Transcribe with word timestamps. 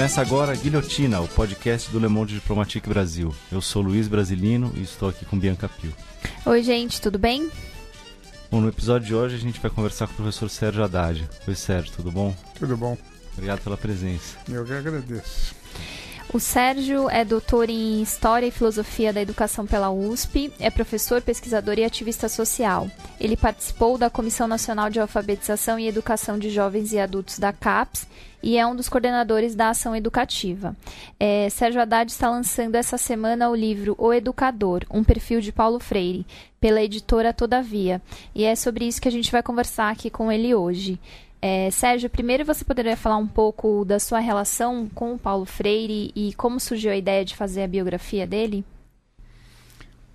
Começa 0.00 0.22
agora 0.22 0.52
a 0.52 0.56
Guilhotina, 0.56 1.20
o 1.20 1.28
podcast 1.28 1.90
do 1.90 1.98
Le 1.98 2.08
Monde 2.08 2.32
Diplomatique 2.32 2.88
Brasil. 2.88 3.34
Eu 3.52 3.60
sou 3.60 3.82
Luiz 3.82 4.08
Brasilino 4.08 4.72
e 4.74 4.80
estou 4.80 5.10
aqui 5.10 5.26
com 5.26 5.38
Bianca 5.38 5.68
Pio. 5.68 5.92
Oi, 6.46 6.62
gente, 6.62 6.98
tudo 7.02 7.18
bem? 7.18 7.50
Bom, 8.50 8.62
no 8.62 8.70
episódio 8.70 9.08
de 9.08 9.14
hoje 9.14 9.34
a 9.34 9.38
gente 9.38 9.60
vai 9.60 9.70
conversar 9.70 10.06
com 10.06 10.14
o 10.14 10.16
professor 10.16 10.48
Sérgio 10.48 10.82
Haddad. 10.82 11.28
Oi, 11.46 11.54
Sérgio, 11.54 11.92
tudo 11.94 12.10
bom? 12.10 12.34
Tudo 12.58 12.78
bom. 12.78 12.96
Obrigado 13.34 13.60
pela 13.60 13.76
presença. 13.76 14.38
Eu 14.48 14.64
que 14.64 14.72
agradeço. 14.72 15.54
O 16.32 16.38
Sérgio 16.38 17.10
é 17.10 17.24
doutor 17.24 17.68
em 17.68 18.00
História 18.00 18.46
e 18.46 18.52
Filosofia 18.52 19.12
da 19.12 19.20
Educação 19.20 19.66
pela 19.66 19.90
USP, 19.90 20.52
é 20.60 20.70
professor, 20.70 21.20
pesquisador 21.20 21.76
e 21.76 21.84
ativista 21.84 22.28
social. 22.28 22.88
Ele 23.18 23.36
participou 23.36 23.98
da 23.98 24.08
Comissão 24.08 24.46
Nacional 24.46 24.88
de 24.90 25.00
Alfabetização 25.00 25.76
e 25.76 25.88
Educação 25.88 26.38
de 26.38 26.48
Jovens 26.48 26.92
e 26.92 27.00
Adultos 27.00 27.36
da 27.36 27.52
CAPES 27.52 28.06
e 28.40 28.56
é 28.56 28.64
um 28.64 28.76
dos 28.76 28.88
coordenadores 28.88 29.56
da 29.56 29.70
ação 29.70 29.94
educativa. 29.96 30.76
É, 31.18 31.50
Sérgio 31.50 31.80
Haddad 31.80 32.08
está 32.08 32.30
lançando 32.30 32.76
essa 32.76 32.96
semana 32.96 33.50
o 33.50 33.54
livro 33.54 33.96
O 33.98 34.12
Educador, 34.12 34.86
um 34.88 35.02
perfil 35.02 35.40
de 35.40 35.50
Paulo 35.50 35.80
Freire, 35.80 36.24
pela 36.60 36.80
editora 36.80 37.32
Todavia. 37.32 38.00
E 38.32 38.44
é 38.44 38.54
sobre 38.54 38.86
isso 38.86 39.00
que 39.02 39.08
a 39.08 39.12
gente 39.12 39.32
vai 39.32 39.42
conversar 39.42 39.90
aqui 39.90 40.08
com 40.08 40.30
ele 40.30 40.54
hoje. 40.54 40.96
É, 41.42 41.70
Sérgio, 41.70 42.10
primeiro 42.10 42.44
você 42.44 42.64
poderia 42.64 42.96
falar 42.96 43.16
um 43.16 43.26
pouco 43.26 43.84
da 43.84 43.98
sua 43.98 44.18
relação 44.18 44.88
com 44.90 45.14
o 45.14 45.18
Paulo 45.18 45.46
Freire 45.46 46.12
e 46.14 46.34
como 46.34 46.60
surgiu 46.60 46.92
a 46.92 46.96
ideia 46.96 47.24
de 47.24 47.34
fazer 47.34 47.62
a 47.62 47.68
biografia 47.68 48.26
dele? 48.26 48.64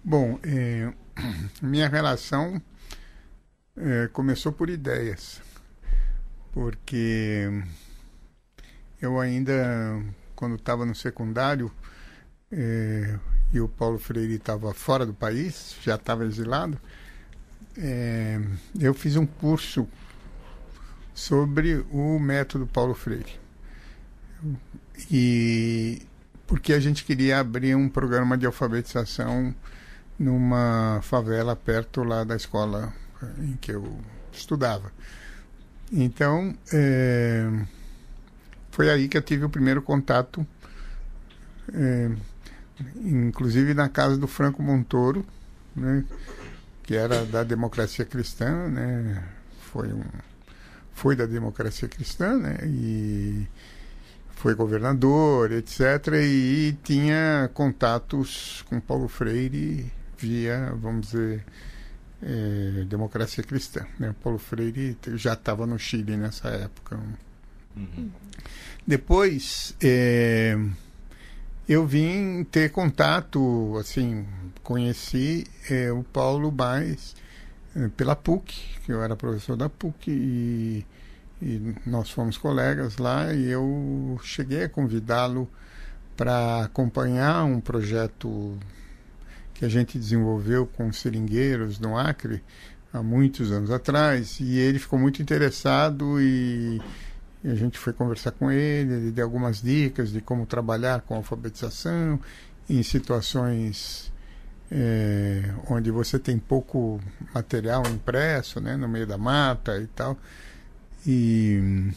Bom, 0.04 0.40
é, 0.44 0.94
minha 1.60 1.90
relação 1.90 2.62
é, 3.76 4.08
começou 4.14 4.52
por 4.52 4.70
ideias, 4.70 5.42
porque 6.52 7.50
eu 9.02 9.20
ainda, 9.20 10.00
quando 10.36 10.56
estava 10.56 10.86
no 10.86 10.94
secundário, 10.94 11.72
é, 12.52 13.18
e 13.52 13.60
o 13.60 13.68
Paulo 13.68 13.98
Freire 13.98 14.36
estava 14.36 14.76
fora 14.76 15.08
do 15.08 15.14
país, 15.14 15.76
já 15.82 15.96
estava 15.96 16.24
exilado, 16.24 16.80
é, 17.76 18.40
eu 18.80 18.94
fiz 18.94 19.16
um 19.16 19.26
curso 19.26 19.90
sobre 21.16 21.84
o 21.90 22.20
método 22.20 22.68
Paulo 22.68 22.94
Freire. 22.94 23.40
E 25.10 26.02
porque 26.46 26.74
a 26.74 26.80
gente 26.80 27.04
queria 27.04 27.40
abrir 27.40 27.74
um 27.74 27.90
programa 27.90 28.38
de 28.38 28.46
alfabetização 28.46 29.56
numa 30.20 31.00
favela 31.02 31.56
perto 31.56 32.04
lá 32.04 32.24
da 32.24 32.36
escola 32.36 32.94
em 33.40 33.56
que 33.56 33.72
eu 33.72 34.00
estudava. 34.32 34.92
Então, 35.92 36.56
é, 36.72 37.50
foi 38.72 38.90
aí 38.90 39.08
que 39.08 39.18
eu 39.18 39.22
tive 39.22 39.46
o 39.46 39.50
primeiro 39.50 39.82
contato, 39.82 40.46
é, 41.74 42.12
inclusive 42.98 43.74
na 43.74 43.88
casa 43.90 44.18
do 44.18 44.28
Franco 44.28 44.62
Montoro, 44.62 45.26
né, 45.76 46.04
que 46.84 46.96
era 46.96 47.26
da 47.26 47.44
democracia 47.44 48.06
cristã, 48.06 48.68
né, 48.68 49.24
foi 49.72 49.92
um 49.92 50.04
foi 50.96 51.16
da 51.16 51.26
democracia 51.26 51.88
cristã, 51.88 52.38
né? 52.38 52.58
E 52.64 53.46
foi 54.32 54.56
governador, 54.56 55.52
etc. 55.52 55.82
E 56.24 56.76
tinha 56.84 57.50
contatos 57.54 58.64
com 58.70 58.80
Paulo 58.80 59.08
Freire 59.08 59.92
via, 60.18 60.74
vamos 60.76 61.08
dizer, 61.08 61.46
é, 62.24 62.86
democracia 62.86 63.44
cristã. 63.44 63.86
Né? 64.00 64.16
Paulo 64.24 64.40
Freire 64.40 64.98
já 65.16 65.34
estava 65.34 65.68
no 65.68 65.78
Chile 65.78 66.16
nessa 66.16 66.48
época. 66.48 66.98
Uhum. 67.76 68.10
Depois, 68.88 69.76
é, 69.84 70.58
eu 71.68 71.86
vim 71.86 72.46
ter 72.46 72.72
contato, 72.72 73.76
assim, 73.78 74.26
conheci 74.64 75.46
é, 75.70 75.92
o 75.92 76.04
Paulo 76.04 76.52
mais 76.52 77.16
pela 77.96 78.16
PUC, 78.16 78.54
que 78.86 78.92
eu 78.92 79.04
era 79.04 79.16
professor 79.16 79.58
da 79.58 79.70
PUC 79.70 80.10
e, 80.10 80.86
e 81.42 81.76
nós 81.86 82.10
fomos 82.10 82.38
colegas 82.38 82.98
lá 82.98 83.34
e 83.34 83.50
eu 83.50 84.20
cheguei 84.24 84.64
a 84.64 84.70
convidá-lo 84.70 85.50
para 86.16 86.64
acompanhar 86.64 87.44
um 87.44 87.60
projeto 87.60 88.58
que 89.54 89.66
a 89.66 89.70
gente 89.70 89.98
desenvolveu 89.98 90.66
com 90.66 90.92
seringueiros 90.92 91.78
no 91.80 91.98
Acre 91.98 92.42
há 92.94 93.04
muitos 93.04 93.52
anos 93.52 93.70
atrás 93.70 94.40
e 94.40 94.58
ele 94.58 94.80
ficou 94.80 94.98
muito 94.98 95.22
interessado 95.22 96.22
e, 96.22 96.82
e 97.44 97.50
a 97.50 97.56
gente 97.56 97.78
foi 97.78 97.92
conversar 97.92 98.32
com 98.32 98.50
ele, 98.50 98.94
ele 98.94 99.12
deu 99.12 99.26
algumas 99.26 99.62
dicas 99.62 100.12
de 100.12 100.22
como 100.22 100.46
trabalhar 100.46 101.02
com 101.02 101.16
alfabetização 101.16 102.20
em 102.70 102.82
situações 102.82 104.14
é, 104.72 105.54
onde 105.70 105.92
você 105.92 106.18
tem 106.18 106.38
pouco 106.38 107.00
material 107.34 107.84
impresso, 107.88 108.60
né, 108.60 108.76
no 108.76 108.88
meio 108.88 109.06
da 109.06 109.18
mata 109.18 109.80
e 109.80 109.88
tal. 109.88 110.18
E, 111.06 111.92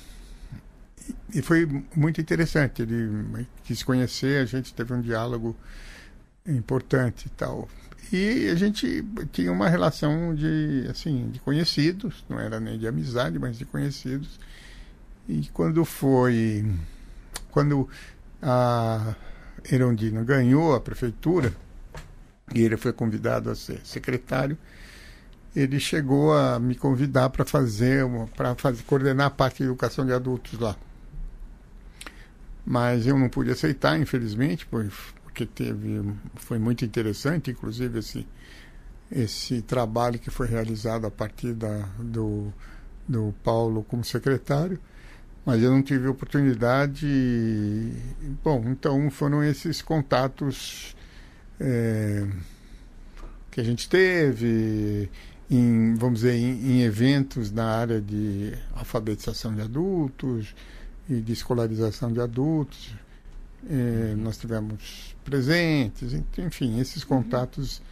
e 1.34 1.42
foi 1.42 1.66
muito 1.94 2.20
interessante. 2.20 2.82
Ele 2.82 3.46
quis 3.64 3.82
conhecer, 3.82 4.42
a 4.42 4.44
gente 4.44 4.74
teve 4.74 4.92
um 4.92 5.00
diálogo 5.00 5.56
importante 6.46 7.26
e 7.26 7.30
tal. 7.30 7.68
E 8.12 8.48
a 8.48 8.54
gente 8.54 9.04
tinha 9.32 9.52
uma 9.52 9.68
relação 9.68 10.34
de, 10.34 10.86
assim, 10.90 11.28
de 11.30 11.40
conhecidos, 11.40 12.24
não 12.28 12.40
era 12.40 12.58
nem 12.58 12.78
de 12.78 12.86
amizade, 12.86 13.38
mas 13.38 13.58
de 13.58 13.66
conhecidos. 13.66 14.40
E 15.28 15.46
quando 15.52 15.84
foi, 15.84 16.64
quando 17.50 17.86
a 18.40 19.14
Erondina 19.70 20.24
ganhou 20.24 20.74
a 20.74 20.80
prefeitura, 20.80 21.52
e 22.54 22.62
ele 22.62 22.76
foi 22.76 22.92
convidado 22.92 23.50
a 23.50 23.54
ser 23.54 23.80
secretário, 23.84 24.56
ele 25.54 25.80
chegou 25.80 26.36
a 26.36 26.58
me 26.58 26.74
convidar 26.74 27.30
para 27.30 27.44
fazer, 27.44 28.04
para 28.36 28.54
coordenar 28.86 29.26
a 29.26 29.30
parte 29.30 29.58
de 29.58 29.64
educação 29.64 30.04
de 30.06 30.12
adultos 30.12 30.58
lá. 30.58 30.76
Mas 32.64 33.06
eu 33.06 33.18
não 33.18 33.28
pude 33.28 33.50
aceitar, 33.50 33.98
infelizmente, 33.98 34.66
porque 34.66 35.46
teve, 35.46 36.02
foi 36.36 36.58
muito 36.58 36.84
interessante, 36.84 37.50
inclusive 37.50 37.98
esse 37.98 38.26
esse 39.10 39.62
trabalho 39.62 40.18
que 40.18 40.30
foi 40.30 40.46
realizado 40.46 41.06
a 41.06 41.10
partir 41.10 41.54
da, 41.54 41.88
do, 41.98 42.52
do 43.08 43.34
Paulo 43.42 43.82
como 43.82 44.04
secretário, 44.04 44.78
mas 45.44 45.62
eu 45.62 45.70
não 45.70 45.82
tive 45.82 46.06
oportunidade. 46.08 47.06
Bom, 48.44 48.64
então 48.68 49.10
foram 49.10 49.42
esses 49.42 49.80
contatos 49.80 50.94
é, 51.60 52.26
que 53.50 53.60
a 53.60 53.64
gente 53.64 53.88
teve, 53.88 55.10
em, 55.50 55.94
vamos 55.94 56.20
dizer, 56.20 56.34
em, 56.34 56.72
em, 56.72 56.82
eventos 56.82 57.50
na 57.50 57.66
área 57.66 58.00
de 58.00 58.52
alfabetização 58.74 59.54
de 59.54 59.62
adultos 59.62 60.54
e 61.08 61.20
de 61.20 61.32
escolarização 61.32 62.12
de 62.12 62.20
adultos. 62.20 62.94
É, 63.68 64.14
nós 64.16 64.38
tivemos 64.38 65.16
presentes, 65.24 66.14
enfim, 66.38 66.78
esses 66.78 67.02
uhum. 67.02 67.08
contatos, 67.08 67.82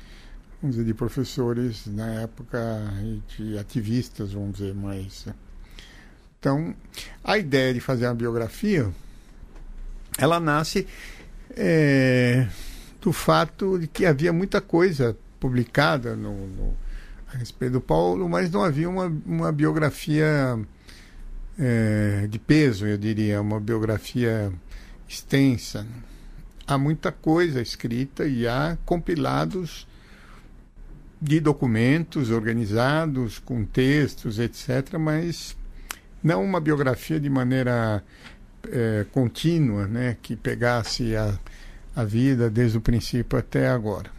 vamos 0.62 0.76
dizer, 0.76 0.86
de 0.86 0.94
professores 0.94 1.86
na 1.86 2.22
época 2.22 2.58
e 3.02 3.22
de 3.36 3.58
ativistas, 3.58 4.32
vamos 4.32 4.58
dizer, 4.58 4.74
mais. 4.74 5.26
Então, 6.38 6.74
a 7.24 7.36
ideia 7.36 7.74
de 7.74 7.80
fazer 7.80 8.06
uma 8.06 8.14
biografia, 8.14 8.88
ela 10.16 10.38
nasce 10.38 10.86
é, 11.56 12.46
do 13.06 13.12
fato 13.12 13.78
de 13.78 13.86
que 13.86 14.04
havia 14.04 14.32
muita 14.32 14.60
coisa 14.60 15.16
publicada 15.38 16.16
no, 16.16 16.48
no, 16.48 16.76
a 17.32 17.36
respeito 17.36 17.74
do 17.74 17.80
Paulo, 17.80 18.28
mas 18.28 18.50
não 18.50 18.64
havia 18.64 18.90
uma, 18.90 19.06
uma 19.24 19.52
biografia 19.52 20.58
é, 21.56 22.26
de 22.28 22.36
peso, 22.36 22.84
eu 22.84 22.98
diria, 22.98 23.40
uma 23.40 23.60
biografia 23.60 24.52
extensa. 25.08 25.86
Há 26.66 26.76
muita 26.76 27.12
coisa 27.12 27.62
escrita 27.62 28.26
e 28.26 28.44
há 28.44 28.76
compilados 28.84 29.86
de 31.22 31.38
documentos 31.38 32.30
organizados, 32.30 33.38
com 33.38 33.64
textos, 33.64 34.40
etc., 34.40 34.98
mas 34.98 35.56
não 36.20 36.42
uma 36.42 36.60
biografia 36.60 37.20
de 37.20 37.30
maneira 37.30 38.02
é, 38.68 39.06
contínua, 39.12 39.86
né, 39.86 40.16
que 40.20 40.34
pegasse 40.34 41.14
a 41.14 41.38
a 41.96 42.04
vida 42.04 42.50
desde 42.50 42.76
o 42.76 42.80
princípio 42.80 43.38
até 43.38 43.68
agora. 43.68 44.10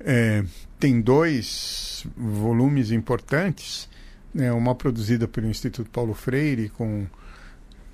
É, 0.00 0.44
tem 0.78 1.00
dois 1.00 2.04
volumes 2.16 2.90
importantes, 2.90 3.88
né, 4.34 4.52
uma 4.52 4.74
produzida 4.74 5.28
pelo 5.28 5.46
Instituto 5.46 5.88
Paulo 5.88 6.12
Freire, 6.12 6.68
com, 6.70 7.06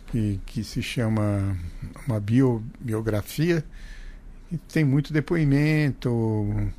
que, 0.06 0.40
que 0.46 0.64
se 0.64 0.82
chama 0.82 1.56
uma 2.06 2.18
bio, 2.18 2.64
biografia, 2.80 3.62
e 4.50 4.56
tem 4.56 4.84
muito 4.84 5.12
depoimento, 5.12 6.72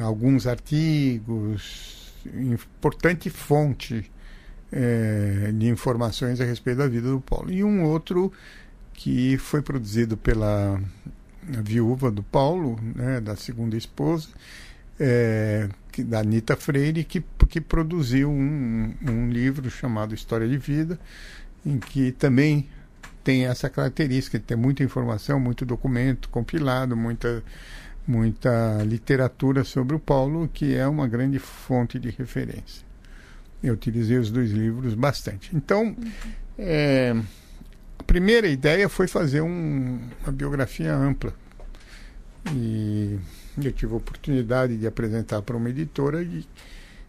alguns 0.00 0.46
artigos, 0.46 2.14
importante 2.34 3.28
fonte 3.28 4.10
é, 4.70 5.52
de 5.52 5.68
informações 5.68 6.40
a 6.40 6.44
respeito 6.44 6.78
da 6.78 6.86
vida 6.86 7.10
do 7.10 7.20
Paulo. 7.20 7.50
E 7.50 7.62
um 7.62 7.84
outro 7.84 8.32
que 8.94 9.36
foi 9.38 9.62
produzido 9.62 10.16
pela 10.16 10.80
viúva 11.42 12.10
do 12.10 12.22
Paulo, 12.22 12.78
né, 12.94 13.20
da 13.20 13.36
segunda 13.36 13.76
esposa, 13.76 14.28
é, 14.98 15.68
que, 15.90 16.02
da 16.02 16.20
Anitta 16.20 16.56
Freire, 16.56 17.04
que, 17.04 17.22
que 17.48 17.60
produziu 17.60 18.30
um, 18.30 18.94
um 19.02 19.28
livro 19.28 19.68
chamado 19.70 20.14
História 20.14 20.48
de 20.48 20.56
Vida, 20.56 20.98
em 21.64 21.78
que 21.78 22.12
também 22.12 22.68
tem 23.24 23.46
essa 23.46 23.68
característica 23.68 24.38
de 24.38 24.44
ter 24.44 24.56
muita 24.56 24.82
informação, 24.82 25.38
muito 25.38 25.64
documento 25.64 26.28
compilado, 26.28 26.96
muita, 26.96 27.42
muita 28.06 28.82
literatura 28.84 29.64
sobre 29.64 29.94
o 29.96 29.98
Paulo, 29.98 30.48
que 30.52 30.74
é 30.74 30.86
uma 30.86 31.06
grande 31.06 31.38
fonte 31.38 31.98
de 31.98 32.10
referência. 32.10 32.84
Eu 33.62 33.74
utilizei 33.74 34.18
os 34.18 34.30
dois 34.30 34.50
livros 34.50 34.94
bastante. 34.94 35.54
Então, 35.54 35.96
é, 36.58 37.14
a 38.02 38.04
primeira 38.04 38.48
ideia 38.48 38.88
foi 38.88 39.06
fazer 39.06 39.40
um, 39.42 40.00
uma 40.22 40.32
biografia 40.32 40.92
ampla. 40.92 41.32
E 42.52 43.16
eu 43.62 43.70
tive 43.70 43.94
a 43.94 43.96
oportunidade 43.96 44.76
de 44.76 44.88
apresentar 44.88 45.40
para 45.42 45.56
uma 45.56 45.70
editora 45.70 46.20
e, 46.20 46.44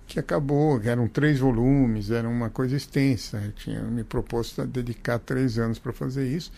que 0.06 0.20
acabou, 0.20 0.80
eram 0.84 1.08
três 1.08 1.40
volumes, 1.40 2.12
era 2.12 2.30
uma 2.30 2.52
coisa 2.52 2.76
extensa. 2.76 3.42
Eu 3.44 3.52
tinha 3.54 3.82
me 3.82 4.04
proposto 4.04 4.62
a 4.62 4.66
dedicar 4.66 5.18
três 5.18 5.58
anos 5.58 5.80
para 5.80 5.92
fazer 5.92 6.28
isso. 6.28 6.52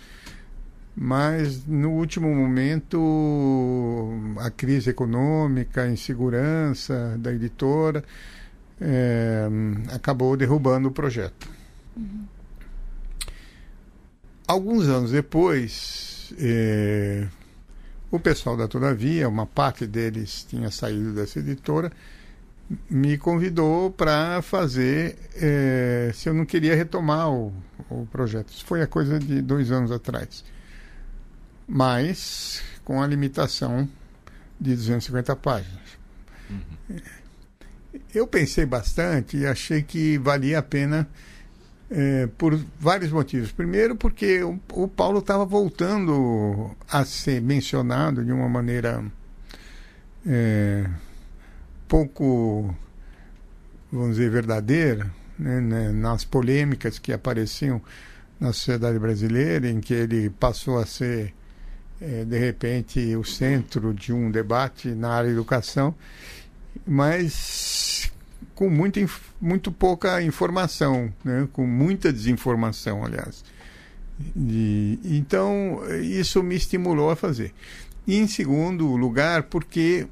Mas 0.94 1.66
no 1.66 1.92
último 1.92 2.34
momento, 2.34 4.12
a 4.40 4.50
crise 4.50 4.90
econômica, 4.90 5.84
a 5.84 5.90
insegurança 5.90 7.18
da 7.20 7.32
editora 7.34 8.04
é, 8.82 9.48
acabou 9.94 10.36
derrubando 10.36 10.90
o 10.90 10.92
projeto. 10.92 11.50
Uhum. 11.96 12.35
Alguns 14.48 14.88
anos 14.88 15.12
depois, 15.12 16.34
é, 16.38 17.28
o 18.12 18.20
pessoal 18.20 18.56
da 18.56 18.68
Todavia, 18.68 19.28
uma 19.28 19.46
parte 19.46 19.88
deles 19.88 20.46
tinha 20.48 20.70
saído 20.70 21.14
dessa 21.14 21.40
editora, 21.40 21.92
me 22.90 23.18
convidou 23.18 23.92
para 23.92 24.42
fazer 24.42 25.18
é, 25.36 26.12
se 26.14 26.30
eu 26.30 26.34
não 26.34 26.46
queria 26.46 26.76
retomar 26.76 27.32
o, 27.32 27.54
o 27.90 28.08
projeto. 28.12 28.50
Isso 28.50 28.66
foi 28.66 28.82
a 28.82 28.88
coisa 28.88 29.20
de 29.20 29.42
dois 29.42 29.72
anos 29.72 29.92
atrás. 29.92 30.44
Mas 31.68 32.62
com 32.84 33.02
a 33.02 33.08
limitação 33.08 33.90
de 34.60 34.76
250 34.76 35.36
páginas. 35.36 35.82
Uhum. 36.50 36.98
Eu 38.14 38.28
pensei 38.28 38.66
bastante 38.66 39.38
e 39.38 39.46
achei 39.46 39.82
que 39.82 40.18
valia 40.18 40.60
a 40.60 40.64
pena 40.64 41.08
é, 41.90 42.28
por 42.38 42.60
vários 42.80 43.12
motivos. 43.12 43.52
Primeiro, 43.52 43.96
porque 43.96 44.44
o, 44.44 44.60
o 44.74 44.88
Paulo 44.88 45.20
estava 45.20 45.46
voltando 45.46 46.72
a 46.90 47.06
ser 47.06 47.42
mencionado 47.42 48.24
de 48.24 48.32
uma 48.32 48.50
maneira 48.50 49.04
é, 50.26 50.90
pouco, 51.88 52.76
vamos 53.92 54.18
dizer, 54.18 54.30
verdadeira, 54.30 55.12
né, 55.38 55.62
né, 55.62 55.92
nas 55.92 56.24
polêmicas 56.24 56.98
que 56.98 57.14
apareciam 57.14 57.82
na 58.40 58.52
sociedade 58.52 59.00
brasileira, 59.00 59.70
em 59.70 59.80
que 59.80 59.94
ele 59.94 60.30
passou 60.30 60.80
a 60.80 60.86
ser, 60.86 61.34
é, 62.02 62.26
de 62.26 62.38
repente, 62.38 63.16
o 63.16 63.24
centro 63.24 63.94
de 63.94 64.12
um 64.12 64.30
debate 64.30 64.90
na 64.90 65.10
área 65.12 65.30
de 65.30 65.36
educação, 65.36 65.96
mas 66.86 68.12
com 68.56 68.69
muito, 68.69 69.00
muito 69.40 69.72
pouca 69.72 70.22
informação, 70.24 71.13
né? 71.24 71.48
com 71.52 71.68
muita 71.68 72.12
desinformação, 72.12 73.06
aliás. 73.06 73.44
E, 74.36 74.98
então, 75.04 75.81
isso 76.02 76.42
me 76.42 76.56
estimulou 76.56 77.12
a 77.12 77.18
fazer. 77.18 77.54
E, 78.07 78.16
em 78.16 78.28
segundo 78.28 78.96
lugar, 78.96 79.44
porque 79.44 80.07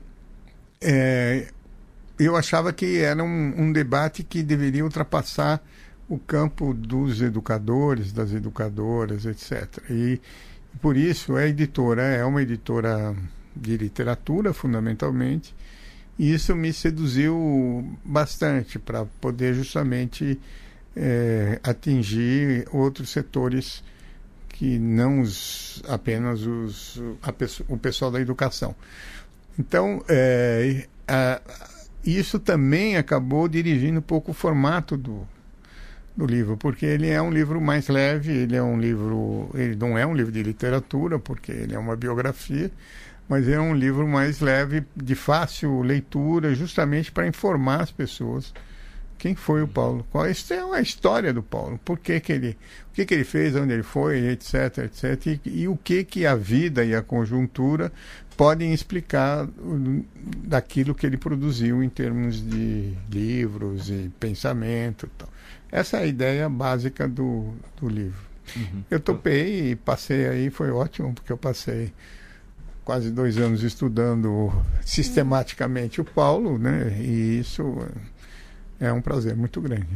é, 0.82 1.48
eu 2.20 2.36
achava 2.36 2.74
que 2.74 2.98
era 3.00 3.24
um, 3.24 3.54
um, 3.58 3.72
debate 3.72 4.24
que 4.24 4.44
deveria 4.44 4.84
ultrapassar 4.84 5.64
o 6.10 6.20
campo 6.20 6.74
dos 6.74 7.22
educadores, 7.22 8.12
das 8.12 8.34
educadoras, 8.34 9.26
etc. 9.26 9.82
E, 9.90 10.20
por 10.82 10.98
isso, 10.98 11.38
a 11.38 11.48
editora 11.48 12.04
é 12.04 12.26
uma 12.26 12.42
editora 12.42 13.16
de 13.56 13.78
literatura, 13.78 14.54
fundamentalmente, 14.54 15.56
e 16.18 16.34
isso 16.34 16.56
me 16.56 16.72
seduziu 16.72 17.98
bastante 18.04 18.78
para 18.78 19.06
poder 19.20 19.54
justamente 19.54 20.40
é, 20.96 21.60
atingir 21.64 22.68
outros 22.72 23.10
setores 23.10 23.84
que 24.50 24.78
não 24.78 25.22
os, 25.22 25.82
apenas 25.88 26.46
os, 26.46 27.02
a, 27.22 27.34
o 27.68 27.78
pessoal 27.78 28.12
da 28.12 28.22
educação. 28.22 28.76
Então, 29.58 30.04
é, 30.08 30.88
a, 31.08 31.42
isso 32.06 32.38
também 32.38 32.98
acabou 32.98 33.48
dirigindo 33.48 34.00
um 34.00 34.04
pouco 34.04 34.32
o 34.32 34.34
formato 34.34 34.96
do, 34.96 35.28
do 36.16 36.26
livro, 36.26 36.56
porque 36.58 36.86
ele 36.86 37.10
é 37.10 37.22
um 37.22 37.32
livro 37.32 37.60
mais 37.60 37.88
leve, 37.88 38.32
ele 38.32 38.56
é 38.56 38.62
um 38.62 38.80
livro, 38.80 39.50
ele 39.56 39.76
não 39.76 39.98
é 39.98 40.06
um 40.06 40.14
livro 40.14 40.32
de 40.32 40.44
literatura, 40.44 41.18
porque 41.18 41.52
ele 41.52 41.74
é 41.74 41.80
uma 41.80 41.96
biografia, 41.96 42.72
mas 43.28 43.48
é 43.48 43.60
um 43.60 43.74
livro 43.74 44.08
mais 44.08 44.40
leve, 44.40 44.84
de 44.96 45.16
fácil 45.16 45.82
leitura, 45.82 46.54
justamente 46.54 47.12
para 47.12 47.28
informar 47.28 47.82
as 47.82 47.92
pessoas 47.92 48.54
quem 49.24 49.36
foi 49.36 49.64
o 49.64 49.68
Paulo. 49.70 50.06
Qual 50.12 50.26
é 50.26 50.66
uma 50.66 50.82
história 50.82 51.32
do 51.32 51.42
Paulo. 51.42 51.80
Por 51.86 51.98
que, 51.98 52.20
que 52.20 52.34
ele, 52.34 52.58
o 52.92 52.94
que, 52.94 53.06
que 53.06 53.14
ele 53.14 53.24
fez, 53.24 53.56
onde 53.56 53.72
ele 53.72 53.82
foi, 53.82 54.18
etc, 54.28 54.80
etc, 54.80 55.40
e, 55.46 55.62
e 55.62 55.68
o 55.70 55.78
que 55.78 56.04
que 56.04 56.26
a 56.26 56.36
vida 56.36 56.84
e 56.84 56.94
a 56.94 57.02
conjuntura 57.02 57.90
podem 58.36 58.74
explicar 58.74 59.48
daquilo 60.44 60.94
que 60.94 61.06
ele 61.06 61.16
produziu 61.16 61.82
em 61.82 61.88
termos 61.88 62.46
de 62.46 62.94
livros 63.10 63.90
e 63.90 64.12
pensamento. 64.20 65.10
Então. 65.16 65.30
Essa 65.74 65.98
é 65.98 66.04
a 66.04 66.06
ideia 66.06 66.48
básica 66.48 67.08
do, 67.08 67.52
do 67.82 67.90
livro. 67.90 68.22
Uhum. 68.56 68.84
Eu 68.92 69.00
topei 69.00 69.72
e 69.72 69.76
passei 69.76 70.28
aí, 70.28 70.52
foi 70.52 70.70
ótimo, 70.70 71.16
porque 71.16 71.32
eu 71.32 71.38
passei 71.38 71.92
quase 72.86 73.10
dois 73.10 73.40
anos 73.40 73.64
estudando 73.64 74.54
sistematicamente 74.86 76.00
o 76.00 76.06
Paulo, 76.06 76.60
né? 76.60 76.96
E 77.02 77.40
isso 77.40 77.64
é 78.80 78.94
um 78.94 79.02
prazer 79.02 79.36
muito 79.36 79.60
grande. 79.60 79.88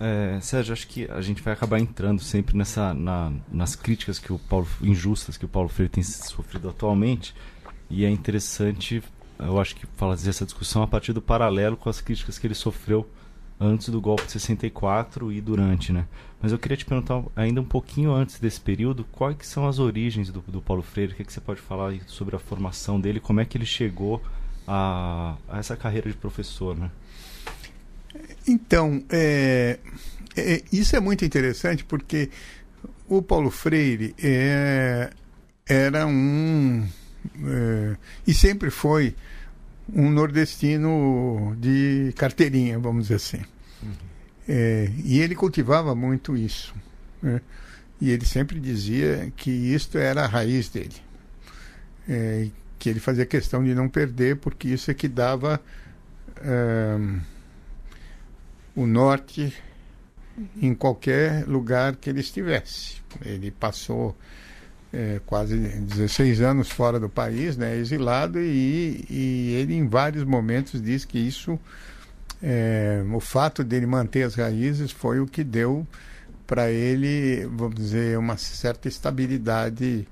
É, 0.00 0.38
Sérgio, 0.40 0.72
acho 0.72 0.88
que 0.88 1.06
a 1.10 1.20
gente 1.20 1.42
vai 1.42 1.52
acabar 1.52 1.78
entrando 1.78 2.22
sempre 2.22 2.56
nessa 2.56 2.94
na, 2.94 3.30
nas 3.52 3.76
críticas 3.76 4.18
que 4.18 4.32
o 4.32 4.38
Paulo 4.38 4.66
injustas 4.80 5.36
que 5.36 5.44
o 5.44 5.48
Paulo 5.48 5.68
Freire 5.68 5.92
tem 5.92 6.02
sofrido 6.02 6.70
atualmente 6.70 7.34
e 7.90 8.06
é 8.06 8.10
interessante, 8.10 9.02
eu 9.38 9.60
acho 9.60 9.76
que 9.76 9.86
fazer 9.96 10.30
essa 10.30 10.46
discussão 10.46 10.82
a 10.82 10.86
partir 10.86 11.12
do 11.12 11.20
paralelo 11.20 11.76
com 11.76 11.90
as 11.90 12.00
críticas 12.00 12.38
que 12.38 12.46
ele 12.46 12.54
sofreu 12.54 13.06
antes 13.60 13.88
do 13.88 14.00
golpe 14.00 14.26
de 14.26 14.32
64 14.32 15.32
e 15.32 15.40
durante, 15.40 15.92
né? 15.92 16.06
Mas 16.40 16.52
eu 16.52 16.58
queria 16.58 16.76
te 16.76 16.84
perguntar 16.84 17.22
ainda 17.34 17.60
um 17.60 17.64
pouquinho 17.64 18.12
antes 18.12 18.38
desse 18.38 18.60
período, 18.60 19.04
quais 19.12 19.46
são 19.46 19.66
as 19.66 19.78
origens 19.78 20.30
do, 20.30 20.40
do 20.46 20.60
Paulo 20.60 20.82
Freire? 20.82 21.12
O 21.12 21.16
que, 21.16 21.24
que 21.24 21.32
você 21.32 21.40
pode 21.40 21.60
falar 21.60 21.94
sobre 22.06 22.36
a 22.36 22.38
formação 22.38 23.00
dele? 23.00 23.20
Como 23.20 23.40
é 23.40 23.44
que 23.44 23.56
ele 23.56 23.66
chegou 23.66 24.22
a, 24.66 25.36
a 25.48 25.58
essa 25.58 25.76
carreira 25.76 26.10
de 26.10 26.16
professor, 26.16 26.76
né? 26.76 26.90
Então, 28.46 29.02
é, 29.10 29.78
é, 30.36 30.62
isso 30.72 30.94
é 30.94 31.00
muito 31.00 31.24
interessante 31.24 31.84
porque 31.84 32.30
o 33.08 33.22
Paulo 33.22 33.50
Freire 33.50 34.14
é, 34.22 35.10
era 35.66 36.06
um 36.06 36.86
é, 37.44 37.96
e 38.26 38.34
sempre 38.34 38.70
foi 38.70 39.14
um 39.92 40.10
nordestino 40.10 41.56
de 41.58 42.12
carteirinha, 42.16 42.78
vamos 42.78 43.04
dizer 43.04 43.16
assim. 43.16 43.42
Uhum. 43.82 43.92
É, 44.48 44.90
e 45.04 45.20
ele 45.20 45.34
cultivava 45.34 45.94
muito 45.94 46.36
isso. 46.36 46.74
Né? 47.22 47.40
E 48.00 48.10
ele 48.10 48.26
sempre 48.26 48.60
dizia 48.60 49.32
que 49.36 49.50
isto 49.50 49.98
era 49.98 50.24
a 50.24 50.26
raiz 50.26 50.68
dele. 50.68 50.96
É, 52.08 52.48
que 52.78 52.88
ele 52.88 53.00
fazia 53.00 53.24
questão 53.24 53.64
de 53.64 53.74
não 53.74 53.88
perder, 53.88 54.36
porque 54.36 54.68
isso 54.68 54.90
é 54.90 54.94
que 54.94 55.08
dava 55.08 55.60
é, 56.36 56.96
o 58.74 58.86
norte 58.86 59.52
uhum. 60.36 60.46
em 60.60 60.74
qualquer 60.74 61.46
lugar 61.46 61.96
que 61.96 62.10
ele 62.10 62.20
estivesse. 62.20 62.96
Ele 63.24 63.50
passou 63.50 64.16
é, 64.96 65.20
quase 65.26 65.58
16 65.58 66.40
anos 66.40 66.70
fora 66.70 66.98
do 66.98 67.08
país, 67.08 67.54
né, 67.54 67.76
exilado, 67.76 68.40
e, 68.40 69.04
e 69.10 69.54
ele 69.60 69.74
em 69.74 69.86
vários 69.86 70.24
momentos 70.24 70.80
diz 70.80 71.04
que 71.04 71.18
isso, 71.18 71.60
é, 72.42 73.04
o 73.12 73.20
fato 73.20 73.62
dele 73.62 73.84
manter 73.84 74.22
as 74.22 74.34
raízes 74.34 74.90
foi 74.90 75.20
o 75.20 75.26
que 75.26 75.44
deu 75.44 75.86
para 76.46 76.70
ele, 76.70 77.46
vamos 77.46 77.74
dizer, 77.74 78.16
uma 78.18 78.38
certa 78.38 78.88
estabilidade, 78.88 80.08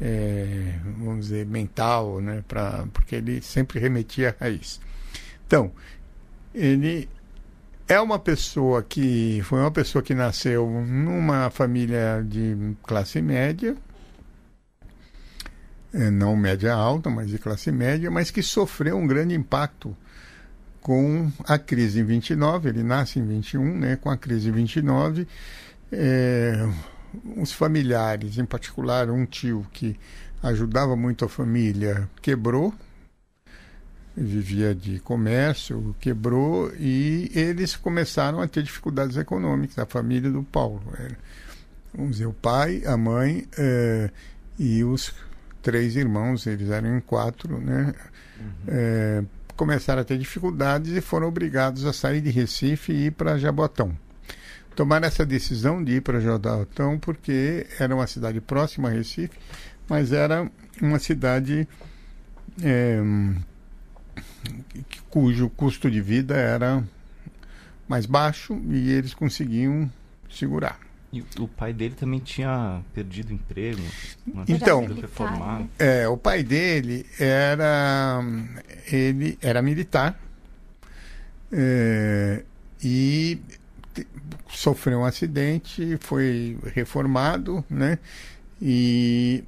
é, 0.00 0.74
vamos 0.98 1.26
dizer, 1.26 1.44
mental, 1.44 2.20
né, 2.20 2.44
pra, 2.46 2.86
porque 2.92 3.16
ele 3.16 3.42
sempre 3.42 3.80
remetia 3.80 4.36
à 4.38 4.44
raiz. 4.44 4.80
Então, 5.48 5.72
ele 6.54 7.08
é 7.88 8.00
uma 8.00 8.20
pessoa 8.20 8.84
que 8.84 9.40
foi 9.42 9.58
uma 9.58 9.70
pessoa 9.72 10.00
que 10.00 10.14
nasceu 10.14 10.68
numa 10.86 11.50
família 11.50 12.24
de 12.24 12.76
classe 12.84 13.20
média, 13.20 13.74
não 15.92 16.36
média 16.36 16.74
alta, 16.74 17.08
mas 17.08 17.28
de 17.28 17.38
classe 17.38 17.72
média, 17.72 18.10
mas 18.10 18.30
que 18.30 18.42
sofreu 18.42 18.96
um 18.96 19.06
grande 19.06 19.34
impacto 19.34 19.96
com 20.80 21.30
a 21.44 21.58
crise 21.58 22.00
em 22.00 22.04
29, 22.04 22.68
ele 22.68 22.82
nasce 22.82 23.18
em 23.18 23.26
21, 23.26 23.78
né, 23.78 23.96
com 23.96 24.10
a 24.10 24.16
crise 24.16 24.48
em 24.48 24.52
29, 24.52 25.26
é, 25.92 26.68
os 27.36 27.52
familiares, 27.52 28.38
em 28.38 28.44
particular 28.44 29.10
um 29.10 29.24
tio 29.26 29.66
que 29.72 29.98
ajudava 30.42 30.94
muito 30.96 31.24
a 31.24 31.28
família, 31.28 32.08
quebrou, 32.22 32.72
vivia 34.16 34.74
de 34.74 34.98
comércio, 35.00 35.94
quebrou 36.00 36.72
e 36.76 37.30
eles 37.34 37.76
começaram 37.76 38.40
a 38.40 38.48
ter 38.48 38.62
dificuldades 38.62 39.16
econômicas, 39.16 39.78
a 39.78 39.86
família 39.86 40.30
do 40.30 40.42
Paulo. 40.42 40.82
Era, 40.98 41.18
vamos 41.94 42.12
dizer, 42.12 42.26
o 42.26 42.32
pai, 42.32 42.82
a 42.84 42.96
mãe 42.96 43.46
é, 43.56 44.10
e 44.58 44.82
os 44.84 45.12
três 45.62 45.96
irmãos, 45.96 46.46
eles 46.46 46.70
eram 46.70 46.96
em 46.96 47.00
quatro, 47.00 47.60
né? 47.60 47.94
Uhum. 48.40 48.52
É, 48.68 49.24
começaram 49.56 50.02
a 50.02 50.04
ter 50.04 50.18
dificuldades 50.18 50.96
e 50.96 51.00
foram 51.00 51.28
obrigados 51.28 51.84
a 51.84 51.92
sair 51.92 52.20
de 52.20 52.30
Recife 52.30 52.92
e 52.92 53.06
ir 53.06 53.10
para 53.12 53.38
Jabotão. 53.38 53.96
Tomaram 54.76 55.06
essa 55.08 55.26
decisão 55.26 55.82
de 55.82 55.96
ir 55.96 56.02
para 56.02 56.20
Jabotão 56.20 56.98
porque 56.98 57.66
era 57.80 57.94
uma 57.94 58.06
cidade 58.06 58.40
próxima 58.40 58.88
a 58.88 58.92
Recife, 58.92 59.36
mas 59.88 60.12
era 60.12 60.48
uma 60.80 61.00
cidade 61.00 61.66
é, 62.62 63.00
cujo 65.10 65.50
custo 65.50 65.90
de 65.90 66.00
vida 66.00 66.36
era 66.36 66.84
mais 67.88 68.06
baixo 68.06 68.60
e 68.68 68.90
eles 68.90 69.14
conseguiam 69.14 69.90
segurar. 70.30 70.87
E 71.10 71.24
o 71.38 71.48
pai 71.48 71.72
dele 71.72 71.94
também 71.94 72.20
tinha 72.20 72.82
perdido 72.92 73.32
emprego. 73.32 73.80
Então, 74.46 74.82
militar, 74.82 75.60
né? 75.60 75.68
é, 75.78 76.06
o 76.06 76.18
pai 76.18 76.42
dele 76.42 77.06
era 77.18 78.20
ele 78.92 79.38
era 79.40 79.62
militar 79.62 80.20
é, 81.50 82.42
e 82.82 83.40
sofreu 84.50 85.00
um 85.00 85.04
acidente, 85.04 85.96
foi 86.00 86.58
reformado, 86.74 87.64
né? 87.70 87.98
E 88.60 89.42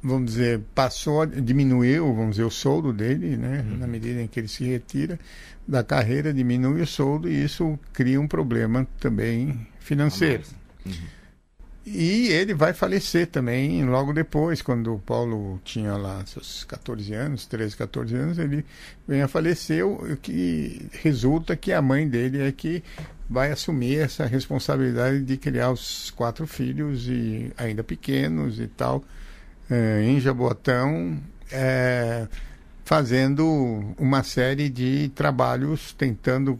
vamos 0.00 0.32
dizer 0.32 0.60
passou, 0.74 1.26
diminuiu, 1.26 2.14
vamos 2.14 2.32
dizer, 2.32 2.44
o 2.44 2.50
soldo 2.50 2.92
dele, 2.92 3.36
né? 3.36 3.64
Uhum. 3.68 3.78
Na 3.78 3.86
medida 3.88 4.22
em 4.22 4.28
que 4.28 4.38
ele 4.38 4.48
se 4.48 4.64
retira 4.64 5.18
da 5.66 5.82
carreira, 5.82 6.32
diminui 6.32 6.82
o 6.82 6.86
soldo 6.86 7.28
e 7.28 7.42
isso 7.42 7.76
cria 7.92 8.20
um 8.20 8.28
problema 8.28 8.86
também 9.00 9.66
financeiro. 9.80 10.44
Uhum. 10.86 10.92
E 11.86 12.28
ele 12.28 12.54
vai 12.54 12.72
falecer 12.72 13.26
também 13.26 13.84
logo 13.84 14.14
depois, 14.14 14.62
quando 14.62 14.94
o 14.94 14.98
Paulo 14.98 15.60
tinha 15.64 15.94
lá 15.96 16.24
seus 16.24 16.64
14 16.64 17.12
anos, 17.12 17.44
13, 17.44 17.76
14 17.76 18.16
anos, 18.16 18.38
ele 18.38 18.64
vem 19.06 19.20
a 19.20 19.28
falecer, 19.28 19.86
o 19.86 20.16
que 20.16 20.88
resulta 21.02 21.54
que 21.54 21.72
a 21.72 21.82
mãe 21.82 22.08
dele 22.08 22.40
é 22.42 22.50
que 22.50 22.82
vai 23.28 23.52
assumir 23.52 23.98
essa 23.98 24.24
responsabilidade 24.24 25.20
de 25.22 25.36
criar 25.36 25.72
os 25.72 26.10
quatro 26.10 26.46
filhos 26.46 27.06
e 27.06 27.52
ainda 27.58 27.84
pequenos 27.84 28.58
e 28.58 28.66
tal, 28.66 29.04
é, 29.70 30.02
em 30.04 30.18
Jabotão, 30.18 31.20
é, 31.52 32.26
fazendo 32.84 33.94
uma 33.98 34.22
série 34.22 34.70
de 34.70 35.10
trabalhos, 35.14 35.92
tentando 35.92 36.58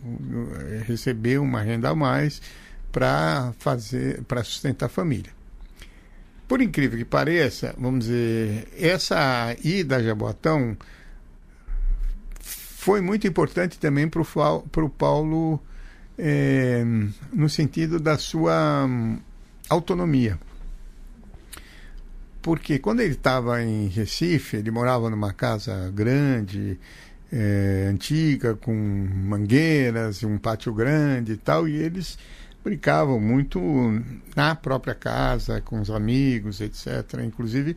eh, 0.70 0.82
receber 0.86 1.38
uma 1.38 1.60
renda 1.60 1.90
a 1.90 1.94
mais 1.94 2.40
para 2.94 3.52
fazer 3.58 4.22
para 4.22 4.44
sustentar 4.44 4.86
a 4.86 4.88
família. 4.88 5.32
Por 6.46 6.62
incrível 6.62 6.96
que 6.96 7.04
pareça, 7.04 7.74
vamos 7.76 8.04
dizer, 8.04 8.68
essa 8.78 9.56
ida 9.64 9.96
a 9.96 10.02
Jabotão 10.02 10.76
foi 12.40 13.00
muito 13.00 13.26
importante 13.26 13.80
também 13.80 14.08
para 14.08 14.22
o 14.84 14.88
Paulo 14.88 15.60
é, 16.16 16.84
no 17.32 17.48
sentido 17.48 17.98
da 17.98 18.16
sua 18.16 18.84
hum, 18.86 19.18
autonomia. 19.68 20.38
Porque 22.40 22.78
quando 22.78 23.00
ele 23.00 23.14
estava 23.14 23.60
em 23.60 23.88
Recife, 23.88 24.58
ele 24.58 24.70
morava 24.70 25.10
numa 25.10 25.32
casa 25.32 25.90
grande, 25.92 26.78
é, 27.32 27.88
antiga, 27.90 28.54
com 28.54 28.72
mangueiras, 28.72 30.22
um 30.22 30.38
pátio 30.38 30.72
grande 30.72 31.32
e 31.32 31.36
tal, 31.36 31.66
e 31.66 31.74
eles 31.74 32.18
brincavam 32.64 33.20
muito 33.20 33.60
na 34.34 34.54
própria 34.54 34.94
casa, 34.94 35.60
com 35.60 35.80
os 35.80 35.90
amigos, 35.90 36.62
etc. 36.62 37.20
Inclusive, 37.22 37.76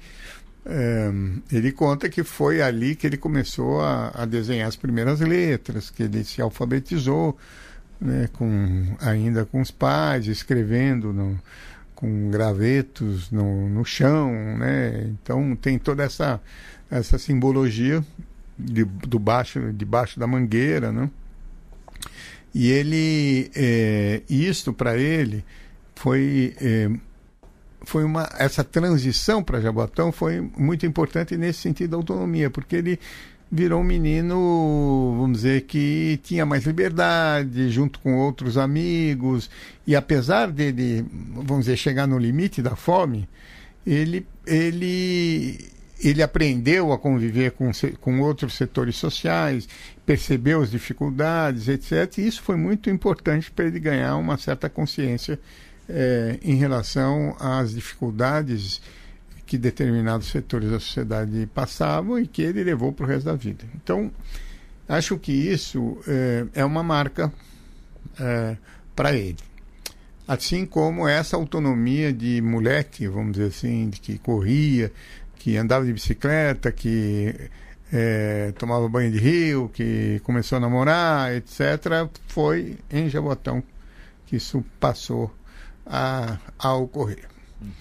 é, 0.65 1.12
ele 1.51 1.74
conta 1.74 2.10
que 2.10 2.24
foi 2.24 2.62
ali 2.62 2.96
que 2.96 3.06
ele 3.06 3.17
começou 3.17 3.82
a, 3.82 4.12
a, 4.15 4.25
desenhar 4.25 4.67
as 4.67 4.77
primeiras 4.77 5.20
letras, 5.20 5.89
que 5.89 6.03
ele 6.03 6.24
se 6.24 6.41
alfabetizou, 6.41 7.38
né, 8.00 8.29
com, 8.34 8.96
ainda 9.01 9.46
com 9.46 9.60
os 9.60 9.72
pais, 9.72 10.27
escrevendo 10.27 11.12
no, 11.12 11.38
com 11.94 12.29
gravetos 12.29 13.29
no, 13.32 13.67
no 13.67 13.84
chão, 13.84 14.32
né? 14.58 15.08
Então 15.08 15.56
tem 15.56 15.79
toda 15.79 16.03
essa, 16.03 16.39
essa 16.91 17.17
simbologia 17.17 18.03
de, 18.58 18.84
do 18.86 19.20
baixo, 19.20 19.74
debaixo 19.74 20.20
da 20.20 20.27
mangueira, 20.27 20.91
né? 20.91 21.10
E 22.54 22.72
ele, 22.72 23.51
é, 23.56 24.22
isto 24.30 24.74
para 24.74 24.98
ele 24.98 25.44
foi, 25.96 26.56
é, 26.60 26.89
foi 27.82 28.04
uma, 28.04 28.30
essa 28.38 28.63
transição 28.63 29.44
para 29.44 29.62
Jabotão 29.62 30.12
foi 30.12 30.42
muito 30.58 30.86
importante 30.86 31.38
nesse 31.38 31.60
sentido 31.60 31.92
da 31.92 31.98
autonomia, 31.98 32.50
porque 32.50 32.75
ele 32.75 33.00
virou 33.51 33.82
um 33.82 33.84
menino, 33.84 35.16
vamos 35.18 35.38
dizer, 35.38 35.62
que 35.62 36.20
tinha 36.24 36.46
mais 36.46 36.66
liberdade, 36.66 37.70
junto 37.70 38.00
com 38.00 38.18
outros 38.18 38.58
amigos, 38.58 39.50
e 39.86 39.96
apesar 39.96 40.51
dele, 40.51 41.06
vamos 41.34 41.66
dizer, 41.66 41.77
chegar 41.77 42.08
no 42.08 42.18
limite 42.18 42.62
da 42.62 42.75
fome, 42.75 43.27
ele, 43.86 44.27
ele, 44.46 45.70
ele 46.00 46.22
aprendeu 46.22 46.92
a 46.92 46.98
conviver 46.98 47.51
com, 47.51 47.72
com 48.00 48.22
outros 48.22 48.56
setores 48.56 48.96
sociais, 48.96 49.68
percebeu 50.06 50.62
as 50.62 50.72
dificuldades, 50.72 51.68
etc. 51.68 52.18
E 52.18 52.27
isso 52.27 52.42
foi 52.42 52.56
muito 52.56 52.89
importante 52.89 53.51
para 53.51 53.66
ele 53.66 53.80
ganhar 53.80 54.16
uma 54.16 54.38
certa 54.38 54.70
consciência 54.70 55.39
é, 55.89 56.38
em 56.42 56.56
relação 56.56 57.36
às 57.39 57.74
dificuldades 57.74 58.82
que 59.46 59.58
determinados 59.58 60.27
setores 60.27 60.70
da 60.70 60.80
sociedade 60.80 61.50
passavam 61.54 62.20
e 62.20 62.27
que 62.27 62.42
ele 62.42 62.63
levou 62.63 62.92
para 62.92 63.06
o 63.06 63.08
resto 63.08 63.25
da 63.25 63.36
vida. 63.36 63.66
Então, 63.75 64.12
acho 64.88 65.18
que 65.18 65.32
isso 65.32 65.98
é, 66.06 66.46
é 66.54 66.66
uma 66.66 66.84
marca 66.84 67.32
é, 68.20 68.58
para 68.96 69.13
ele. 69.13 69.38
Assim 70.27 70.66
como 70.66 71.08
essa 71.08 71.38
autonomia 71.38 72.12
de 72.12 72.42
moleque, 72.42 73.08
vamos 73.08 73.34
dizer 73.34 73.48
assim, 73.48 73.89
de 73.89 74.01
que 74.01 74.18
corria, 74.18 74.92
que 75.39 75.58
andava 75.58 75.86
de 75.86 75.94
bicicleta, 75.94 76.72
que 76.72 77.50
é, 77.91 78.51
tomava 78.58 78.88
banho 78.89 79.12
de 79.12 79.17
rio, 79.17 79.70
que 79.74 80.20
começou 80.24 80.58
a 80.58 80.60
namorar, 80.60 81.34
etc., 81.36 82.10
foi 82.27 82.77
em 82.91 83.10
Jabotão 83.10 83.63
que 84.25 84.36
isso 84.36 84.63
passou 84.79 85.34
a, 85.86 86.38
a 86.60 86.74
ocorrer. 86.75 87.25
Uhum. 87.62 87.72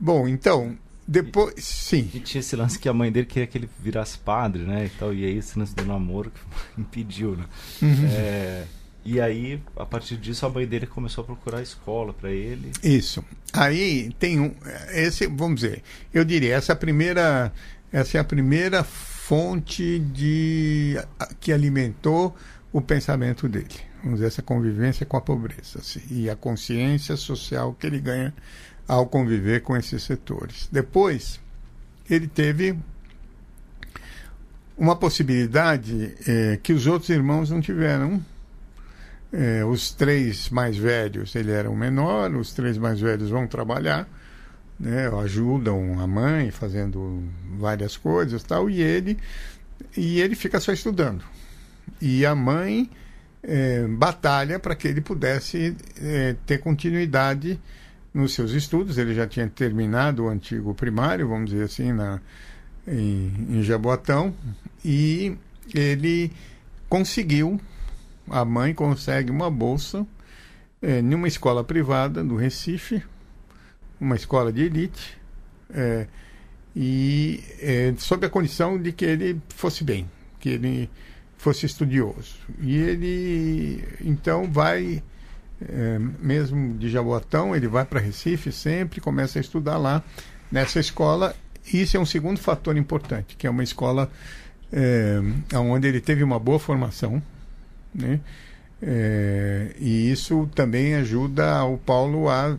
Bom, 0.00 0.28
então, 0.28 0.76
depois. 1.06 1.54
E, 1.56 1.62
sim. 1.62 2.10
E 2.14 2.20
tinha 2.20 2.40
esse 2.40 2.56
lance 2.56 2.78
que 2.78 2.88
a 2.88 2.94
mãe 2.94 3.10
dele 3.12 3.26
queria 3.26 3.46
que 3.46 3.58
ele 3.58 3.68
virasse 3.78 4.18
padre, 4.18 4.62
né? 4.62 4.86
E, 4.86 4.88
tal, 4.90 5.12
e 5.12 5.24
aí 5.24 5.36
esse 5.38 5.58
lance 5.58 5.74
do 5.74 5.84
namoro 5.84 6.30
que 6.30 6.40
impediu, 6.80 7.36
né? 7.36 7.44
Uhum. 7.82 8.06
É, 8.10 8.64
e 9.10 9.20
aí, 9.22 9.58
a 9.74 9.86
partir 9.86 10.18
disso, 10.18 10.44
a 10.44 10.50
mãe 10.50 10.66
dele 10.66 10.86
começou 10.86 11.22
a 11.22 11.24
procurar 11.24 11.62
escola 11.62 12.12
para 12.12 12.30
ele. 12.30 12.72
Isso. 12.82 13.24
Aí 13.54 14.12
tem 14.18 14.38
um. 14.38 14.54
Esse, 14.90 15.26
vamos 15.26 15.62
dizer, 15.62 15.82
eu 16.12 16.26
diria, 16.26 16.54
essa 16.54 16.76
primeira. 16.76 17.50
Essa 17.90 18.18
é 18.18 18.20
a 18.20 18.24
primeira 18.24 18.84
fonte 18.84 19.98
de 19.98 20.96
que 21.40 21.54
alimentou 21.54 22.36
o 22.70 22.82
pensamento 22.82 23.48
dele. 23.48 23.80
Vamos 24.02 24.18
dizer, 24.18 24.26
essa 24.26 24.42
convivência 24.42 25.06
com 25.06 25.16
a 25.16 25.22
pobreza 25.22 25.78
assim, 25.78 26.02
e 26.10 26.28
a 26.28 26.36
consciência 26.36 27.16
social 27.16 27.74
que 27.80 27.86
ele 27.86 28.00
ganha 28.00 28.34
ao 28.86 29.06
conviver 29.06 29.62
com 29.62 29.74
esses 29.74 30.02
setores. 30.02 30.68
Depois, 30.70 31.40
ele 32.10 32.28
teve 32.28 32.78
uma 34.76 34.94
possibilidade 34.94 36.14
é, 36.26 36.58
que 36.62 36.74
os 36.74 36.86
outros 36.86 37.08
irmãos 37.08 37.48
não 37.48 37.62
tiveram 37.62 38.22
é, 39.32 39.64
os 39.64 39.92
três 39.92 40.48
mais 40.50 40.76
velhos, 40.76 41.34
ele 41.34 41.50
era 41.50 41.70
o 41.70 41.76
menor, 41.76 42.34
os 42.34 42.52
três 42.52 42.78
mais 42.78 43.00
velhos 43.00 43.30
vão 43.30 43.46
trabalhar, 43.46 44.08
né, 44.78 45.08
ajudam 45.22 46.00
a 46.00 46.06
mãe 46.06 46.50
fazendo 46.50 47.22
várias 47.58 47.96
coisas 47.96 48.42
tal, 48.42 48.70
e 48.70 48.80
ele, 48.80 49.18
e 49.96 50.20
ele 50.20 50.34
fica 50.34 50.60
só 50.60 50.72
estudando. 50.72 51.24
E 52.00 52.24
a 52.24 52.34
mãe 52.34 52.88
é, 53.42 53.86
batalha 53.86 54.58
para 54.58 54.74
que 54.74 54.88
ele 54.88 55.00
pudesse 55.00 55.76
é, 56.00 56.36
ter 56.46 56.58
continuidade 56.58 57.58
nos 58.12 58.34
seus 58.34 58.52
estudos. 58.52 58.98
Ele 58.98 59.14
já 59.14 59.26
tinha 59.26 59.46
terminado 59.48 60.24
o 60.24 60.28
antigo 60.28 60.74
primário, 60.74 61.28
vamos 61.28 61.50
dizer 61.50 61.64
assim, 61.64 61.92
na, 61.92 62.20
em, 62.86 63.32
em 63.50 63.62
Jaboatão, 63.62 64.34
e 64.84 65.36
ele 65.74 66.32
conseguiu, 66.88 67.60
a 68.30 68.44
mãe 68.44 68.74
consegue 68.74 69.30
uma 69.30 69.50
bolsa 69.50 70.06
é, 70.80 71.00
em 71.00 71.14
uma 71.14 71.28
escola 71.28 71.64
privada 71.64 72.22
do 72.22 72.36
Recife, 72.36 73.02
uma 74.00 74.16
escola 74.16 74.52
de 74.52 74.62
elite, 74.62 75.18
é, 75.70 76.06
e 76.74 77.42
é, 77.60 77.94
sob 77.98 78.24
a 78.26 78.30
condição 78.30 78.80
de 78.80 78.92
que 78.92 79.04
ele 79.04 79.40
fosse 79.48 79.82
bem, 79.82 80.08
que 80.38 80.50
ele 80.50 80.90
fosse 81.36 81.66
estudioso. 81.66 82.36
E 82.60 82.76
ele 82.76 83.84
então 84.00 84.50
vai, 84.50 85.02
é, 85.60 85.98
mesmo 86.20 86.78
de 86.78 86.88
Jaboatão, 86.88 87.54
ele 87.54 87.66
vai 87.66 87.84
para 87.84 88.00
Recife 88.00 88.52
sempre, 88.52 89.00
começa 89.00 89.38
a 89.38 89.40
estudar 89.40 89.76
lá 89.78 90.02
nessa 90.50 90.78
escola. 90.78 91.34
Isso 91.72 91.96
é 91.96 92.00
um 92.00 92.06
segundo 92.06 92.38
fator 92.38 92.76
importante, 92.76 93.36
que 93.36 93.46
é 93.46 93.50
uma 93.50 93.62
escola 93.62 94.10
é, 94.72 95.20
onde 95.56 95.88
ele 95.88 96.00
teve 96.00 96.22
uma 96.22 96.38
boa 96.38 96.58
formação, 96.58 97.22
né? 97.98 98.20
É, 98.80 99.74
e 99.78 100.10
isso 100.10 100.48
também 100.54 100.94
ajuda 100.94 101.64
o 101.64 101.76
Paulo 101.78 102.28
a 102.28 102.56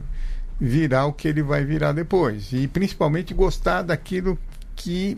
virar 0.59 1.05
o 1.05 1.13
que 1.13 1.27
ele 1.27 1.41
vai 1.41 1.63
virar 1.63 1.93
depois. 1.93 2.51
E 2.51 2.67
principalmente 2.67 3.33
gostar 3.33 3.81
daquilo 3.81 4.37
que 4.75 5.17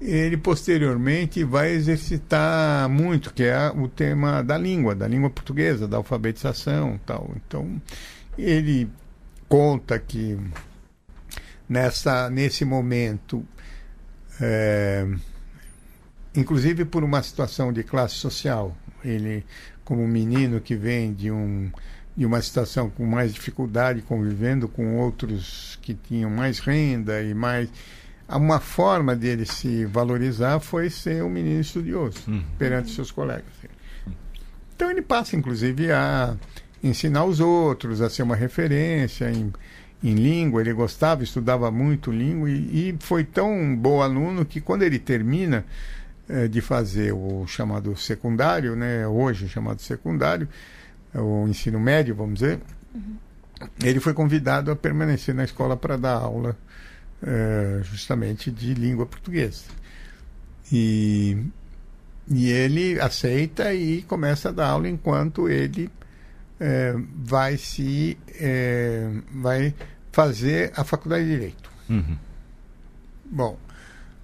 ele 0.00 0.36
posteriormente 0.36 1.42
vai 1.44 1.70
exercitar 1.70 2.88
muito, 2.90 3.32
que 3.32 3.44
é 3.44 3.70
o 3.70 3.88
tema 3.88 4.42
da 4.42 4.58
língua, 4.58 4.94
da 4.94 5.08
língua 5.08 5.30
portuguesa, 5.30 5.88
da 5.88 5.96
alfabetização 5.96 7.00
tal. 7.06 7.30
Então, 7.36 7.80
ele 8.36 8.90
conta 9.48 9.98
que 9.98 10.38
nessa, 11.68 12.28
nesse 12.28 12.64
momento, 12.64 13.42
é, 14.40 15.06
inclusive 16.34 16.84
por 16.84 17.02
uma 17.02 17.22
situação 17.22 17.72
de 17.72 17.82
classe 17.82 18.16
social, 18.16 18.76
ele, 19.04 19.44
como 19.84 20.02
um 20.02 20.08
menino 20.08 20.60
que 20.60 20.74
vem 20.74 21.12
de 21.12 21.30
um 21.30 21.70
de 22.16 22.24
uma 22.24 22.40
situação 22.40 22.88
com 22.88 23.04
mais 23.04 23.34
dificuldade, 23.34 24.00
convivendo 24.02 24.68
com 24.68 24.98
outros 24.98 25.76
que 25.82 25.94
tinham 25.94 26.30
mais 26.30 26.60
renda 26.60 27.20
e 27.20 27.34
mais 27.34 27.68
uma 28.28 28.60
forma 28.60 29.14
dele 29.14 29.44
se 29.44 29.84
valorizar 29.84 30.60
foi 30.60 30.88
ser 30.88 31.22
um 31.22 31.28
menino 31.28 31.60
estudioso 31.60 32.18
uhum. 32.28 32.42
perante 32.56 32.92
seus 32.92 33.10
colegas. 33.10 33.52
Então 34.74 34.90
ele 34.90 35.02
passa, 35.02 35.36
inclusive, 35.36 35.92
a 35.92 36.36
ensinar 36.82 37.24
os 37.24 37.40
outros, 37.40 38.00
a 38.00 38.08
ser 38.08 38.22
uma 38.22 38.36
referência 38.36 39.30
em, 39.30 39.52
em 40.02 40.14
língua. 40.14 40.60
Ele 40.60 40.72
gostava, 40.72 41.22
estudava 41.22 41.70
muito 41.70 42.10
língua 42.10 42.50
e, 42.50 42.90
e 42.90 42.96
foi 43.00 43.24
tão 43.24 43.76
bom 43.76 44.02
aluno 44.02 44.44
que 44.44 44.60
quando 44.60 44.82
ele 44.82 44.98
termina 44.98 45.64
eh, 46.28 46.48
de 46.48 46.60
fazer 46.60 47.12
o 47.12 47.46
chamado 47.46 47.96
secundário, 47.96 48.74
né, 48.74 49.06
hoje 49.06 49.48
chamado 49.48 49.80
secundário, 49.80 50.48
o 51.14 51.46
ensino 51.48 51.78
médio, 51.78 52.14
vamos 52.14 52.40
dizer, 52.40 52.60
uhum. 52.94 53.16
ele 53.82 54.00
foi 54.00 54.12
convidado 54.12 54.70
a 54.70 54.76
permanecer 54.76 55.34
na 55.34 55.44
escola 55.44 55.76
para 55.76 55.96
dar 55.96 56.14
aula 56.14 56.56
é, 57.22 57.80
justamente 57.84 58.50
de 58.50 58.74
língua 58.74 59.06
portuguesa. 59.06 59.64
E, 60.72 61.38
e 62.28 62.50
ele 62.50 63.00
aceita 63.00 63.72
e 63.72 64.02
começa 64.02 64.48
a 64.48 64.52
dar 64.52 64.68
aula 64.68 64.88
enquanto 64.88 65.48
ele 65.48 65.90
é, 66.58 66.94
vai 67.14 67.56
se 67.56 68.18
é, 68.40 69.08
vai 69.32 69.74
fazer 70.12 70.72
a 70.76 70.84
faculdade 70.84 71.24
de 71.24 71.30
direito. 71.30 71.70
Uhum. 71.88 72.16
Bom, 73.24 73.58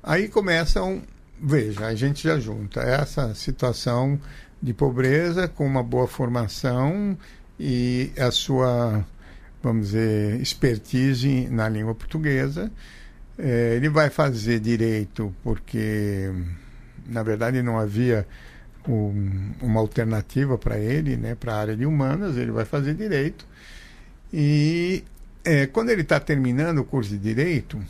aí 0.02 0.28
começam, 0.28 1.02
veja, 1.42 1.86
a 1.86 1.94
gente 1.94 2.24
já 2.24 2.38
junta 2.38 2.80
essa 2.80 3.34
situação 3.34 4.20
de 4.62 4.74
pobreza 4.74 5.48
com 5.48 5.66
uma 5.66 5.82
boa 5.82 6.06
formação 6.06 7.16
e 7.58 8.12
a 8.18 8.30
sua 8.30 9.04
vamos 9.62 9.88
dizer, 9.88 10.40
expertise 10.40 11.48
na 11.50 11.68
língua 11.68 11.94
portuguesa. 11.94 12.70
É, 13.38 13.74
ele 13.76 13.88
vai 13.88 14.10
fazer 14.10 14.60
direito 14.60 15.34
porque, 15.42 16.30
na 17.06 17.22
verdade, 17.22 17.62
não 17.62 17.78
havia 17.78 18.26
um, 18.88 19.52
uma 19.60 19.80
alternativa 19.80 20.58
para 20.58 20.78
ele, 20.78 21.16
né, 21.16 21.34
para 21.34 21.54
a 21.54 21.58
área 21.58 21.76
de 21.76 21.86
humanas. 21.86 22.36
Ele 22.36 22.50
vai 22.50 22.64
fazer 22.64 22.94
direito. 22.94 23.46
E 24.32 25.04
é, 25.44 25.66
quando 25.66 25.90
ele 25.90 26.02
está 26.02 26.18
terminando 26.20 26.78
o 26.78 26.84
curso 26.84 27.10
de 27.10 27.18
direito, 27.18 27.80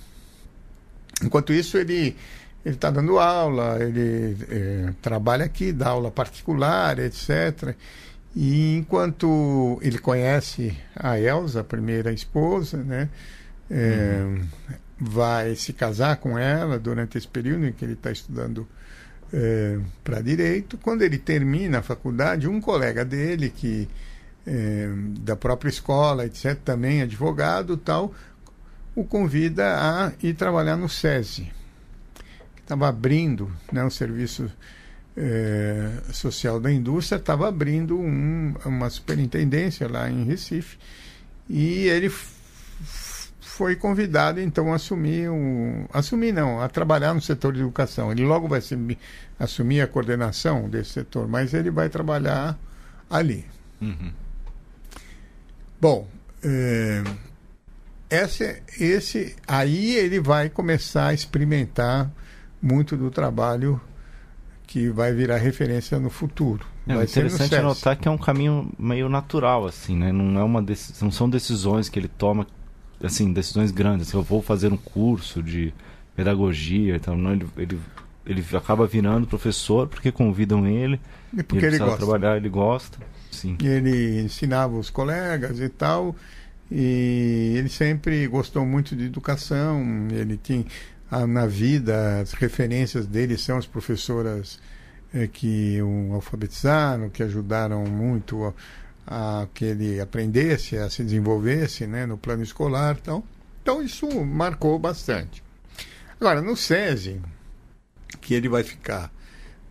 enquanto 1.22 1.52
isso, 1.52 1.78
ele 1.78 2.16
ele 2.64 2.74
está 2.74 2.90
dando 2.90 3.18
aula, 3.18 3.78
ele 3.80 4.36
é, 4.50 4.92
trabalha 5.00 5.44
aqui, 5.44 5.72
dá 5.72 5.88
aula 5.88 6.10
particular, 6.10 6.98
etc. 6.98 7.74
E 8.34 8.76
enquanto 8.76 9.78
ele 9.82 9.98
conhece 9.98 10.76
a 10.94 11.18
Elsa, 11.18 11.60
a 11.60 11.64
primeira 11.64 12.12
esposa, 12.12 12.76
né, 12.76 13.08
é, 13.70 14.20
uhum. 14.22 14.42
vai 14.98 15.54
se 15.54 15.72
casar 15.72 16.16
com 16.16 16.38
ela 16.38 16.78
durante 16.78 17.16
esse 17.16 17.26
período 17.26 17.66
em 17.66 17.72
que 17.72 17.84
ele 17.84 17.94
está 17.94 18.12
estudando 18.12 18.68
é, 19.32 19.78
para 20.04 20.20
direito. 20.20 20.76
Quando 20.78 21.02
ele 21.02 21.18
termina 21.18 21.78
a 21.78 21.82
faculdade, 21.82 22.48
um 22.48 22.60
colega 22.60 23.04
dele 23.04 23.48
que 23.48 23.88
é, 24.46 24.88
da 25.20 25.36
própria 25.36 25.68
escola, 25.68 26.26
etc., 26.26 26.56
também 26.64 27.02
advogado, 27.02 27.76
tal, 27.76 28.14
o 28.94 29.04
convida 29.04 29.76
a 29.76 30.12
ir 30.22 30.34
trabalhar 30.34 30.76
no 30.76 30.88
SESI, 30.88 31.52
estava 32.70 32.88
abrindo 32.88 33.50
né, 33.72 33.84
um 33.84 33.90
serviço 33.90 34.48
é, 35.16 35.90
social 36.12 36.60
da 36.60 36.70
indústria 36.70 37.18
estava 37.18 37.48
abrindo 37.48 37.98
um, 37.98 38.54
uma 38.64 38.88
superintendência 38.88 39.88
lá 39.88 40.08
em 40.08 40.22
Recife 40.22 40.78
e 41.48 41.88
ele 41.88 42.08
foi 43.40 43.74
convidado 43.74 44.40
então 44.40 44.72
a 44.72 44.76
assumir 44.76 45.28
um, 45.28 45.84
assumir 45.92 46.32
não 46.32 46.60
a 46.60 46.68
trabalhar 46.68 47.12
no 47.12 47.20
setor 47.20 47.52
de 47.54 47.60
educação 47.60 48.12
ele 48.12 48.24
logo 48.24 48.46
vai 48.46 48.60
assumir, 48.60 48.98
assumir 49.36 49.80
a 49.80 49.88
coordenação 49.88 50.68
desse 50.68 50.90
setor 50.90 51.26
mas 51.26 51.52
ele 51.52 51.72
vai 51.72 51.88
trabalhar 51.88 52.56
ali 53.10 53.44
uhum. 53.80 54.12
bom 55.80 56.08
é, 56.44 57.02
esse, 58.08 58.62
esse 58.78 59.34
aí 59.46 59.96
ele 59.96 60.20
vai 60.20 60.48
começar 60.48 61.08
a 61.08 61.14
experimentar 61.14 62.10
muito 62.60 62.96
do 62.96 63.10
trabalho 63.10 63.80
que 64.66 64.88
vai 64.88 65.12
virar 65.12 65.36
referência 65.38 65.98
no 65.98 66.10
futuro. 66.10 66.64
É 66.86 66.94
vai 66.94 67.04
interessante 67.04 67.58
notar 67.60 67.96
que 67.96 68.06
é 68.06 68.10
um 68.10 68.18
caminho 68.18 68.70
meio 68.78 69.08
natural, 69.08 69.66
assim, 69.66 69.96
né? 69.96 70.12
Não 70.12 70.38
é 70.38 70.44
uma 70.44 70.64
não 71.02 71.10
são 71.10 71.28
decisões 71.28 71.88
que 71.88 71.98
ele 71.98 72.08
toma, 72.08 72.46
assim, 73.02 73.32
decisões 73.32 73.70
grandes. 73.70 74.08
Assim, 74.08 74.16
eu 74.16 74.22
vou 74.22 74.40
fazer 74.40 74.72
um 74.72 74.76
curso 74.76 75.42
de 75.42 75.74
pedagogia, 76.14 76.96
então 76.96 77.16
não, 77.16 77.32
ele, 77.32 77.46
ele, 77.56 77.80
ele 78.24 78.44
acaba 78.54 78.86
virando 78.86 79.26
professor 79.26 79.88
porque 79.88 80.12
convidam 80.12 80.66
ele. 80.66 81.00
E 81.36 81.42
porque 81.42 81.66
ele, 81.66 81.76
ele 81.76 81.84
gosta. 81.84 81.96
trabalhar, 81.96 82.36
ele 82.36 82.48
gosta. 82.48 82.98
Sim. 83.30 83.56
E 83.60 83.66
ele 83.66 84.20
ensinava 84.20 84.76
os 84.76 84.88
colegas 84.88 85.58
e 85.60 85.68
tal. 85.68 86.14
E 86.70 87.54
ele 87.56 87.68
sempre 87.68 88.26
gostou 88.28 88.64
muito 88.64 88.94
de 88.94 89.06
educação. 89.06 89.82
Ele 90.12 90.36
tinha 90.36 90.64
na 91.26 91.46
vida, 91.46 92.20
as 92.20 92.32
referências 92.32 93.06
dele 93.06 93.36
são 93.36 93.58
as 93.58 93.66
professoras 93.66 94.60
é, 95.12 95.26
que 95.26 95.80
o 95.82 96.14
alfabetizaram, 96.14 97.10
que 97.10 97.22
ajudaram 97.22 97.84
muito 97.84 98.54
a, 99.06 99.42
a, 99.42 99.46
que 99.52 99.64
ele 99.64 100.00
aprendesse, 100.00 100.76
a 100.76 100.88
se 100.88 101.02
desenvolvesse 101.02 101.86
né, 101.86 102.06
no 102.06 102.16
plano 102.16 102.42
escolar. 102.42 102.96
Então, 103.00 103.24
então, 103.62 103.82
isso 103.82 104.08
marcou 104.24 104.78
bastante. 104.78 105.42
Agora, 106.20 106.40
no 106.40 106.56
SESI, 106.56 107.20
que 108.20 108.34
ele 108.34 108.48
vai 108.48 108.62
ficar 108.62 109.12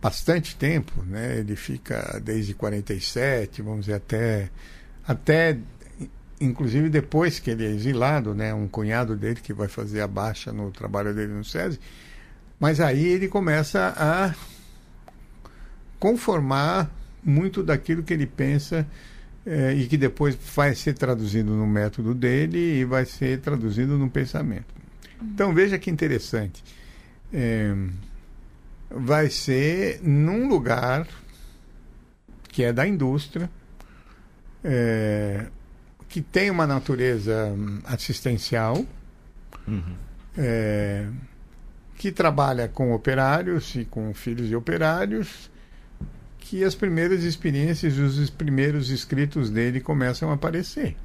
bastante 0.00 0.56
tempo, 0.56 1.02
né, 1.02 1.38
ele 1.38 1.56
fica 1.56 2.20
desde 2.22 2.54
47, 2.54 3.62
vamos 3.62 3.86
dizer, 3.86 3.94
até, 3.94 4.50
até 5.06 5.58
inclusive 6.40 6.88
depois 6.88 7.38
que 7.38 7.50
ele 7.50 7.66
é 7.66 7.70
exilado, 7.70 8.34
né, 8.34 8.54
um 8.54 8.66
cunhado 8.66 9.14
dele 9.14 9.40
que 9.42 9.52
vai 9.52 9.68
fazer 9.68 10.00
a 10.00 10.06
baixa 10.06 10.52
no 10.52 10.70
trabalho 10.70 11.14
dele 11.14 11.32
no 11.32 11.44
SESI, 11.44 11.78
mas 12.58 12.80
aí 12.80 13.04
ele 13.04 13.28
começa 13.28 13.94
a 13.96 14.34
conformar 15.98 16.90
muito 17.22 17.62
daquilo 17.62 18.02
que 18.02 18.14
ele 18.14 18.26
pensa 18.26 18.86
eh, 19.44 19.74
e 19.74 19.86
que 19.86 19.96
depois 19.96 20.36
vai 20.54 20.74
ser 20.74 20.94
traduzido 20.94 21.52
no 21.52 21.66
método 21.66 22.14
dele 22.14 22.80
e 22.80 22.84
vai 22.84 23.04
ser 23.04 23.40
traduzido 23.40 23.98
no 23.98 24.08
pensamento. 24.08 24.74
Então 25.22 25.52
veja 25.54 25.78
que 25.78 25.90
interessante. 25.90 26.64
É, 27.32 27.74
vai 28.90 29.30
ser 29.30 30.00
num 30.02 30.48
lugar 30.48 31.06
que 32.48 32.64
é 32.64 32.72
da 32.72 32.86
indústria, 32.86 33.48
é, 34.64 35.46
que 36.10 36.20
tem 36.20 36.50
uma 36.50 36.66
natureza 36.66 37.46
hum, 37.56 37.80
assistencial, 37.84 38.84
Uhum. 39.66 39.94
é, 40.36 41.06
que 41.96 42.10
trabalha 42.10 42.66
com 42.66 42.92
operários 42.92 43.74
e 43.76 43.84
com 43.84 44.12
filhos 44.12 44.48
de 44.48 44.56
operários, 44.56 45.48
que 46.40 46.64
as 46.64 46.74
primeiras 46.74 47.22
experiências, 47.22 47.96
os 47.96 48.28
primeiros 48.28 48.90
escritos 48.90 49.50
dele 49.50 49.80
começam 49.80 50.30
a 50.30 50.34
aparecer. 50.34 50.96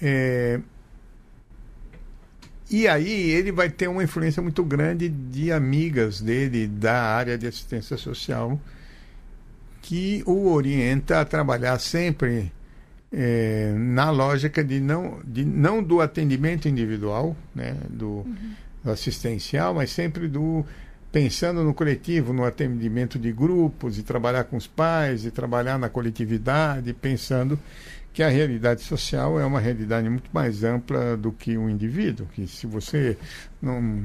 É, 0.00 0.60
e 2.70 2.86
aí 2.86 3.30
ele 3.30 3.50
vai 3.50 3.68
ter 3.70 3.88
uma 3.88 4.04
influência 4.04 4.40
muito 4.42 4.62
grande 4.64 5.08
de 5.08 5.50
amigas 5.50 6.20
dele 6.20 6.68
da 6.68 7.02
área 7.02 7.36
de 7.36 7.46
assistência 7.46 7.96
social 7.96 8.60
que 9.82 10.22
o 10.26 10.48
orienta 10.52 11.20
a 11.20 11.24
trabalhar 11.24 11.78
sempre 11.78 12.52
é, 13.12 13.72
na 13.76 14.10
lógica 14.10 14.62
de 14.64 14.80
não, 14.80 15.20
de 15.24 15.44
não 15.44 15.82
do 15.82 16.00
atendimento 16.00 16.68
individual, 16.68 17.36
né, 17.54 17.76
do, 17.88 18.26
do 18.82 18.90
assistencial, 18.90 19.74
mas 19.74 19.90
sempre 19.90 20.28
do 20.28 20.64
pensando 21.12 21.64
no 21.64 21.72
coletivo, 21.72 22.32
no 22.32 22.44
atendimento 22.44 23.18
de 23.18 23.32
grupos, 23.32 23.94
de 23.94 24.02
trabalhar 24.02 24.44
com 24.44 24.56
os 24.56 24.66
pais, 24.66 25.22
de 25.22 25.30
trabalhar 25.30 25.78
na 25.78 25.88
coletividade, 25.88 26.92
pensando 26.92 27.58
que 28.12 28.22
a 28.22 28.28
realidade 28.28 28.82
social 28.82 29.40
é 29.40 29.44
uma 29.46 29.60
realidade 29.60 30.08
muito 30.08 30.28
mais 30.32 30.62
ampla 30.64 31.16
do 31.16 31.32
que 31.32 31.56
o 31.56 31.70
indivíduo, 31.70 32.26
que 32.34 32.46
se 32.46 32.66
você 32.66 33.16
não 33.62 34.02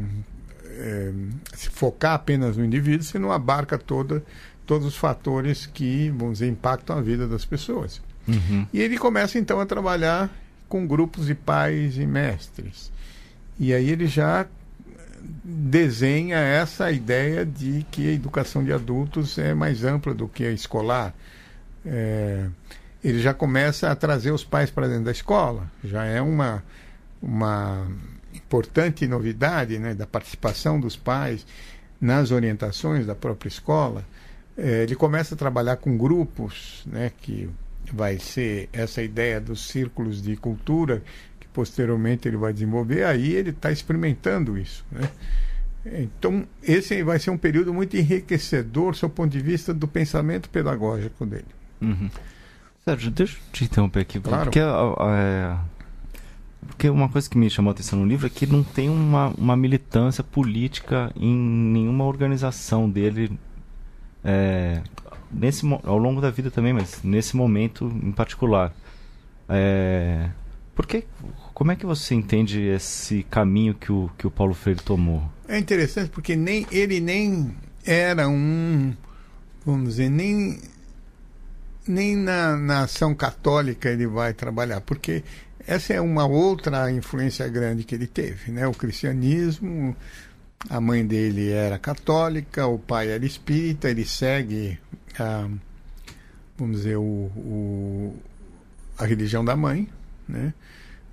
é, 0.66 1.12
se 1.54 1.70
focar 1.70 2.14
apenas 2.14 2.56
no 2.58 2.64
indivíduo, 2.64 3.04
você 3.04 3.20
não 3.20 3.32
abarca 3.32 3.78
toda, 3.78 4.24
todos 4.66 4.88
os 4.88 4.96
fatores 4.96 5.66
que, 5.66 6.10
vamos 6.12 6.40
dizer, 6.40 6.48
impactam 6.48 6.98
a 6.98 7.02
vida 7.02 7.28
das 7.28 7.46
pessoas. 7.46 8.02
Uhum. 8.28 8.68
E 8.72 8.82
ele 8.82 8.98
começa 8.98 9.38
então 9.38 9.60
a 9.60 9.66
trabalhar 9.66 10.30
com 10.68 10.88
grupos 10.88 11.26
de 11.26 11.36
pais 11.36 11.98
e 11.98 12.06
mestres. 12.06 12.92
E 13.60 13.74
aí 13.74 13.90
ele 13.90 14.08
já 14.08 14.48
desenha 15.44 16.38
essa 16.38 16.92
ideia 16.92 17.46
de 17.46 17.86
que 17.92 18.10
a 18.10 18.14
educação 18.14 18.64
de 18.64 18.72
adultos 18.72 19.38
é 19.38 19.54
mais 19.54 19.84
ampla 19.84 20.14
do 20.14 20.28
que 20.28 20.46
a 20.46 20.52
escolar. 20.52 21.14
É, 21.86 22.48
ele 23.04 23.20
já 23.20 23.34
começa 23.34 23.90
a 23.92 23.96
trazer 23.96 24.32
os 24.32 24.44
pais 24.44 24.70
para 24.70 24.88
dentro 24.88 25.06
da 25.06 25.12
escola. 25.12 25.70
Já 25.84 26.06
é 26.06 26.22
uma, 26.22 26.64
uma 27.22 27.88
importante 28.34 29.08
novidade 29.08 29.78
né, 29.80 29.94
da 29.94 30.08
participação 30.08 30.80
dos 30.80 30.96
pais 30.96 31.46
nas 32.00 32.32
orientações 32.32 33.06
da 33.06 33.16
própria 33.16 33.50
escola. 33.50 34.06
É, 34.58 34.84
ele 34.84 34.96
começa 34.96 35.36
a 35.36 35.38
trabalhar 35.38 35.78
com 35.78 35.98
grupos, 35.98 36.84
né, 36.86 37.12
que 37.22 37.50
vai 37.94 38.20
ser 38.20 38.70
essa 38.72 39.02
ideia 39.02 39.40
dos 39.40 39.68
círculos 39.68 40.22
de 40.22 40.36
cultura 40.36 41.02
que 41.40 41.48
posteriormente 41.48 42.28
ele 42.28 42.38
vai 42.38 42.54
desenvolver. 42.54 43.04
Aí 43.04 43.34
ele 43.34 43.52
está 43.52 43.72
experimentando 43.72 44.58
isso, 44.58 44.86
né? 44.92 45.10
Então, 45.86 46.46
esse 46.62 47.02
vai 47.04 47.18
ser 47.18 47.32
um 47.32 47.38
período 47.38 47.74
muito 47.74 47.98
enriquecedor 47.98 48.96
do 49.00 49.10
ponto 49.10 49.32
de 49.32 49.40
vista 49.40 49.74
do 49.74 49.88
pensamento 49.88 50.48
pedagógico 50.50 51.26
dele. 51.26 51.46
Uhum. 51.82 52.10
Sérgio, 52.86 53.12
deixa 53.12 53.38
eu 53.38 53.52
te 53.52 53.64
interromper 53.64 54.02
aqui. 54.02 54.20
Claro. 54.20 54.44
Porque, 54.44 54.60
é, 54.60 55.58
porque 56.68 56.90
uma 56.90 57.10
coisa 57.10 57.28
que 57.28 57.38
me 57.38 57.50
chamou 57.50 57.72
a 57.72 57.74
atenção 57.74 58.00
no 58.00 58.06
livro 58.06 58.28
é 58.28 58.30
que 58.30 58.46
não 58.46 58.64
tem 58.64 58.90
uma, 58.90 59.30
uma 59.30 59.58
militância 59.58 60.24
política 60.24 61.12
em 61.16 61.36
nenhuma 61.36 62.06
organização 62.06 62.90
dele. 62.90 63.32
É, 64.24 64.82
nesse, 65.34 65.66
ao 65.84 65.98
longo 65.98 66.22
da 66.22 66.30
vida 66.30 66.52
também, 66.52 66.74
mas 66.74 67.02
nesse 67.04 67.36
momento 67.36 67.86
em 68.04 68.12
particular. 68.12 68.74
É, 69.48 70.30
por 70.76 70.86
que, 70.86 71.04
como 71.54 71.72
é 71.72 71.76
que 71.76 71.86
você 71.86 72.16
entende 72.16 72.62
esse 72.62 73.24
caminho 73.24 73.74
que 73.74 73.92
o, 73.92 74.10
que 74.18 74.26
o 74.26 74.32
Paulo 74.32 74.54
Freire 74.54 74.82
tomou? 74.82 75.24
É 75.48 75.58
interessante 75.58 76.10
porque 76.10 76.36
nem 76.36 76.66
ele 76.72 77.00
nem 77.00 77.54
era 77.86 78.30
um, 78.30 78.94
vamos 79.66 79.90
dizer, 79.90 80.10
nem 80.10 80.60
nem 81.88 82.16
na, 82.16 82.56
na 82.56 82.84
ação 82.84 83.14
católica 83.14 83.90
ele 83.90 84.08
vai 84.08 84.34
trabalhar, 84.34 84.82
porque 84.82 85.24
essa 85.68 85.94
é 85.94 86.02
uma 86.02 86.26
outra 86.26 86.92
influência 86.92 87.48
grande 87.48 87.84
que 87.84 87.96
ele 87.96 88.08
teve, 88.08 88.52
né? 88.52 88.68
O 88.68 88.72
cristianismo, 88.72 89.96
a 90.70 90.80
mãe 90.80 91.06
dele 91.06 91.50
era 91.50 91.78
católica, 91.78 92.66
o 92.68 92.80
pai 92.80 93.10
era 93.10 93.26
espírita, 93.26 93.90
ele 93.90 94.06
segue 94.06 94.80
a, 95.20 95.48
vamos 96.58 96.78
dizer, 96.78 96.98
o, 96.98 97.02
o- 97.04 98.16
a 98.98 99.06
religião 99.06 99.44
da 99.44 99.56
mãe, 99.56 99.88
né? 100.28 100.54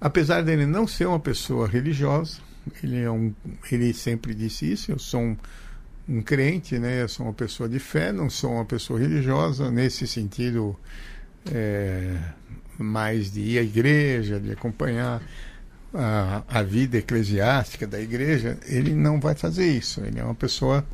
Apesar 0.01 0.43
dele 0.43 0.67
não 0.67 0.87
ser 0.87 1.07
uma 1.07 1.19
pessoa 1.19 1.67
religiosa, 1.67 2.39
ele 2.83 3.01
é 3.01 3.11
um, 3.11 3.33
ele 3.73 3.93
sempre 3.95 4.35
disse 4.35 4.71
isso, 4.71 4.93
eu 4.93 4.99
sou 4.99 5.21
um, 5.21 5.37
um 6.09 6.23
crente, 6.23 6.79
né? 6.79 7.03
Eu 7.03 7.09
sou 7.09 7.27
uma 7.27 7.33
pessoa 7.33 7.69
de 7.69 7.79
fé, 7.79 8.13
não 8.13 8.29
sou 8.31 8.53
uma 8.53 8.65
pessoa 8.65 8.99
religiosa 9.01 9.71
nesse 9.71 10.07
sentido 10.07 10.79
é, 11.51 12.17
mais 12.79 13.33
de 13.33 13.41
ir 13.41 13.59
à 13.59 13.63
igreja, 13.63 14.39
de 14.39 14.53
acompanhar 14.53 15.21
a, 15.95 16.43
a 16.47 16.63
vida 16.63 16.99
eclesiástica 16.99 17.87
da 17.87 18.01
igreja. 18.01 18.59
Ele 18.67 18.95
não 18.95 19.19
vai 19.19 19.35
fazer 19.35 19.67
isso. 19.67 20.01
Ele 20.05 20.21
é 20.21 20.25
uma 20.25 20.35
pessoa 20.35 20.85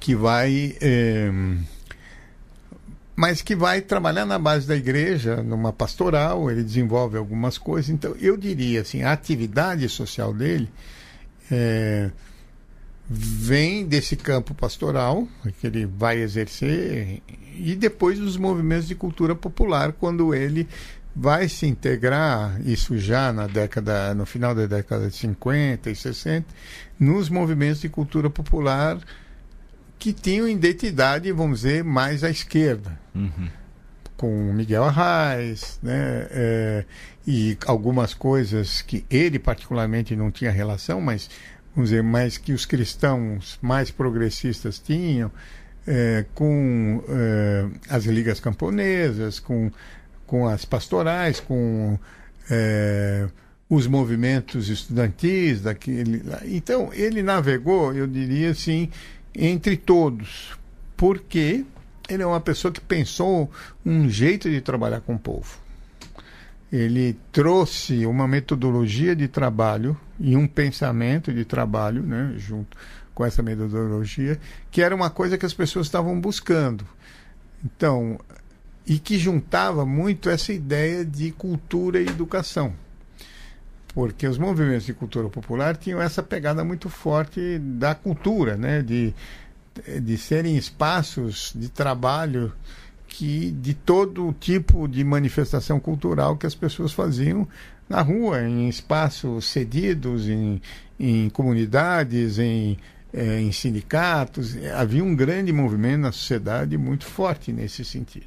que 0.00 0.14
vai 0.14 0.76
é, 0.80 1.30
mas 3.20 3.42
que 3.42 3.54
vai 3.54 3.82
trabalhar 3.82 4.24
na 4.24 4.38
base 4.38 4.66
da 4.66 4.74
igreja, 4.74 5.42
numa 5.42 5.74
pastoral, 5.74 6.50
ele 6.50 6.64
desenvolve 6.64 7.18
algumas 7.18 7.58
coisas. 7.58 7.90
Então, 7.90 8.16
eu 8.18 8.34
diria 8.34 8.80
assim, 8.80 9.02
a 9.02 9.12
atividade 9.12 9.86
social 9.90 10.32
dele 10.32 10.70
é, 11.50 12.10
vem 13.06 13.84
desse 13.84 14.16
campo 14.16 14.54
pastoral, 14.54 15.28
que 15.60 15.66
ele 15.66 15.84
vai 15.84 16.16
exercer, 16.16 17.20
e 17.58 17.74
depois 17.74 18.18
dos 18.18 18.38
movimentos 18.38 18.88
de 18.88 18.94
cultura 18.94 19.34
popular, 19.34 19.92
quando 19.92 20.34
ele 20.34 20.66
vai 21.14 21.46
se 21.46 21.66
integrar, 21.66 22.58
isso 22.64 22.96
já 22.96 23.34
na 23.34 23.46
década, 23.46 24.14
no 24.14 24.24
final 24.24 24.54
da 24.54 24.64
década 24.64 25.08
de 25.08 25.16
50 25.16 25.90
e 25.90 25.94
60, 25.94 26.46
nos 26.98 27.28
movimentos 27.28 27.82
de 27.82 27.90
cultura 27.90 28.30
popular 28.30 28.98
que 30.00 30.14
tinham 30.14 30.48
identidade, 30.48 31.30
vamos 31.30 31.60
dizer, 31.60 31.84
mais 31.84 32.24
à 32.24 32.30
esquerda 32.30 32.98
Uhum. 33.14 33.48
com 34.16 34.52
Miguel 34.52 34.84
Arraes, 34.84 35.78
né? 35.82 36.26
é, 36.30 36.84
e 37.26 37.58
algumas 37.66 38.14
coisas 38.14 38.80
que 38.82 39.04
ele 39.10 39.38
particularmente 39.38 40.16
não 40.16 40.30
tinha 40.30 40.50
relação, 40.50 41.00
mas 41.00 41.28
vamos 41.74 41.90
dizer, 41.90 42.02
mais 42.02 42.38
que 42.38 42.52
os 42.52 42.64
cristãos 42.64 43.58
mais 43.60 43.90
progressistas 43.90 44.78
tinham, 44.78 45.30
é, 45.86 46.24
com 46.34 47.02
é, 47.08 47.66
as 47.88 48.04
ligas 48.04 48.40
camponesas, 48.40 49.38
com, 49.38 49.70
com 50.26 50.46
as 50.46 50.64
pastorais, 50.64 51.40
com 51.40 51.98
é, 52.50 53.28
os 53.68 53.86
movimentos 53.86 54.68
estudantis 54.68 55.60
daquele. 55.60 56.22
Então 56.44 56.90
ele 56.92 57.22
navegou, 57.22 57.94
eu 57.94 58.06
diria 58.06 58.50
assim, 58.50 58.88
entre 59.34 59.76
todos, 59.76 60.58
porque 60.96 61.64
ele 62.08 62.22
é 62.22 62.26
uma 62.26 62.40
pessoa 62.40 62.72
que 62.72 62.80
pensou 62.80 63.50
um 63.84 64.08
jeito 64.08 64.50
de 64.50 64.60
trabalhar 64.60 65.00
com 65.00 65.14
o 65.14 65.18
povo. 65.18 65.58
Ele 66.72 67.16
trouxe 67.32 68.06
uma 68.06 68.28
metodologia 68.28 69.14
de 69.16 69.26
trabalho 69.26 69.96
e 70.18 70.36
um 70.36 70.46
pensamento 70.46 71.32
de 71.32 71.44
trabalho, 71.44 72.02
né, 72.02 72.34
junto 72.36 72.76
com 73.14 73.24
essa 73.24 73.42
metodologia, 73.42 74.38
que 74.70 74.80
era 74.80 74.94
uma 74.94 75.10
coisa 75.10 75.36
que 75.36 75.46
as 75.46 75.54
pessoas 75.54 75.86
estavam 75.86 76.20
buscando. 76.20 76.86
Então, 77.64 78.18
e 78.86 78.98
que 78.98 79.18
juntava 79.18 79.84
muito 79.84 80.30
essa 80.30 80.52
ideia 80.52 81.04
de 81.04 81.30
cultura 81.32 82.00
e 82.00 82.06
educação. 82.06 82.72
Porque 83.92 84.26
os 84.26 84.38
movimentos 84.38 84.86
de 84.86 84.94
cultura 84.94 85.28
popular 85.28 85.76
tinham 85.76 86.00
essa 86.00 86.22
pegada 86.22 86.64
muito 86.64 86.88
forte 86.88 87.58
da 87.58 87.94
cultura, 87.94 88.56
né, 88.56 88.82
de 88.82 89.14
de 90.00 90.18
serem 90.18 90.56
espaços 90.56 91.52
de 91.54 91.68
trabalho 91.68 92.52
que 93.06 93.50
de 93.50 93.74
todo 93.74 94.34
tipo 94.38 94.86
de 94.86 95.02
manifestação 95.02 95.80
cultural 95.80 96.36
que 96.36 96.46
as 96.46 96.54
pessoas 96.54 96.92
faziam 96.92 97.46
na 97.88 98.02
rua, 98.02 98.42
em 98.42 98.68
espaços 98.68 99.46
cedidos, 99.46 100.28
em, 100.28 100.62
em 100.98 101.28
comunidades, 101.28 102.38
em, 102.38 102.78
eh, 103.12 103.40
em 103.40 103.50
sindicatos. 103.50 104.56
Havia 104.76 105.02
um 105.02 105.14
grande 105.14 105.52
movimento 105.52 106.02
na 106.02 106.12
sociedade 106.12 106.78
muito 106.78 107.04
forte 107.04 107.52
nesse 107.52 107.84
sentido. 107.84 108.26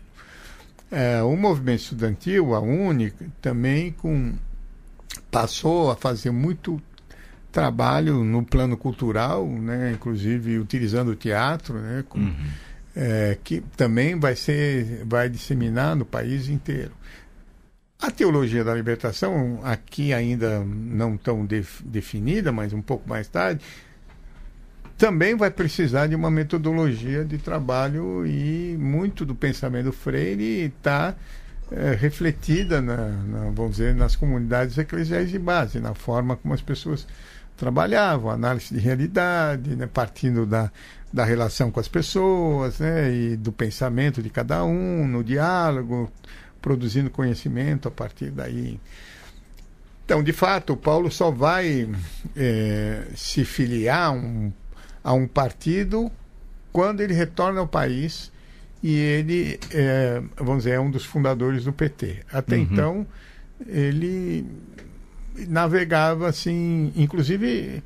Eh, 0.92 1.24
o 1.24 1.36
movimento 1.38 1.80
estudantil, 1.80 2.54
a 2.54 2.60
UNI, 2.60 3.14
também 3.42 3.94
com, 3.94 4.34
passou 5.32 5.92
a 5.92 5.96
fazer 5.96 6.32
muito 6.32 6.82
trabalho 7.52 8.24
no 8.24 8.44
plano 8.44 8.76
cultural, 8.76 9.48
né, 9.48 9.92
inclusive 9.94 10.58
utilizando 10.58 11.10
o 11.10 11.16
teatro, 11.16 11.76
né, 11.80 12.04
com, 12.10 12.20
Uhum. 12.20 12.34
é, 12.96 13.38
que 13.44 13.62
também 13.78 14.20
vai 14.20 14.36
ser, 14.36 15.04
vai 15.06 15.30
disseminar 15.30 15.96
no 15.96 16.04
país 16.06 16.50
inteiro. 16.50 16.92
A 18.02 18.12
teologia 18.12 18.64
da 18.64 18.74
libertação, 18.74 19.60
aqui 19.64 20.12
ainda 20.14 20.60
não 20.66 21.16
tão 21.16 21.46
def, 21.46 21.82
definida, 21.84 22.52
mas 22.52 22.74
um 22.74 22.82
pouco 22.82 23.08
mais 23.08 23.28
tarde, 23.28 23.64
também 24.98 25.36
vai 25.36 25.50
precisar 25.52 26.08
de 26.08 26.16
uma 26.16 26.30
metodologia 26.30 27.24
de 27.24 27.38
trabalho 27.38 28.26
e 28.26 28.76
muito 28.80 29.26
do 29.26 29.34
pensamento 29.36 29.92
Freire 29.92 30.72
está 30.76 31.16
é, 31.72 31.94
refletida, 31.94 32.82
na, 32.82 33.10
na, 33.10 33.40
vamos 33.52 33.72
dizer, 33.72 33.96
nas 33.96 34.16
comunidades 34.16 34.78
eclesiais 34.78 35.30
de 35.30 35.40
base, 35.40 35.80
na 35.80 35.94
forma 35.94 36.36
como 36.36 36.54
as 36.54 36.62
pessoas 36.62 37.08
trabalhavam, 37.56 38.32
análise 38.32 38.74
de 38.74 38.80
realidade, 38.80 39.76
né, 39.76 39.88
partindo 39.88 40.46
da, 40.46 40.72
da 41.12 41.24
relação 41.24 41.72
com 41.72 41.80
as 41.80 41.88
pessoas, 41.88 42.80
né, 42.80 43.14
e 43.14 43.38
do 43.38 43.52
pensamento 43.52 44.22
de 44.22 44.30
cada 44.30 44.64
um, 44.66 45.08
no 45.08 45.24
diálogo, 45.24 46.12
produzindo 46.62 47.10
conhecimento 47.10 47.88
a 47.88 47.92
partir 47.92 48.32
daí. 48.32 48.80
Então, 50.06 50.22
de 50.22 50.34
fato, 50.34 50.76
Paulo 50.76 51.10
só 51.10 51.32
vai 51.32 51.90
é, 52.36 53.04
se 53.16 53.46
filiar 53.46 54.14
um, 54.14 54.52
a 55.04 55.14
um 55.14 55.28
partido 55.28 56.12
quando 56.74 57.02
ele 57.02 57.14
retorna 57.14 57.60
ao 57.60 57.68
país 57.68 58.33
e 58.84 58.96
ele, 58.98 59.60
é, 59.72 60.22
vamos 60.36 60.66
dizer, 60.66 60.76
é 60.76 60.80
um 60.80 60.92
dos 60.92 61.06
fundadores 61.06 61.64
do 61.64 61.72
PT. 61.72 62.20
Até 62.30 62.58
uhum. 62.58 62.62
então, 62.62 63.08
ele 63.66 64.46
navegava 65.48 66.28
assim, 66.28 66.92
inclusive 66.94 67.82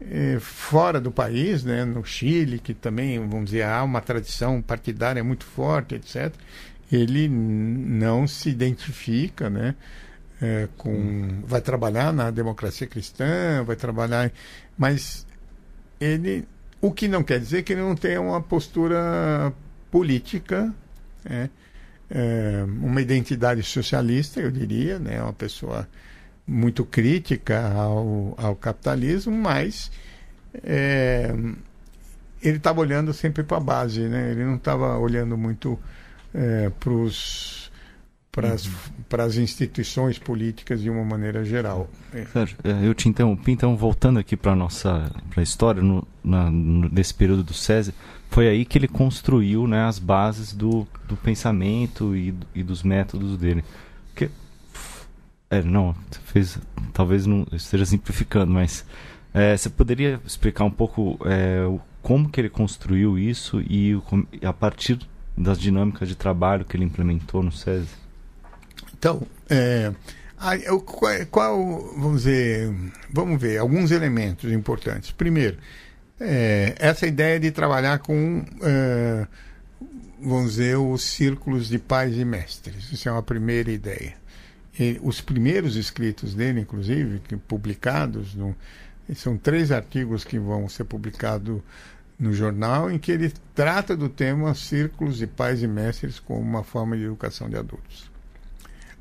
é, 0.00 0.38
fora 0.40 1.00
do 1.00 1.12
país, 1.12 1.62
né, 1.62 1.84
no 1.84 2.04
Chile, 2.04 2.58
que 2.58 2.74
também, 2.74 3.20
vamos 3.20 3.46
dizer, 3.46 3.62
há 3.62 3.84
uma 3.84 4.00
tradição 4.00 4.60
partidária 4.60 5.22
muito 5.22 5.44
forte, 5.44 5.94
etc. 5.94 6.34
Ele 6.90 7.28
não 7.28 8.26
se 8.26 8.50
identifica, 8.50 9.48
né, 9.48 9.76
é, 10.40 10.68
com, 10.76 11.40
vai 11.44 11.60
trabalhar 11.60 12.12
na 12.12 12.32
democracia 12.32 12.86
cristã, 12.88 13.62
vai 13.64 13.76
trabalhar, 13.76 14.32
mas 14.76 15.24
ele, 16.00 16.44
o 16.80 16.90
que 16.90 17.06
não 17.06 17.22
quer 17.22 17.38
dizer 17.38 17.62
que 17.62 17.72
ele 17.72 17.82
não 17.82 17.94
tenha 17.94 18.20
uma 18.20 18.40
postura 18.42 19.52
política, 19.92 20.74
né, 21.22 21.50
é, 22.10 22.64
uma 22.66 23.00
identidade 23.00 23.62
socialista, 23.62 24.40
eu 24.40 24.50
diria, 24.50 24.98
né, 24.98 25.22
uma 25.22 25.32
pessoa 25.32 25.86
muito 26.46 26.84
crítica 26.84 27.72
ao, 27.72 28.34
ao 28.36 28.56
capitalismo, 28.56 29.36
mas 29.36 29.92
é, 30.64 31.32
ele 32.42 32.56
estava 32.56 32.80
olhando 32.80 33.12
sempre 33.12 33.42
para 33.44 33.58
a 33.58 33.60
base, 33.60 34.00
né? 34.08 34.32
Ele 34.32 34.44
não 34.44 34.56
estava 34.56 34.98
olhando 34.98 35.38
muito 35.38 35.78
é, 36.34 36.70
para 38.28 38.52
as 38.52 39.36
uhum. 39.36 39.42
instituições 39.42 40.18
políticas 40.18 40.80
de 40.80 40.90
uma 40.90 41.04
maneira 41.04 41.44
geral. 41.44 41.88
Sérgio, 42.32 42.56
é, 42.64 42.86
eu 42.86 42.94
te 42.94 43.08
interrompi, 43.08 43.52
então 43.52 43.76
voltando 43.76 44.18
aqui 44.18 44.36
para 44.36 44.52
a 44.52 44.56
nossa 44.56 45.10
pra 45.30 45.42
história, 45.42 45.80
no, 45.80 46.06
na, 46.24 46.50
no, 46.50 46.88
nesse 46.88 47.14
período 47.14 47.44
do 47.44 47.54
César, 47.54 47.94
foi 48.32 48.48
aí 48.48 48.64
que 48.64 48.78
ele 48.78 48.88
construiu 48.88 49.68
né, 49.68 49.84
as 49.84 49.98
bases 49.98 50.54
do, 50.54 50.88
do 51.06 51.18
pensamento 51.18 52.16
e, 52.16 52.34
e 52.54 52.62
dos 52.62 52.82
métodos 52.82 53.36
dele. 53.36 53.62
Porque 54.08 54.30
é, 55.50 55.60
não, 55.62 55.94
fez, 56.24 56.58
talvez 56.94 57.26
não 57.26 57.46
esteja 57.52 57.84
simplificando, 57.84 58.50
mas 58.50 58.86
é, 59.34 59.54
você 59.54 59.68
poderia 59.68 60.18
explicar 60.26 60.64
um 60.64 60.70
pouco 60.70 61.18
é, 61.26 61.60
como 62.00 62.30
que 62.30 62.40
ele 62.40 62.48
construiu 62.48 63.18
isso 63.18 63.60
e 63.60 64.00
a 64.42 64.52
partir 64.52 64.98
das 65.36 65.58
dinâmicas 65.58 66.08
de 66.08 66.14
trabalho 66.14 66.64
que 66.64 66.74
ele 66.74 66.84
implementou 66.84 67.42
no 67.42 67.52
SESI? 67.52 67.94
Então, 68.98 69.26
é, 69.50 69.92
qual, 71.30 71.92
vamos 71.98 72.22
dizer, 72.22 72.74
vamos 73.10 73.38
ver 73.38 73.58
alguns 73.58 73.90
elementos 73.90 74.50
importantes. 74.50 75.10
Primeiro, 75.10 75.58
é, 76.22 76.74
essa 76.78 77.06
ideia 77.06 77.38
de 77.38 77.50
trabalhar 77.50 77.98
com, 77.98 78.44
é, 78.62 79.26
vamos 80.20 80.52
dizer, 80.52 80.76
os 80.76 81.02
círculos 81.02 81.68
de 81.68 81.78
pais 81.78 82.16
e 82.16 82.24
mestres. 82.24 82.92
Isso 82.92 83.08
é 83.08 83.12
uma 83.12 83.22
primeira 83.22 83.70
ideia 83.70 84.22
os 85.02 85.20
primeiros 85.20 85.76
escritos 85.76 86.34
dele, 86.34 86.60
inclusive, 86.60 87.20
que, 87.20 87.36
publicados, 87.36 88.34
no, 88.34 88.56
são 89.14 89.36
três 89.36 89.70
artigos 89.70 90.24
que 90.24 90.38
vão 90.38 90.68
ser 90.68 90.84
publicados 90.84 91.60
no 92.18 92.32
jornal, 92.32 92.90
em 92.90 92.98
que 92.98 93.12
ele 93.12 93.32
trata 93.54 93.96
do 93.96 94.08
tema 94.08 94.54
círculos 94.54 95.18
de 95.18 95.26
pais 95.26 95.62
e 95.62 95.66
mestres 95.66 96.18
como 96.18 96.40
uma 96.40 96.62
forma 96.62 96.96
de 96.96 97.04
educação 97.04 97.50
de 97.50 97.56
adultos. 97.56 98.10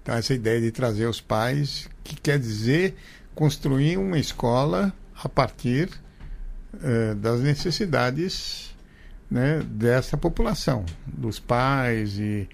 Então, 0.01 0.15
essa 0.15 0.34
ideia 0.34 0.60
de 0.60 0.71
trazer 0.71 1.05
os 1.05 1.21
pais, 1.21 1.88
que 2.03 2.15
quer 2.15 2.39
dizer 2.39 2.95
construir 3.34 3.97
uma 3.97 4.17
escola 4.17 4.93
a 5.23 5.29
partir 5.29 5.89
uh, 6.73 7.15
das 7.15 7.41
necessidades 7.41 8.75
né, 9.29 9.62
dessa 9.65 10.17
população, 10.17 10.86
dos 11.05 11.39
pais 11.39 12.17
e 12.19 12.47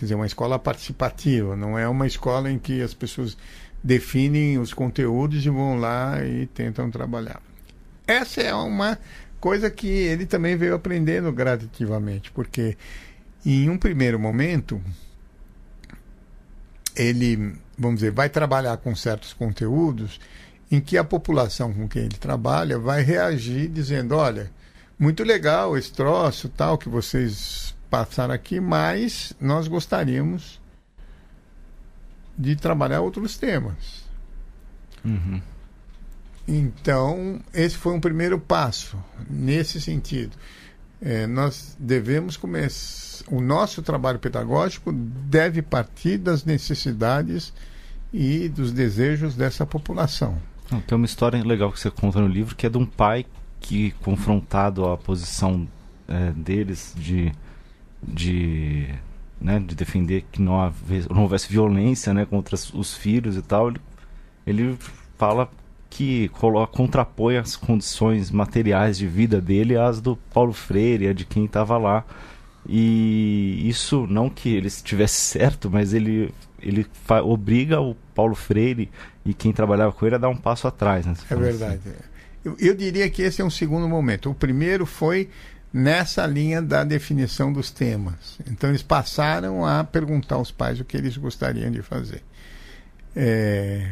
Quer 0.00 0.06
dizer, 0.06 0.14
uma 0.14 0.24
escola 0.24 0.58
participativa, 0.58 1.54
não 1.54 1.78
é 1.78 1.86
uma 1.86 2.06
escola 2.06 2.50
em 2.50 2.58
que 2.58 2.80
as 2.80 2.94
pessoas 2.94 3.36
definem 3.84 4.58
os 4.58 4.72
conteúdos 4.72 5.44
e 5.44 5.50
vão 5.50 5.78
lá 5.78 6.24
e 6.24 6.46
tentam 6.46 6.90
trabalhar. 6.90 7.42
Essa 8.06 8.40
é 8.40 8.54
uma 8.54 8.98
coisa 9.38 9.70
que 9.70 9.86
ele 9.86 10.24
também 10.24 10.56
veio 10.56 10.74
aprendendo 10.74 11.30
gradativamente, 11.30 12.32
porque 12.32 12.78
em 13.44 13.68
um 13.68 13.76
primeiro 13.76 14.18
momento 14.18 14.80
ele, 16.96 17.54
vamos 17.76 17.96
dizer, 17.96 18.10
vai 18.10 18.30
trabalhar 18.30 18.78
com 18.78 18.96
certos 18.96 19.34
conteúdos 19.34 20.18
em 20.70 20.80
que 20.80 20.96
a 20.96 21.04
população 21.04 21.72
com 21.72 21.88
quem 21.88 22.02
ele 22.02 22.16
trabalha 22.16 22.78
vai 22.78 23.02
reagir 23.02 23.68
dizendo, 23.68 24.14
olha, 24.14 24.50
muito 24.98 25.24
legal 25.24 25.76
esse 25.76 25.92
troço, 25.92 26.48
tal 26.48 26.78
que 26.78 26.88
vocês 26.88 27.74
passar 27.90 28.30
aqui, 28.30 28.60
mas 28.60 29.32
nós 29.40 29.66
gostaríamos 29.66 30.60
de 32.38 32.54
trabalhar 32.54 33.00
outros 33.00 33.36
temas. 33.36 34.04
Uhum. 35.04 35.42
Então, 36.46 37.40
esse 37.52 37.76
foi 37.76 37.92
um 37.92 38.00
primeiro 38.00 38.38
passo 38.38 38.96
nesse 39.28 39.80
sentido. 39.80 40.36
É, 41.02 41.26
nós 41.26 41.76
devemos 41.78 42.36
começar. 42.36 43.10
O 43.28 43.40
nosso 43.40 43.82
trabalho 43.82 44.18
pedagógico 44.18 44.92
deve 44.92 45.62
partir 45.62 46.18
das 46.18 46.44
necessidades 46.44 47.52
e 48.12 48.48
dos 48.48 48.72
desejos 48.72 49.34
dessa 49.34 49.66
população. 49.66 50.40
Tem 50.86 50.96
uma 50.96 51.06
história 51.06 51.42
legal 51.44 51.72
que 51.72 51.80
você 51.80 51.90
conta 51.90 52.20
no 52.20 52.28
livro 52.28 52.54
que 52.54 52.66
é 52.66 52.68
de 52.68 52.78
um 52.78 52.86
pai 52.86 53.26
que, 53.60 53.90
confrontado 54.02 54.88
à 54.88 54.96
posição 54.96 55.68
é, 56.08 56.32
deles 56.32 56.94
de 56.96 57.32
de, 58.02 58.88
né, 59.40 59.58
de 59.58 59.74
defender 59.74 60.24
que 60.32 60.40
não, 60.40 60.72
não 61.10 61.22
houvesse 61.22 61.50
violência 61.50 62.14
né, 62.14 62.24
contra 62.24 62.54
os 62.54 62.94
filhos 62.96 63.36
e 63.36 63.42
tal, 63.42 63.68
ele, 63.68 63.80
ele 64.46 64.78
fala 65.18 65.50
que 65.88 66.28
coloca, 66.30 66.72
contrapõe 66.72 67.36
as 67.36 67.56
condições 67.56 68.30
materiais 68.30 68.96
de 68.96 69.06
vida 69.06 69.40
dele 69.40 69.76
às 69.76 70.00
do 70.00 70.16
Paulo 70.32 70.52
Freire, 70.52 71.08
a 71.08 71.12
de 71.12 71.24
quem 71.24 71.44
estava 71.44 71.76
lá. 71.76 72.04
E 72.68 73.62
isso 73.68 74.06
não 74.08 74.28
que 74.28 74.50
ele 74.50 74.68
estivesse 74.68 75.16
certo, 75.16 75.70
mas 75.70 75.92
ele, 75.92 76.32
ele 76.60 76.86
obriga 77.24 77.80
o 77.80 77.96
Paulo 78.14 78.34
Freire 78.34 78.90
e 79.24 79.34
quem 79.34 79.52
trabalhava 79.52 79.92
com 79.92 80.06
ele 80.06 80.14
a 80.14 80.18
dar 80.18 80.28
um 80.28 80.36
passo 80.36 80.66
atrás. 80.66 81.06
Né, 81.06 81.14
é 81.30 81.34
verdade. 81.34 81.80
Assim. 81.84 81.96
Eu, 82.44 82.56
eu 82.58 82.74
diria 82.74 83.08
que 83.10 83.22
esse 83.22 83.42
é 83.42 83.44
um 83.44 83.50
segundo 83.50 83.88
momento. 83.88 84.30
O 84.30 84.34
primeiro 84.34 84.86
foi 84.86 85.28
nessa 85.72 86.26
linha 86.26 86.60
da 86.60 86.84
definição 86.84 87.52
dos 87.52 87.70
temas. 87.70 88.38
Então 88.50 88.70
eles 88.70 88.82
passaram 88.82 89.64
a 89.64 89.84
perguntar 89.84 90.36
aos 90.36 90.50
pais 90.50 90.80
o 90.80 90.84
que 90.84 90.96
eles 90.96 91.16
gostariam 91.16 91.70
de 91.70 91.82
fazer. 91.82 92.22
É, 93.14 93.90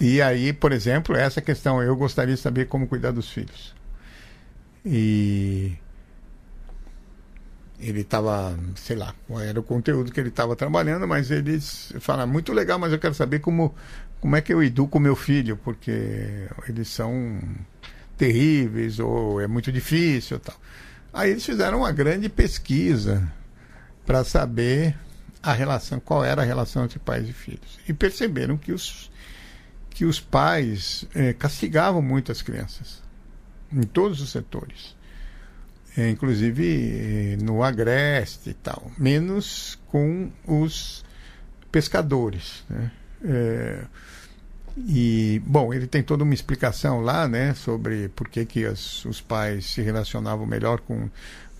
e 0.00 0.20
aí, 0.20 0.52
por 0.52 0.72
exemplo, 0.72 1.16
essa 1.16 1.40
questão, 1.40 1.82
eu 1.82 1.94
gostaria 1.96 2.34
de 2.34 2.40
saber 2.40 2.66
como 2.66 2.88
cuidar 2.88 3.12
dos 3.12 3.30
filhos. 3.30 3.74
E 4.84 5.78
ele 7.80 8.00
estava, 8.00 8.58
sei 8.76 8.96
lá, 8.96 9.14
qual 9.26 9.40
era 9.40 9.58
o 9.58 9.62
conteúdo 9.62 10.12
que 10.12 10.20
ele 10.20 10.28
estava 10.28 10.54
trabalhando, 10.56 11.06
mas 11.06 11.30
eles 11.30 11.92
falaram, 12.00 12.30
muito 12.30 12.52
legal, 12.52 12.78
mas 12.78 12.92
eu 12.92 12.98
quero 12.98 13.14
saber 13.14 13.40
como, 13.40 13.74
como 14.24 14.36
é 14.36 14.40
que 14.40 14.54
eu 14.54 14.62
educo 14.62 14.98
meu 14.98 15.14
filho, 15.14 15.54
porque 15.54 16.48
eles 16.66 16.88
são 16.88 17.38
terríveis, 18.16 18.98
ou 18.98 19.38
é 19.38 19.46
muito 19.46 19.70
difícil 19.70 20.40
tal. 20.40 20.58
Aí 21.12 21.30
eles 21.30 21.44
fizeram 21.44 21.80
uma 21.80 21.92
grande 21.92 22.30
pesquisa 22.30 23.30
para 24.06 24.24
saber 24.24 24.96
a 25.42 25.52
relação, 25.52 26.00
qual 26.00 26.24
era 26.24 26.40
a 26.40 26.44
relação 26.44 26.86
entre 26.86 26.98
pais 26.98 27.28
e 27.28 27.34
filhos. 27.34 27.78
E 27.86 27.92
perceberam 27.92 28.56
que 28.56 28.72
os, 28.72 29.10
que 29.90 30.06
os 30.06 30.20
pais 30.20 31.04
eh, 31.14 31.34
castigavam 31.34 32.00
muito 32.00 32.32
as 32.32 32.40
crianças, 32.40 33.02
em 33.70 33.82
todos 33.82 34.22
os 34.22 34.30
setores. 34.30 34.96
é, 35.98 36.08
inclusive 36.08 37.36
no 37.42 37.62
Agreste 37.62 38.48
e 38.48 38.54
tal, 38.54 38.90
menos 38.96 39.78
com 39.88 40.32
os 40.46 41.04
pescadores. 41.70 42.64
Né? 42.70 42.90
É, 43.24 43.84
e, 44.76 45.40
bom, 45.46 45.72
ele 45.72 45.86
tem 45.86 46.02
toda 46.02 46.24
uma 46.24 46.34
explicação 46.34 47.00
lá, 47.00 47.28
né, 47.28 47.54
sobre 47.54 48.08
por 48.08 48.28
que, 48.28 48.44
que 48.44 48.64
as, 48.64 49.04
os 49.04 49.20
pais 49.20 49.66
se 49.66 49.82
relacionavam 49.82 50.46
melhor 50.46 50.80
com, 50.80 51.08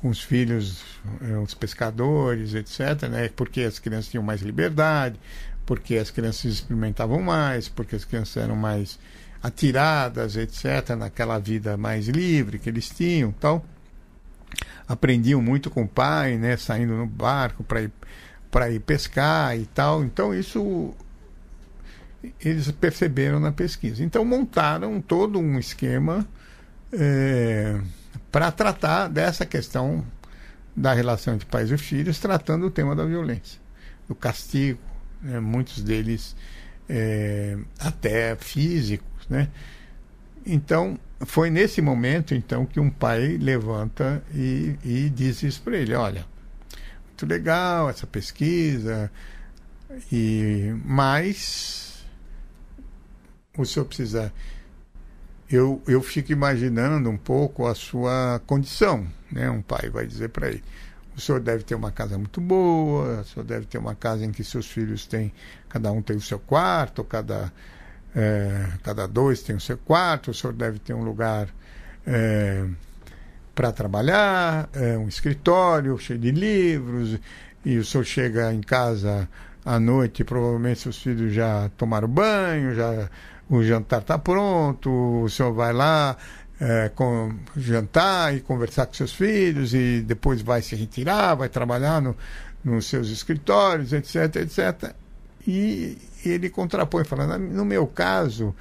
com 0.00 0.08
os 0.08 0.20
filhos, 0.20 0.82
eh, 1.22 1.36
os 1.38 1.54
pescadores, 1.54 2.54
etc., 2.54 3.08
né, 3.08 3.28
porque 3.28 3.62
as 3.62 3.78
crianças 3.78 4.08
tinham 4.10 4.22
mais 4.24 4.42
liberdade, 4.42 5.18
porque 5.64 5.96
as 5.96 6.10
crianças 6.10 6.44
experimentavam 6.44 7.22
mais, 7.22 7.68
porque 7.68 7.94
as 7.94 8.04
crianças 8.04 8.42
eram 8.42 8.56
mais 8.56 8.98
atiradas, 9.40 10.36
etc., 10.36 10.96
naquela 10.98 11.38
vida 11.38 11.76
mais 11.76 12.08
livre 12.08 12.58
que 12.58 12.68
eles 12.68 12.88
tinham 12.90 13.30
tal. 13.30 13.64
Aprendiam 14.88 15.40
muito 15.40 15.70
com 15.70 15.82
o 15.82 15.88
pai, 15.88 16.36
né, 16.36 16.56
saindo 16.56 16.94
no 16.94 17.06
barco 17.06 17.62
para 17.62 17.82
ir, 17.82 17.92
ir 18.72 18.80
pescar 18.80 19.56
e 19.56 19.66
tal. 19.66 20.02
Então, 20.02 20.34
isso 20.34 20.94
eles 22.44 22.70
perceberam 22.72 23.40
na 23.40 23.52
pesquisa. 23.52 24.02
Então 24.02 24.24
montaram 24.24 25.00
todo 25.00 25.38
um 25.38 25.58
esquema 25.58 26.26
é, 26.92 27.80
para 28.30 28.50
tratar 28.52 29.08
dessa 29.08 29.44
questão 29.44 30.04
da 30.76 30.92
relação 30.92 31.34
entre 31.34 31.46
pais 31.46 31.70
e 31.70 31.78
filhos, 31.78 32.18
tratando 32.18 32.66
o 32.66 32.70
tema 32.70 32.94
da 32.96 33.04
violência, 33.04 33.60
do 34.08 34.14
castigo, 34.14 34.80
né? 35.22 35.38
muitos 35.40 35.82
deles 35.82 36.34
é, 36.88 37.56
até 37.78 38.34
físicos, 38.36 39.28
né? 39.28 39.48
Então 40.44 40.98
foi 41.20 41.48
nesse 41.48 41.80
momento 41.80 42.34
então 42.34 42.66
que 42.66 42.78
um 42.78 42.90
pai 42.90 43.38
levanta 43.40 44.22
e, 44.34 44.76
e 44.84 45.08
diz 45.08 45.42
isso 45.42 45.62
para 45.62 45.76
ele, 45.76 45.94
olha, 45.94 46.26
muito 47.06 47.24
legal 47.24 47.88
essa 47.88 48.06
pesquisa, 48.06 49.10
e 50.10 50.74
mas 50.84 51.93
o 53.56 53.64
senhor 53.64 53.84
precisa. 53.86 54.32
Eu, 55.50 55.82
eu 55.86 56.02
fico 56.02 56.32
imaginando 56.32 57.10
um 57.10 57.16
pouco 57.16 57.66
a 57.66 57.74
sua 57.74 58.40
condição, 58.46 59.06
né? 59.30 59.50
Um 59.50 59.62
pai 59.62 59.90
vai 59.90 60.06
dizer 60.06 60.30
para 60.30 60.48
ele: 60.48 60.62
o 61.16 61.20
senhor 61.20 61.40
deve 61.40 61.62
ter 61.62 61.74
uma 61.74 61.92
casa 61.92 62.18
muito 62.18 62.40
boa, 62.40 63.20
o 63.20 63.24
senhor 63.24 63.44
deve 63.44 63.66
ter 63.66 63.78
uma 63.78 63.94
casa 63.94 64.24
em 64.24 64.32
que 64.32 64.42
seus 64.42 64.66
filhos 64.66 65.06
têm, 65.06 65.32
cada 65.68 65.92
um 65.92 66.02
tem 66.02 66.16
o 66.16 66.20
seu 66.20 66.38
quarto, 66.38 67.04
cada, 67.04 67.52
é, 68.14 68.68
cada 68.82 69.06
dois 69.06 69.42
tem 69.42 69.54
o 69.54 69.60
seu 69.60 69.78
quarto, 69.78 70.30
o 70.30 70.34
senhor 70.34 70.52
deve 70.52 70.78
ter 70.78 70.92
um 70.92 71.04
lugar 71.04 71.48
é, 72.06 72.66
para 73.54 73.70
trabalhar, 73.70 74.68
é, 74.72 74.98
um 74.98 75.06
escritório 75.06 75.96
cheio 75.98 76.18
de 76.18 76.32
livros, 76.32 77.18
e 77.64 77.78
o 77.78 77.84
senhor 77.84 78.04
chega 78.04 78.52
em 78.52 78.60
casa 78.60 79.28
à 79.64 79.78
noite, 79.78 80.24
provavelmente 80.24 80.80
seus 80.80 81.00
filhos 81.00 81.32
já 81.32 81.70
tomaram 81.76 82.08
banho, 82.08 82.74
já 82.74 83.08
o 83.48 83.62
jantar 83.62 84.00
está 84.00 84.18
pronto, 84.18 85.22
o 85.22 85.28
senhor 85.28 85.52
vai 85.52 85.72
lá 85.72 86.16
é, 86.60 86.90
com, 86.94 87.34
jantar 87.56 88.34
e 88.34 88.40
conversar 88.40 88.86
com 88.86 88.94
seus 88.94 89.12
filhos 89.12 89.74
e 89.74 90.00
depois 90.00 90.40
vai 90.40 90.62
se 90.62 90.74
retirar, 90.74 91.34
vai 91.34 91.48
trabalhar 91.48 92.00
no, 92.00 92.16
nos 92.64 92.86
seus 92.86 93.10
escritórios, 93.10 93.92
etc, 93.92 94.36
etc. 94.36 94.94
E, 95.46 95.98
ele 96.24 96.48
contrapõe, 96.48 97.04
falando, 97.04 97.38
no 97.38 97.64
meu 97.64 97.86
caso, 97.86 98.54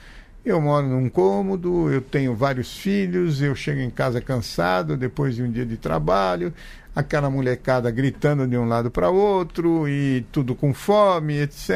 eu 0.46 0.60
moro 0.60 0.86
num 0.88 1.08
cômodo, 1.08 1.90
eu 1.90 2.02
tenho 2.02 2.36
vários 2.36 2.78
filhos, 2.78 3.42
eu 3.42 3.56
chego 3.56 3.80
em 3.80 3.90
casa 3.90 4.20
cansado 4.20 4.98
depois 4.98 5.36
de 5.36 5.44
um 5.44 5.50
dia 5.50 5.66
de 5.66 5.78
trabalho, 5.78 6.54
aquela 6.94 7.30
molecada 7.30 7.90
gritando 7.90 8.46
de 8.46 8.58
um 8.58 8.68
lado 8.68 8.92
para 8.92 9.10
outro 9.10 9.88
e 9.88 10.26
tudo 10.32 10.54
com 10.54 10.74
fome, 10.74 11.40
etc. 11.40 11.70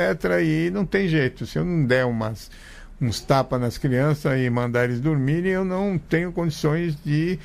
E 0.43 0.69
não 0.71 0.85
tem 0.85 1.07
jeito, 1.07 1.45
se 1.45 1.57
eu 1.57 1.63
não 1.63 1.85
der 1.85 2.05
umas 2.05 2.51
uns 2.99 3.19
tapas 3.21 3.59
nas 3.59 3.77
crianças 3.77 4.39
e 4.39 4.49
mandar 4.49 4.85
eles 4.85 4.99
dormirem, 4.99 5.51
eu 5.51 5.65
não 5.65 5.97
tenho 5.97 6.31
condições 6.31 6.95
de 7.03 7.39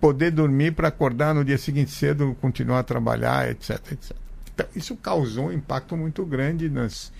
poder 0.00 0.30
dormir 0.30 0.72
para 0.72 0.88
acordar 0.88 1.34
no 1.34 1.44
dia 1.44 1.58
seguinte 1.58 1.90
cedo, 1.90 2.36
continuar 2.40 2.80
a 2.80 2.84
trabalhar, 2.84 3.50
etc, 3.50 3.92
etc. 3.92 4.16
Então, 4.54 4.66
isso 4.74 4.96
causou 4.96 5.46
um 5.46 5.52
impacto 5.52 5.96
muito 5.96 6.24
grande 6.24 6.68
nas, 6.68 7.12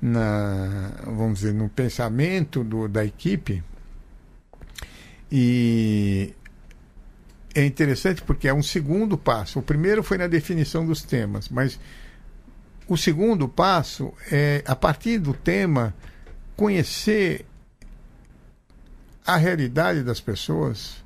na, 0.00 0.92
vamos 1.04 1.40
dizer, 1.40 1.52
no 1.52 1.68
pensamento 1.68 2.64
do, 2.64 2.88
da 2.88 3.04
equipe. 3.04 3.62
E 5.30 6.34
é 7.54 7.64
interessante 7.64 8.22
porque 8.22 8.48
é 8.48 8.54
um 8.54 8.62
segundo 8.62 9.16
passo. 9.16 9.58
O 9.58 9.62
primeiro 9.62 10.02
foi 10.02 10.18
na 10.18 10.26
definição 10.26 10.86
dos 10.86 11.02
temas, 11.02 11.48
mas 11.48 11.78
o 12.86 12.96
segundo 12.96 13.48
passo 13.48 14.12
é, 14.30 14.62
a 14.66 14.76
partir 14.76 15.18
do 15.18 15.32
tema, 15.32 15.94
conhecer 16.56 17.44
a 19.26 19.36
realidade 19.36 20.02
das 20.02 20.20
pessoas 20.20 21.02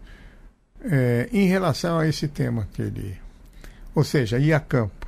é, 0.82 1.28
em 1.32 1.46
relação 1.46 1.98
a 1.98 2.06
esse 2.06 2.28
tema 2.28 2.68
que 2.72 2.82
ele. 2.82 3.16
Ou 3.94 4.04
seja, 4.04 4.38
ir 4.38 4.52
a 4.52 4.60
campo, 4.60 5.06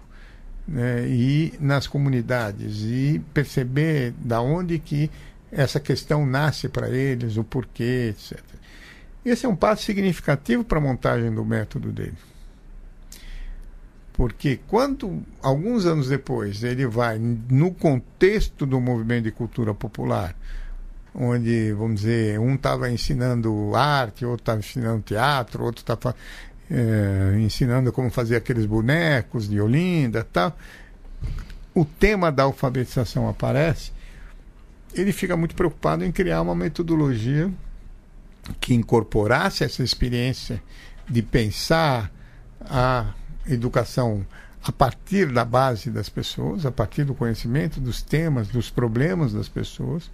né, 0.67 1.07
ir 1.09 1.55
nas 1.61 1.87
comunidades 1.87 2.83
e 2.83 3.21
perceber 3.33 4.13
da 4.19 4.41
onde 4.41 4.79
que 4.79 5.11
essa 5.51 5.81
questão 5.81 6.25
nasce 6.25 6.69
para 6.69 6.89
eles, 6.89 7.37
o 7.37 7.45
porquê, 7.45 8.15
etc. 8.15 8.41
Esse 9.25 9.47
é 9.47 9.49
um 9.49 9.57
passo 9.57 9.85
significativo 9.85 10.65
para 10.65 10.79
a 10.79 10.81
montagem 10.83 11.33
do 11.33 11.45
método 11.45 11.91
dele. 11.91 12.30
Porque 14.21 14.61
quando, 14.69 15.23
alguns 15.43 15.87
anos 15.87 16.11
depois, 16.11 16.63
ele 16.63 16.87
vai 16.87 17.19
no 17.19 17.73
contexto 17.73 18.67
do 18.67 18.79
movimento 18.79 19.25
de 19.25 19.31
cultura 19.31 19.73
popular, 19.73 20.37
onde, 21.15 21.73
vamos 21.73 22.03
dizer, 22.03 22.39
um 22.39 22.55
estava 22.55 22.91
ensinando 22.91 23.75
arte, 23.75 24.27
outro 24.27 24.43
estava 24.43 24.59
ensinando 24.59 25.01
teatro, 25.01 25.65
outro 25.65 25.81
estava 25.81 26.15
é, 26.71 27.39
ensinando 27.41 27.91
como 27.95 28.11
fazer 28.11 28.37
aqueles 28.37 28.67
bonecos 28.67 29.49
de 29.49 29.59
Olinda 29.59 30.23
tal. 30.31 30.55
O 31.75 31.87
tema 31.87 32.31
da 32.31 32.43
alfabetização 32.43 33.27
aparece, 33.27 33.91
ele 34.93 35.15
fica 35.15 35.35
muito 35.35 35.55
preocupado 35.55 36.05
em 36.05 36.13
criar 36.13 36.43
uma 36.43 36.55
metodologia 36.55 37.51
que 38.61 38.75
incorporasse 38.75 39.65
essa 39.65 39.83
experiência 39.83 40.63
de 41.09 41.23
pensar 41.23 42.13
a 42.61 43.15
educação 43.47 44.25
a 44.63 44.71
partir 44.71 45.33
da 45.33 45.45
base 45.45 45.91
das 45.91 46.09
pessoas, 46.09 46.67
a 46.67 46.71
partir 46.71 47.05
do 47.05 47.15
conhecimento 47.15 47.81
dos 47.81 48.03
temas, 48.03 48.49
dos 48.49 48.69
problemas 48.69 49.33
das 49.33 49.49
pessoas, 49.49 50.11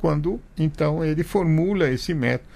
quando 0.00 0.40
então 0.56 1.04
ele 1.04 1.22
formula 1.22 1.88
esse 1.88 2.12
método 2.12 2.48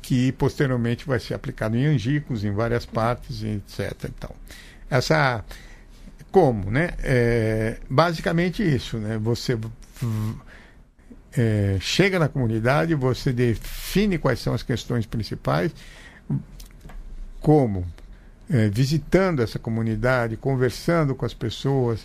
que 0.00 0.30
posteriormente 0.32 1.04
vai 1.04 1.18
ser 1.18 1.34
aplicado 1.34 1.76
em 1.76 1.86
angicos, 1.86 2.44
em 2.44 2.52
várias 2.52 2.86
partes, 2.86 3.42
etc. 3.42 4.08
Então, 4.16 4.30
essa 4.88 5.44
como, 6.30 6.70
né? 6.70 6.90
É, 7.02 7.78
basicamente 7.88 8.62
isso, 8.62 8.98
né? 8.98 9.18
Você 9.18 9.58
é, 11.36 11.76
chega 11.80 12.18
na 12.18 12.28
comunidade, 12.28 12.94
você 12.94 13.32
define 13.32 14.16
quais 14.16 14.38
são 14.38 14.54
as 14.54 14.62
questões 14.62 15.06
principais, 15.06 15.72
como 17.40 17.84
é, 18.50 18.68
visitando 18.68 19.42
essa 19.42 19.58
comunidade, 19.58 20.36
conversando 20.36 21.14
com 21.14 21.24
as 21.24 21.32
pessoas, 21.32 22.04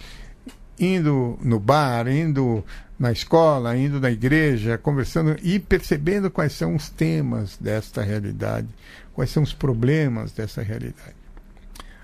indo 0.80 1.40
no 1.42 1.60
bar, 1.60 2.08
indo 2.08 2.64
na 3.00 3.12
escola, 3.12 3.76
indo 3.76 4.00
na 4.00 4.12
igreja, 4.12 4.78
conversando 4.78 5.36
e 5.42 5.60
percebendo 5.60 6.30
quais 6.30 6.54
são 6.54 6.76
os 6.76 6.88
temas 6.90 7.58
desta 7.58 8.04
realidade, 8.04 8.68
quais 9.14 9.32
são 9.32 9.42
os 9.42 9.54
problemas 9.54 10.32
dessa 10.32 10.62
realidade. 10.62 11.16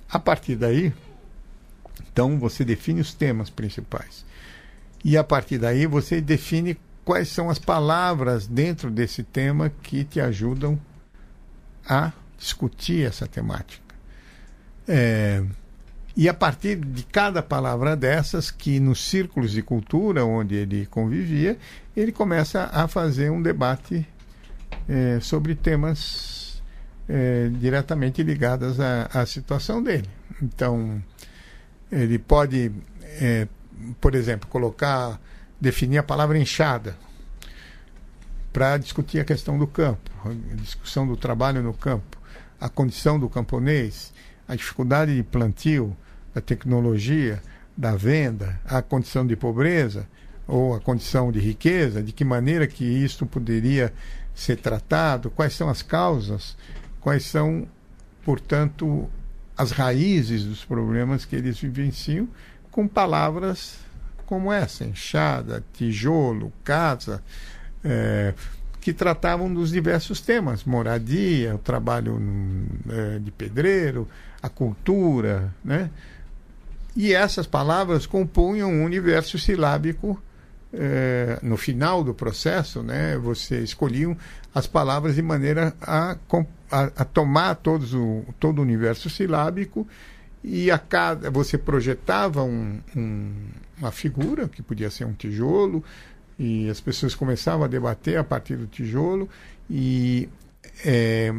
A 0.09 0.19
partir 0.19 0.55
daí, 0.55 0.91
então 2.11 2.39
você 2.39 2.65
define 2.65 2.99
os 2.99 3.13
temas 3.13 3.49
principais. 3.49 4.25
E 5.03 5.17
a 5.17 5.23
partir 5.23 5.57
daí 5.59 5.85
você 5.85 6.19
define 6.19 6.77
quais 7.05 7.29
são 7.29 7.49
as 7.49 7.59
palavras 7.59 8.47
dentro 8.47 8.89
desse 8.89 9.23
tema 9.23 9.71
que 9.81 10.03
te 10.03 10.19
ajudam 10.19 10.79
a 11.87 12.11
discutir 12.37 13.05
essa 13.05 13.27
temática. 13.27 13.90
É, 14.87 15.43
e 16.15 16.27
a 16.27 16.33
partir 16.33 16.75
de 16.75 17.03
cada 17.03 17.41
palavra 17.41 17.95
dessas, 17.95 18.51
que 18.51 18.79
nos 18.79 19.01
círculos 19.03 19.51
de 19.51 19.61
cultura 19.61 20.25
onde 20.25 20.55
ele 20.55 20.85
convivia, 20.87 21.57
ele 21.95 22.11
começa 22.11 22.69
a 22.73 22.87
fazer 22.87 23.31
um 23.31 23.41
debate 23.41 24.05
é, 24.89 25.19
sobre 25.21 25.55
temas 25.55 26.61
é, 27.07 27.49
diretamente 27.59 28.21
ligados 28.23 28.79
à, 28.79 29.09
à, 29.13 29.25
situação 29.25 29.81
dele. 29.81 30.09
Então, 30.41 31.01
ele 31.91 32.19
pode, 32.19 32.71
é, 33.03 33.47
por 34.01 34.13
exemplo, 34.13 34.49
colocar, 34.49 35.19
definir 35.59 35.99
a 35.99 36.03
palavra 36.03 36.37
enxada 36.37 36.97
para 38.51 38.77
discutir 38.77 39.19
a 39.19 39.23
questão 39.23 39.57
do 39.57 39.65
campo, 39.65 40.11
a 40.25 40.55
discussão 40.55 41.07
do 41.07 41.15
trabalho 41.15 41.63
no 41.63 41.73
campo 41.73 42.21
a 42.61 42.69
condição 42.69 43.19
do 43.19 43.27
camponês, 43.27 44.13
a 44.51 44.55
dificuldade 44.55 45.15
de 45.15 45.23
plantio, 45.23 45.95
da 46.33 46.41
tecnologia, 46.41 47.41
da 47.75 47.95
venda, 47.95 48.59
a 48.65 48.81
condição 48.81 49.25
de 49.25 49.33
pobreza 49.33 50.05
ou 50.45 50.75
a 50.75 50.79
condição 50.81 51.31
de 51.31 51.39
riqueza, 51.39 52.03
de 52.03 52.11
que 52.11 52.25
maneira 52.25 52.67
que 52.67 52.83
isto 52.83 53.25
poderia 53.25 53.93
ser 54.35 54.57
tratado, 54.57 55.31
quais 55.31 55.53
são 55.53 55.69
as 55.69 55.81
causas, 55.81 56.57
quais 56.99 57.23
são, 57.23 57.65
portanto, 58.25 59.09
as 59.57 59.71
raízes 59.71 60.43
dos 60.43 60.65
problemas 60.65 61.23
que 61.23 61.37
eles 61.37 61.57
vivenciam 61.57 62.27
com 62.69 62.89
palavras 62.89 63.79
como 64.25 64.51
essa, 64.51 64.83
enxada, 64.83 65.63
tijolo, 65.71 66.51
casa, 66.61 67.23
é, 67.85 68.33
que 68.81 68.91
tratavam 68.91 69.53
dos 69.53 69.69
diversos 69.69 70.19
temas, 70.19 70.63
moradia, 70.63 71.53
o 71.55 71.59
trabalho 71.59 72.19
é, 72.89 73.19
de 73.19 73.31
pedreiro, 73.31 74.07
a 74.41 74.49
cultura, 74.49 75.53
né? 75.63 75.91
E 76.95 77.13
essas 77.13 77.45
palavras 77.45 78.05
compunham 78.07 78.69
um 78.69 78.83
universo 78.83 79.37
silábico 79.37 80.21
é, 80.73 81.39
no 81.43 81.57
final 81.57 82.03
do 82.03 82.13
processo, 82.13 82.81
né? 82.81 83.17
Você 83.19 83.59
escolhiam 83.59 84.17
as 84.53 84.65
palavras 84.65 85.15
de 85.15 85.21
maneira 85.21 85.73
a, 85.79 86.17
a, 86.71 86.83
a 86.97 87.05
tomar 87.05 87.55
todos 87.55 87.93
o, 87.93 88.25
todo 88.39 88.59
o 88.59 88.61
universo 88.63 89.11
silábico 89.11 89.87
e 90.43 90.71
a 90.71 90.79
cada 90.79 91.29
você 91.29 91.55
projetava 91.55 92.41
um, 92.43 92.79
um, 92.95 93.31
uma 93.77 93.91
figura 93.91 94.47
que 94.47 94.63
podia 94.63 94.89
ser 94.89 95.05
um 95.05 95.13
tijolo 95.13 95.83
e 96.41 96.67
as 96.71 96.81
pessoas 96.81 97.13
começavam 97.13 97.63
a 97.63 97.67
debater 97.67 98.17
a 98.17 98.23
partir 98.23 98.55
do 98.55 98.65
tijolo 98.65 99.29
e 99.69 100.27
é, 100.83 101.31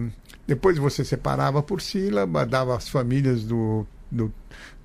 depois 0.47 0.79
você 0.79 1.05
separava 1.05 1.61
por 1.61 1.83
sílaba 1.83 2.47
dava 2.47 2.77
as 2.77 2.89
famílias 2.89 3.43
do, 3.43 3.85
do 4.09 4.33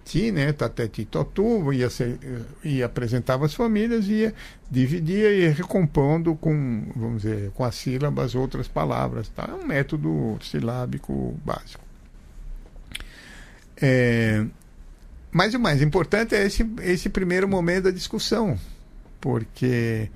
ti, 0.04 0.32
né, 0.32 0.52
tateti 0.54 1.06
totu, 1.06 1.72
ia, 1.72 1.88
ser, 1.92 2.18
ia 2.64 2.88
apresentava 2.88 3.46
as 3.46 3.54
famílias, 3.54 4.08
ia 4.08 4.34
dividia 4.72 5.32
e 5.32 5.42
ia 5.42 5.52
recompondo 5.52 6.34
com, 6.34 6.88
vamos 6.96 7.22
dizer, 7.22 7.52
com 7.52 7.64
as 7.64 7.76
sílabas 7.76 8.34
outras 8.34 8.68
palavras, 8.68 9.28
tá? 9.30 9.48
É 9.48 9.54
um 9.54 9.68
método 9.68 10.40
silábico 10.42 11.40
básico. 11.46 11.84
É, 13.80 14.44
mas 15.32 15.54
o 15.54 15.60
mais 15.60 15.80
importante 15.84 16.34
é 16.34 16.44
esse, 16.44 16.68
esse 16.82 17.08
primeiro 17.08 17.48
momento 17.48 17.84
da 17.84 17.92
discussão, 17.92 18.58
porque 19.20 20.10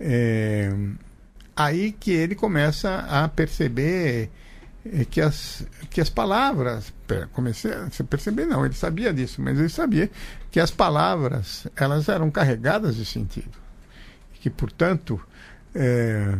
é 0.00 0.70
aí 1.56 1.92
que 1.92 2.10
ele 2.10 2.34
começa 2.34 3.06
a 3.08 3.28
perceber 3.28 4.30
é 4.84 5.04
que 5.04 5.20
as, 5.20 5.64
que 5.90 6.00
as 6.00 6.10
palavras, 6.10 6.92
comecei 7.32 7.72
a 7.72 8.04
perceber, 8.04 8.46
não, 8.46 8.64
ele 8.64 8.74
sabia 8.74 9.12
disso, 9.12 9.40
mas 9.40 9.56
ele 9.56 9.68
sabia 9.68 10.10
que 10.50 10.58
as 10.58 10.72
palavras, 10.72 11.68
elas 11.76 12.08
eram 12.08 12.32
carregadas 12.32 12.96
de 12.96 13.04
sentido. 13.04 13.62
Que, 14.40 14.50
portanto, 14.50 15.20
é, 15.72 16.36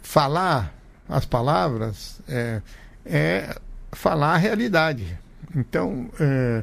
falar 0.00 0.72
as 1.08 1.24
palavras 1.26 2.20
é, 2.28 2.62
é, 3.04 3.58
falar 3.90 4.34
a 4.34 4.36
realidade. 4.36 5.18
Então, 5.54 6.08
é, 6.20 6.62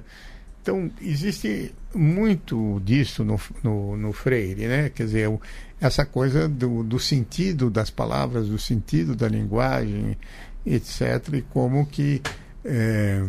então 0.61 0.89
existe 1.01 1.75
muito 1.93 2.81
disso 2.83 3.23
no, 3.23 3.39
no, 3.63 3.97
no, 3.97 4.13
Freire, 4.13 4.67
né? 4.67 4.89
Quer 4.89 5.05
dizer, 5.05 5.39
essa 5.79 6.05
coisa 6.05 6.47
do, 6.47 6.83
do 6.83 6.99
sentido 6.99 7.69
das 7.69 7.89
palavras, 7.89 8.47
do 8.47 8.57
sentido 8.57 9.15
da 9.15 9.27
linguagem, 9.27 10.17
etc. 10.65 11.33
E 11.33 11.41
como 11.41 11.85
que 11.85 12.21
é, 12.63 13.23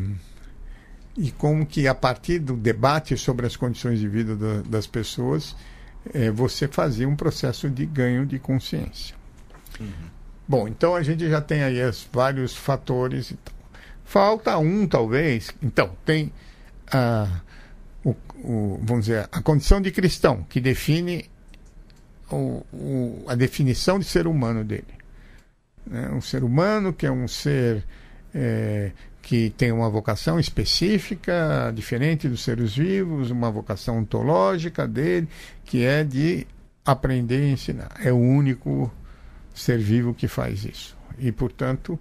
e 1.16 1.30
como 1.30 1.66
que 1.66 1.86
a 1.86 1.94
partir 1.94 2.38
do 2.38 2.56
debate 2.56 3.16
sobre 3.16 3.46
as 3.46 3.56
condições 3.56 3.98
de 3.98 4.08
vida 4.08 4.36
da, 4.36 4.62
das 4.62 4.86
pessoas 4.86 5.54
é, 6.12 6.30
você 6.30 6.66
fazia 6.66 7.08
um 7.08 7.16
processo 7.16 7.68
de 7.68 7.86
ganho 7.86 8.26
de 8.26 8.38
consciência. 8.38 9.14
Uhum. 9.78 9.86
Bom, 10.48 10.68
então 10.68 10.94
a 10.94 11.02
gente 11.02 11.28
já 11.28 11.40
tem 11.40 11.62
aí 11.62 11.80
as, 11.80 12.06
vários 12.12 12.56
fatores. 12.56 13.32
Então. 13.32 13.54
Falta 14.04 14.58
um, 14.58 14.86
talvez. 14.86 15.52
Então, 15.62 15.96
tem 16.04 16.32
a, 16.90 17.40
o, 18.42 18.80
vamos 18.82 19.06
dizer, 19.06 19.28
a 19.30 19.40
condição 19.40 19.80
de 19.80 19.90
cristão, 19.90 20.44
que 20.48 20.60
define 20.60 21.30
o, 22.30 22.64
o, 22.72 23.24
a 23.28 23.34
definição 23.34 23.98
de 23.98 24.04
ser 24.04 24.26
humano 24.26 24.64
dele. 24.64 24.84
Né? 25.86 26.08
Um 26.10 26.20
ser 26.20 26.44
humano 26.44 26.92
que 26.92 27.06
é 27.06 27.10
um 27.10 27.28
ser 27.28 27.84
é, 28.34 28.92
que 29.20 29.50
tem 29.50 29.70
uma 29.70 29.88
vocação 29.88 30.38
específica, 30.40 31.72
diferente 31.74 32.28
dos 32.28 32.42
seres 32.42 32.74
vivos, 32.74 33.30
uma 33.30 33.50
vocação 33.50 33.98
ontológica 33.98 34.86
dele, 34.86 35.28
que 35.64 35.84
é 35.84 36.02
de 36.02 36.46
aprender 36.84 37.48
e 37.48 37.52
ensinar. 37.52 37.92
É 38.00 38.12
o 38.12 38.18
único 38.18 38.92
ser 39.54 39.78
vivo 39.78 40.12
que 40.12 40.26
faz 40.26 40.64
isso. 40.64 40.96
E, 41.18 41.30
portanto, 41.30 41.98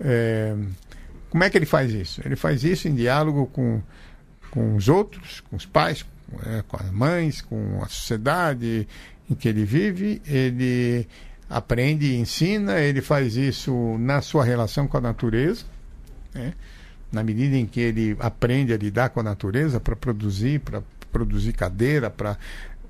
é, 0.00 0.56
como 1.30 1.44
é 1.44 1.50
que 1.50 1.56
ele 1.56 1.66
faz 1.66 1.92
isso? 1.92 2.20
Ele 2.24 2.36
faz 2.36 2.64
isso 2.64 2.88
em 2.88 2.94
diálogo 2.94 3.46
com, 3.46 3.80
com 4.54 4.76
os 4.76 4.88
outros, 4.88 5.40
com 5.50 5.56
os 5.56 5.66
pais, 5.66 6.04
com, 6.04 6.48
é, 6.48 6.62
com 6.62 6.76
as 6.76 6.90
mães, 6.90 7.42
com 7.42 7.82
a 7.82 7.88
sociedade 7.88 8.86
em 9.28 9.34
que 9.34 9.48
ele 9.48 9.64
vive. 9.64 10.22
Ele 10.24 11.06
aprende 11.50 12.06
e 12.06 12.16
ensina, 12.16 12.78
ele 12.78 13.02
faz 13.02 13.36
isso 13.36 13.98
na 13.98 14.22
sua 14.22 14.44
relação 14.44 14.86
com 14.86 14.96
a 14.96 15.00
natureza, 15.00 15.64
né? 16.32 16.54
na 17.12 17.22
medida 17.22 17.56
em 17.56 17.66
que 17.66 17.80
ele 17.80 18.16
aprende 18.20 18.72
a 18.72 18.76
lidar 18.76 19.10
com 19.10 19.20
a 19.20 19.24
natureza 19.24 19.80
para 19.80 19.96
produzir, 19.96 20.60
para 20.60 20.82
produzir 21.12 21.52
cadeira, 21.52 22.08
para 22.10 22.38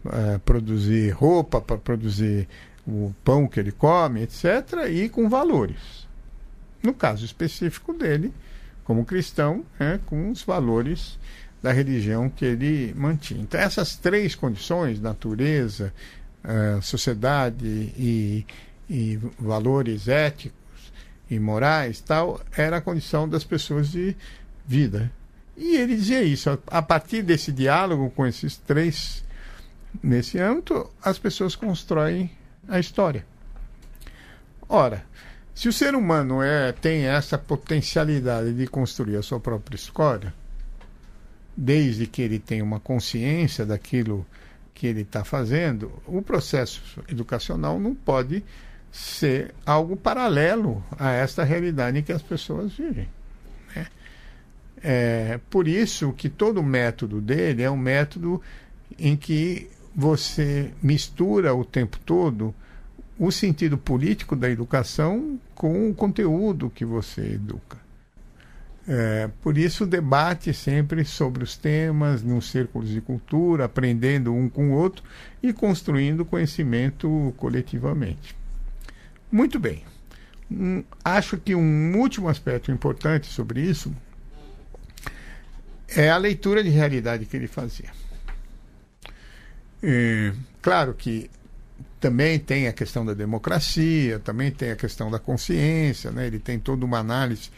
uh, 0.04 0.38
produzir 0.40 1.10
roupa, 1.10 1.60
para 1.60 1.78
produzir 1.78 2.46
o 2.86 3.14
pão 3.24 3.48
que 3.48 3.58
ele 3.58 3.72
come, 3.72 4.22
etc., 4.22 4.86
e 4.90 5.08
com 5.08 5.28
valores. 5.28 6.06
No 6.82 6.92
caso 6.92 7.24
específico 7.24 7.94
dele, 7.94 8.32
como 8.84 9.04
cristão, 9.04 9.64
né, 9.78 9.98
com 10.06 10.30
os 10.30 10.42
valores 10.42 11.18
da 11.64 11.72
religião 11.72 12.28
que 12.28 12.44
ele 12.44 12.92
mantinha. 12.94 13.40
Então, 13.40 13.58
essas 13.58 13.96
três 13.96 14.34
condições, 14.34 15.00
natureza, 15.00 15.94
uh, 16.44 16.82
sociedade 16.82 17.64
e, 17.66 18.44
e 18.88 19.18
valores 19.38 20.06
éticos 20.06 20.92
e 21.30 21.38
morais 21.38 22.02
tal 22.02 22.38
era 22.54 22.76
a 22.76 22.80
condição 22.82 23.26
das 23.26 23.44
pessoas 23.44 23.90
de 23.90 24.14
vida 24.66 25.10
e 25.56 25.76
ele 25.76 25.96
dizia 25.96 26.22
isso 26.22 26.50
a 26.66 26.82
partir 26.82 27.22
desse 27.22 27.50
diálogo 27.50 28.10
com 28.10 28.26
esses 28.26 28.58
três 28.58 29.24
nesse 30.02 30.38
âmbito 30.38 30.90
as 31.02 31.18
pessoas 31.18 31.56
constroem 31.56 32.30
a 32.68 32.78
história 32.78 33.24
ora 34.68 35.02
se 35.54 35.66
o 35.66 35.72
ser 35.72 35.94
humano 35.94 36.42
é 36.42 36.72
tem 36.72 37.06
essa 37.06 37.38
potencialidade 37.38 38.52
de 38.52 38.66
construir 38.66 39.16
a 39.16 39.22
sua 39.22 39.40
própria 39.40 39.76
história 39.76 40.43
desde 41.56 42.06
que 42.06 42.22
ele 42.22 42.38
tenha 42.38 42.64
uma 42.64 42.80
consciência 42.80 43.64
daquilo 43.64 44.26
que 44.74 44.86
ele 44.86 45.02
está 45.02 45.24
fazendo, 45.24 45.92
o 46.06 46.20
processo 46.20 47.02
educacional 47.08 47.78
não 47.78 47.94
pode 47.94 48.44
ser 48.90 49.54
algo 49.64 49.96
paralelo 49.96 50.84
a 50.98 51.10
esta 51.12 51.44
realidade 51.44 51.98
em 51.98 52.02
que 52.02 52.12
as 52.12 52.22
pessoas 52.22 52.72
vivem. 52.72 53.08
Né? 53.74 53.86
É, 54.82 55.40
por 55.48 55.68
isso 55.68 56.12
que 56.12 56.28
todo 56.28 56.58
o 56.58 56.62
método 56.62 57.20
dele 57.20 57.62
é 57.62 57.70
um 57.70 57.76
método 57.76 58.40
em 58.98 59.16
que 59.16 59.68
você 59.94 60.72
mistura 60.82 61.54
o 61.54 61.64
tempo 61.64 61.98
todo 62.04 62.54
o 63.18 63.30
sentido 63.30 63.78
político 63.78 64.34
da 64.34 64.50
educação 64.50 65.38
com 65.54 65.88
o 65.88 65.94
conteúdo 65.94 66.70
que 66.70 66.84
você 66.84 67.34
educa. 67.34 67.83
É, 68.86 69.30
por 69.42 69.56
isso, 69.56 69.86
debate 69.86 70.52
sempre 70.52 71.04
sobre 71.04 71.42
os 71.42 71.56
temas 71.56 72.22
nos 72.22 72.50
círculos 72.50 72.88
de 72.90 73.00
cultura, 73.00 73.64
aprendendo 73.64 74.34
um 74.34 74.48
com 74.48 74.70
o 74.70 74.72
outro 74.72 75.02
e 75.42 75.52
construindo 75.52 76.24
conhecimento 76.24 77.32
coletivamente. 77.38 78.36
Muito 79.32 79.58
bem. 79.58 79.82
Um, 80.50 80.84
acho 81.02 81.38
que 81.38 81.54
um 81.54 81.96
último 81.96 82.28
aspecto 82.28 82.70
importante 82.70 83.26
sobre 83.26 83.62
isso 83.62 83.94
é 85.88 86.10
a 86.10 86.16
leitura 86.18 86.62
de 86.62 86.68
realidade 86.68 87.24
que 87.24 87.36
ele 87.36 87.46
fazia. 87.46 87.90
É, 89.82 90.32
claro 90.60 90.94
que 90.94 91.30
também 91.98 92.38
tem 92.38 92.68
a 92.68 92.72
questão 92.72 93.04
da 93.04 93.14
democracia, 93.14 94.18
também 94.18 94.50
tem 94.50 94.70
a 94.70 94.76
questão 94.76 95.10
da 95.10 95.18
consciência, 95.18 96.10
né? 96.10 96.26
ele 96.26 96.38
tem 96.38 96.58
toda 96.58 96.84
uma 96.84 96.98
análise 96.98 97.50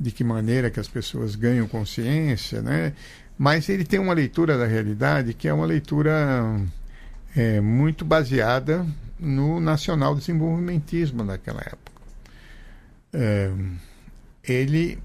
de 0.00 0.10
que 0.10 0.24
maneira 0.24 0.70
que 0.70 0.80
as 0.80 0.88
pessoas 0.88 1.36
ganham 1.36 1.68
consciência, 1.68 2.62
né? 2.62 2.94
Mas 3.36 3.68
ele 3.68 3.84
tem 3.84 4.00
uma 4.00 4.14
leitura 4.14 4.56
da 4.56 4.66
realidade 4.66 5.34
que 5.34 5.46
é 5.46 5.52
uma 5.52 5.66
leitura 5.66 6.58
é, 7.36 7.60
muito 7.60 8.04
baseada 8.04 8.86
no 9.18 9.60
nacional 9.60 10.14
desenvolvimentismo 10.14 11.22
naquela 11.22 11.60
época. 11.60 12.00
É, 13.12 13.52
ele 14.42 14.98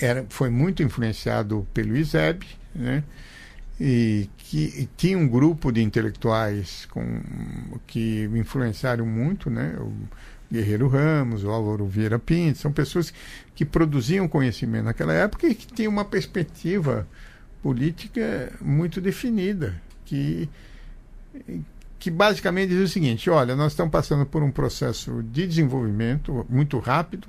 era, 0.00 0.26
foi 0.28 0.50
muito 0.50 0.82
influenciado 0.82 1.66
pelo 1.72 1.96
ISEB, 1.96 2.44
né? 2.74 3.04
e 3.80 4.28
que 4.36 4.64
e 4.82 4.88
tinha 4.96 5.16
um 5.16 5.26
grupo 5.26 5.72
de 5.72 5.82
intelectuais 5.82 6.86
com, 6.90 7.22
que 7.86 8.28
influenciaram 8.34 9.06
muito, 9.06 9.48
né? 9.48 9.74
O 9.78 9.92
Guerreiro 10.50 10.88
Ramos, 10.88 11.44
o 11.44 11.50
Álvaro 11.50 11.86
Vieira 11.86 12.18
Pinto, 12.18 12.58
são 12.58 12.72
pessoas 12.72 13.12
que 13.54 13.64
produziam 13.64 14.26
conhecimento 14.26 14.84
naquela 14.84 15.12
época 15.12 15.46
e 15.46 15.54
que 15.54 15.66
tinham 15.66 15.92
uma 15.92 16.04
perspectiva 16.04 17.06
política 17.62 18.52
muito 18.60 19.00
definida, 19.00 19.80
que, 20.04 20.48
que 21.98 22.10
basicamente 22.10 22.70
diz 22.70 22.90
o 22.90 22.92
seguinte: 22.92 23.30
olha, 23.30 23.54
nós 23.54 23.72
estamos 23.72 23.92
passando 23.92 24.26
por 24.26 24.42
um 24.42 24.50
processo 24.50 25.22
de 25.22 25.46
desenvolvimento 25.46 26.44
muito 26.48 26.78
rápido, 26.78 27.28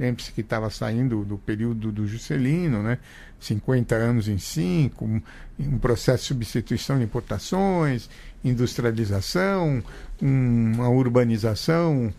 Lembre-se 0.00 0.32
que 0.32 0.40
estava 0.40 0.70
saindo 0.70 1.26
do 1.26 1.36
período 1.36 1.92
do 1.92 2.06
Juscelino, 2.06 2.82
né? 2.82 2.96
50 3.38 3.94
anos 3.94 4.28
em 4.28 4.38
5, 4.38 5.04
um, 5.04 5.78
processo 5.78 6.22
de 6.22 6.28
substituição 6.28 6.96
de 6.96 7.04
importações, 7.04 8.08
industrialização, 8.42 9.82
um, 10.22 10.72
uma 10.72 10.88
urbanização, 10.88 12.10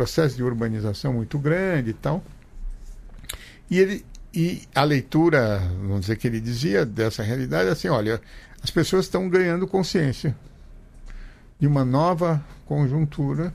processo 0.00 0.34
de 0.34 0.42
urbanização 0.42 1.12
muito 1.12 1.38
grande 1.38 1.90
e 1.90 1.92
tal. 1.92 2.24
E, 3.70 3.78
ele, 3.78 4.06
e 4.32 4.62
a 4.74 4.82
leitura, 4.82 5.58
vamos 5.82 6.00
dizer 6.00 6.16
que 6.16 6.26
ele 6.26 6.40
dizia 6.40 6.86
dessa 6.86 7.22
realidade 7.22 7.68
é 7.68 7.72
assim, 7.72 7.88
olha, 7.88 8.18
as 8.62 8.70
pessoas 8.70 9.04
estão 9.04 9.28
ganhando 9.28 9.66
consciência 9.66 10.34
de 11.58 11.66
uma 11.66 11.84
nova 11.84 12.42
conjuntura 12.64 13.52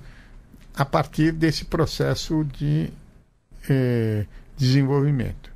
a 0.76 0.86
partir 0.86 1.32
desse 1.32 1.66
processo 1.66 2.44
de 2.44 2.92
é, 3.68 4.28
desenvolvimento. 4.56 5.52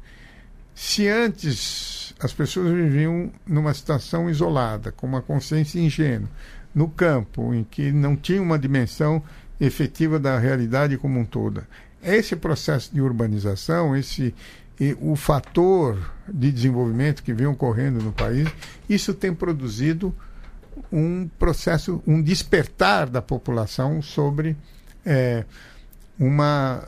Se 0.73 1.07
antes 1.07 2.15
as 2.19 2.33
pessoas 2.33 2.71
viviam 2.71 3.31
numa 3.45 3.75
situação 3.75 4.27
isolada, 4.27 4.91
com 4.91 5.05
uma 5.05 5.21
consciência 5.21 5.79
ingênua, 5.79 6.27
no 6.73 6.89
campo, 6.89 7.53
em 7.53 7.63
que 7.63 7.91
não 7.91 8.15
tinha 8.15 8.41
uma 8.41 8.57
dimensão 8.57 9.23
efetiva 9.59 10.19
da 10.19 10.37
realidade 10.37 10.97
como 10.97 11.19
um 11.19 11.25
todo, 11.25 11.63
esse 12.01 12.35
processo 12.35 12.93
de 12.93 13.01
urbanização, 13.01 13.95
esse 13.95 14.33
o 15.01 15.15
fator 15.17 16.13
de 16.25 16.51
desenvolvimento 16.51 17.21
que 17.21 17.33
vem 17.33 17.45
ocorrendo 17.45 18.01
no 18.01 18.13
país, 18.13 18.47
isso 18.87 19.13
tem 19.13 19.33
produzido 19.33 20.15
um 20.89 21.27
processo, 21.37 22.01
um 22.07 22.21
despertar 22.21 23.09
da 23.09 23.21
população 23.21 24.01
sobre 24.01 24.55
é, 25.05 25.43
uma, 26.17 26.87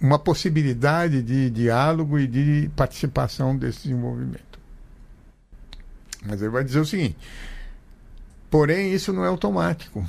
uma 0.00 0.18
possibilidade 0.18 1.22
de 1.22 1.50
diálogo 1.50 2.18
e 2.18 2.26
de 2.26 2.70
participação 2.74 3.54
desse 3.54 3.82
desenvolvimento. 3.82 4.58
Mas 6.24 6.40
ele 6.40 6.50
vai 6.50 6.64
dizer 6.64 6.80
o 6.80 6.86
seguinte: 6.86 7.16
porém, 8.50 8.94
isso 8.94 9.12
não 9.12 9.24
é 9.24 9.28
automático. 9.28 10.04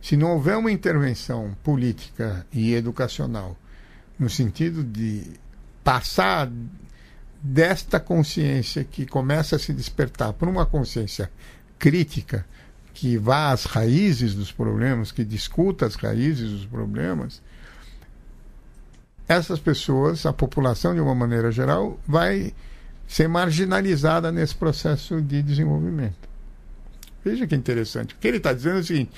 Se 0.00 0.16
não 0.16 0.32
houver 0.32 0.56
uma 0.56 0.72
intervenção 0.72 1.56
política 1.62 2.46
e 2.52 2.74
educacional 2.74 3.56
no 4.18 4.28
sentido 4.28 4.82
de 4.82 5.24
passar 5.82 6.50
desta 7.42 7.98
consciência 7.98 8.84
que 8.84 9.06
começa 9.06 9.56
a 9.56 9.58
se 9.58 9.72
despertar 9.72 10.32
para 10.34 10.48
uma 10.48 10.66
consciência 10.66 11.30
crítica 11.78 12.44
que 12.92 13.16
vá 13.16 13.50
às 13.50 13.64
raízes 13.64 14.34
dos 14.34 14.52
problemas, 14.52 15.10
que 15.10 15.24
discuta 15.24 15.86
as 15.86 15.94
raízes 15.94 16.50
dos 16.50 16.66
problemas, 16.66 17.40
essas 19.26 19.58
pessoas, 19.60 20.26
a 20.26 20.32
população 20.32 20.92
de 20.94 21.00
uma 21.00 21.14
maneira 21.14 21.50
geral, 21.50 21.98
vai 22.06 22.52
ser 23.06 23.28
marginalizada 23.28 24.30
nesse 24.30 24.54
processo 24.54 25.20
de 25.22 25.42
desenvolvimento. 25.42 26.28
Veja 27.24 27.46
que 27.46 27.54
interessante. 27.54 28.14
O 28.14 28.18
que 28.18 28.28
ele 28.28 28.38
está 28.38 28.52
dizendo 28.52 28.78
é 28.78 28.80
o 28.80 28.84
seguinte: 28.84 29.12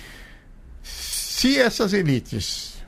se 0.82 1.58
essas 1.58 1.92
elites 1.92 2.82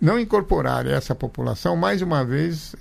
não 0.00 0.18
incorporarem 0.18 0.92
essa 0.92 1.14
população, 1.14 1.76
mais 1.76 2.02
uma 2.02 2.24
vez, 2.24 2.74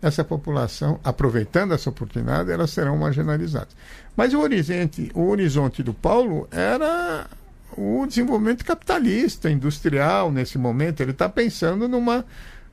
essa 0.00 0.24
população, 0.24 0.98
aproveitando 1.04 1.74
essa 1.74 1.90
oportunidade, 1.90 2.50
elas 2.50 2.70
serão 2.70 2.96
marginalizadas. 2.96 3.76
Mas 4.16 4.34
o 4.34 4.40
horizonte, 4.40 5.10
o 5.14 5.28
horizonte 5.28 5.82
do 5.82 5.94
Paulo 5.94 6.48
era 6.50 7.26
o 7.76 8.06
desenvolvimento 8.06 8.64
capitalista, 8.64 9.50
industrial, 9.50 10.30
nesse 10.30 10.58
momento. 10.58 11.00
Ele 11.00 11.12
está 11.12 11.28
pensando 11.28 11.88
numa 11.88 12.24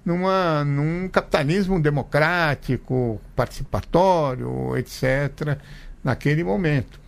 numa, 0.04 0.64
num 0.64 1.08
capitalismo 1.10 1.80
democrático, 1.80 3.22
participatório, 3.36 4.76
etc., 4.78 5.58
naquele 6.04 6.43
momento. 6.43 7.00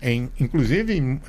Em, 0.00 0.30
inclusive, 0.38 0.96
em 0.96 1.20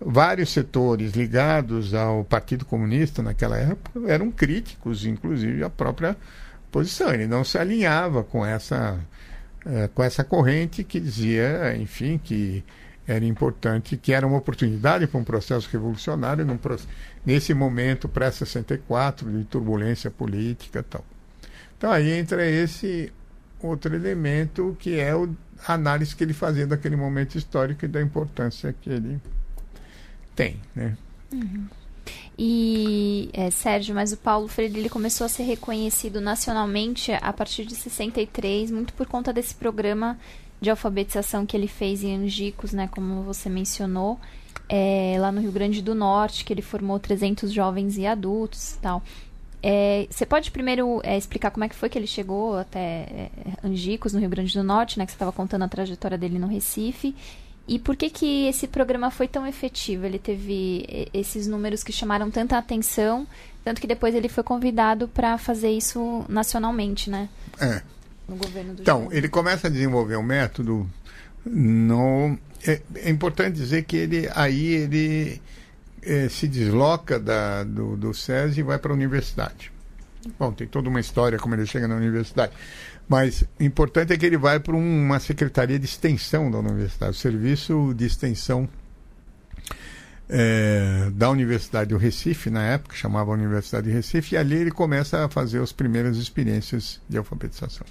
vários 0.00 0.50
setores 0.50 1.12
ligados 1.12 1.94
ao 1.94 2.24
Partido 2.24 2.64
Comunista 2.64 3.22
naquela 3.22 3.58
época 3.58 4.00
eram 4.06 4.30
críticos, 4.30 5.04
inclusive, 5.04 5.64
à 5.64 5.70
própria 5.70 6.16
posição. 6.70 7.12
Ele 7.12 7.26
não 7.26 7.44
se 7.44 7.58
alinhava 7.58 8.22
com 8.22 8.44
essa, 8.44 8.98
eh, 9.66 9.88
com 9.94 10.02
essa 10.02 10.22
corrente 10.22 10.84
que 10.84 11.00
dizia, 11.00 11.76
enfim, 11.76 12.18
que 12.22 12.64
era 13.06 13.24
importante, 13.24 13.96
que 13.96 14.12
era 14.12 14.26
uma 14.26 14.36
oportunidade 14.36 15.06
para 15.06 15.18
um 15.18 15.24
processo 15.24 15.68
revolucionário 15.72 16.46
nesse 17.24 17.54
momento 17.54 18.06
pré-64 18.08 19.32
de 19.32 19.44
turbulência 19.44 20.10
política 20.10 20.82
tal. 20.82 21.04
Então 21.76 21.90
aí 21.90 22.10
entra 22.10 22.46
esse 22.46 23.10
outro 23.62 23.94
elemento 23.94 24.76
que 24.78 25.00
é 25.00 25.12
a 25.66 25.72
análise 25.72 26.14
que 26.14 26.22
ele 26.22 26.34
fazia 26.34 26.66
daquele 26.66 26.96
momento 26.96 27.36
histórico 27.36 27.84
e 27.84 27.88
da 27.88 28.00
importância 28.00 28.74
que 28.78 28.90
ele 28.90 29.18
tem, 30.38 30.56
né? 30.72 30.96
Uhum. 31.32 31.66
E, 32.38 33.28
é, 33.32 33.50
Sérgio, 33.50 33.92
mas 33.92 34.12
o 34.12 34.16
Paulo 34.16 34.46
Freire 34.46 34.78
ele 34.78 34.88
começou 34.88 35.24
a 35.24 35.28
ser 35.28 35.42
reconhecido 35.42 36.20
nacionalmente 36.20 37.10
a 37.10 37.32
partir 37.32 37.64
de 37.64 37.74
63, 37.74 38.70
muito 38.70 38.92
por 38.94 39.08
conta 39.08 39.32
desse 39.32 39.52
programa 39.52 40.16
de 40.60 40.70
alfabetização 40.70 41.44
que 41.44 41.56
ele 41.56 41.66
fez 41.66 42.04
em 42.04 42.14
Angicos, 42.14 42.72
né, 42.72 42.88
como 42.88 43.22
você 43.22 43.48
mencionou, 43.48 44.20
é, 44.68 45.16
lá 45.18 45.32
no 45.32 45.40
Rio 45.40 45.50
Grande 45.50 45.82
do 45.82 45.92
Norte, 45.92 46.44
que 46.44 46.52
ele 46.52 46.62
formou 46.62 47.00
300 47.00 47.52
jovens 47.52 47.98
e 47.98 48.06
adultos 48.06 48.74
e 48.74 48.78
tal. 48.78 49.02
É, 49.60 50.06
você 50.08 50.24
pode 50.24 50.52
primeiro 50.52 51.00
é, 51.02 51.18
explicar 51.18 51.50
como 51.50 51.64
é 51.64 51.68
que 51.68 51.74
foi 51.74 51.88
que 51.88 51.98
ele 51.98 52.06
chegou 52.06 52.56
até 52.56 52.78
é, 52.78 53.30
Angicos, 53.64 54.12
no 54.12 54.20
Rio 54.20 54.30
Grande 54.30 54.54
do 54.54 54.62
Norte, 54.62 55.00
né, 55.00 55.04
que 55.04 55.10
você 55.10 55.16
estava 55.16 55.32
contando 55.32 55.64
a 55.64 55.68
trajetória 55.68 56.16
dele 56.16 56.38
no 56.38 56.46
Recife, 56.46 57.16
e 57.68 57.78
por 57.78 57.94
que 57.94 58.10
que 58.10 58.46
esse 58.48 58.66
programa 58.66 59.10
foi 59.10 59.28
tão 59.28 59.46
efetivo? 59.46 60.06
Ele 60.06 60.18
teve 60.18 61.08
esses 61.12 61.46
números 61.46 61.84
que 61.84 61.92
chamaram 61.92 62.30
tanta 62.30 62.56
atenção, 62.56 63.26
tanto 63.62 63.80
que 63.80 63.86
depois 63.86 64.14
ele 64.14 64.28
foi 64.28 64.42
convidado 64.42 65.06
para 65.08 65.36
fazer 65.38 65.70
isso 65.70 66.24
nacionalmente, 66.28 67.10
né? 67.10 67.28
É 67.60 67.82
no 68.28 68.36
governo 68.36 68.74
do 68.74 68.82
Então, 68.82 69.08
ele 69.10 69.28
começa 69.28 69.66
a 69.68 69.70
desenvolver 69.70 70.16
um 70.16 70.22
método 70.22 70.88
no 71.44 72.36
é, 72.66 72.82
é 72.96 73.10
importante 73.10 73.56
dizer 73.56 73.84
que 73.84 73.96
ele 73.96 74.28
aí 74.34 74.66
ele 74.66 75.40
é, 76.02 76.28
se 76.28 76.46
desloca 76.46 77.18
da, 77.18 77.64
do, 77.64 77.96
do 77.96 78.12
SESI 78.12 78.60
e 78.60 78.62
vai 78.62 78.78
para 78.78 78.92
a 78.92 78.94
universidade. 78.94 79.72
Bom, 80.38 80.52
tem 80.52 80.66
toda 80.66 80.88
uma 80.88 81.00
história 81.00 81.38
como 81.38 81.54
ele 81.54 81.64
chega 81.64 81.88
na 81.88 81.96
universidade. 81.96 82.52
Mas 83.08 83.42
o 83.58 83.62
importante 83.62 84.12
é 84.12 84.16
que 84.18 84.26
ele 84.26 84.36
vai 84.36 84.60
para 84.60 84.76
uma 84.76 85.18
secretaria 85.18 85.78
de 85.78 85.86
extensão 85.86 86.50
da 86.50 86.58
universidade, 86.58 87.12
o 87.12 87.18
serviço 87.18 87.94
de 87.96 88.04
extensão 88.04 88.68
é, 90.28 91.10
da 91.14 91.30
Universidade 91.30 91.90
do 91.90 91.96
Recife, 91.96 92.50
na 92.50 92.62
época, 92.62 92.94
chamava 92.94 93.30
Universidade 93.30 93.88
de 93.88 93.92
Recife, 93.92 94.34
e 94.34 94.38
ali 94.38 94.56
ele 94.56 94.70
começa 94.70 95.24
a 95.24 95.28
fazer 95.28 95.62
as 95.62 95.72
primeiras 95.72 96.18
experiências 96.18 97.00
de 97.08 97.16
alfabetização. 97.16 97.86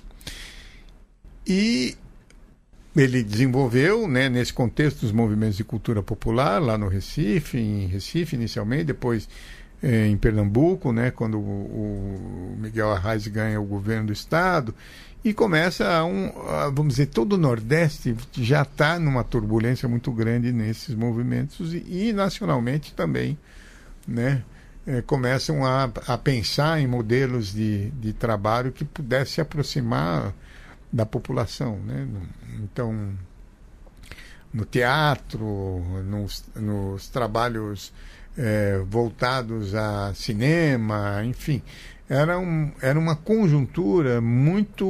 E 1.46 1.98
ele 2.96 3.24
desenvolveu, 3.24 4.08
né, 4.08 4.30
nesse 4.30 4.54
contexto 4.54 5.02
dos 5.02 5.12
movimentos 5.12 5.58
de 5.58 5.64
cultura 5.64 6.04
popular, 6.04 6.62
lá 6.62 6.78
no 6.78 6.88
Recife, 6.88 7.58
em 7.58 7.88
Recife 7.88 8.36
inicialmente, 8.36 8.86
depois 8.86 9.28
eh, 9.82 10.08
em 10.08 10.18
Pernambuco, 10.18 10.92
né, 10.92 11.12
quando 11.12 11.40
o, 11.40 11.42
o 11.42 12.58
Miguel 12.60 12.92
Arraes 12.92 13.28
ganha 13.28 13.60
o 13.62 13.66
governo 13.66 14.08
do 14.08 14.14
Estado, 14.14 14.74
e 15.24 15.34
começa 15.34 16.04
um, 16.04 16.32
vamos 16.74 16.96
dizer, 16.96 17.08
todo 17.08 17.34
o 17.34 17.38
Nordeste 17.38 18.16
já 18.34 18.62
está 18.62 19.00
numa 19.00 19.24
turbulência 19.24 19.88
muito 19.90 20.12
grande 20.12 20.52
nesses 20.52 20.96
movimentos 20.96 21.74
e, 21.74 21.84
e 21.88 22.14
nacionalmente 22.14 22.94
também, 22.94 23.38
né, 24.08 24.44
eh, 24.86 25.02
começam 25.02 25.66
a, 25.66 25.92
a 26.08 26.18
pensar 26.18 26.80
em 26.80 26.88
modelos 26.88 27.52
de, 27.52 27.90
de 27.92 28.14
trabalho 28.14 28.72
que 28.72 28.86
pudesse 28.86 29.34
se 29.34 29.42
aproximar 29.42 30.34
da 30.92 31.06
população. 31.06 31.78
Né? 31.80 32.08
Então, 32.64 33.14
no 34.54 34.64
teatro, 34.64 35.84
nos, 36.06 36.46
nos 36.56 37.10
trabalhos 37.10 37.92
é, 38.38 38.82
voltados 38.88 39.76
a 39.76 40.14
cinema, 40.14 41.22
enfim, 41.26 41.62
era, 42.10 42.40
um, 42.40 42.72
era 42.82 42.98
uma 42.98 43.16
conjuntura 43.16 44.22
muito, 44.22 44.86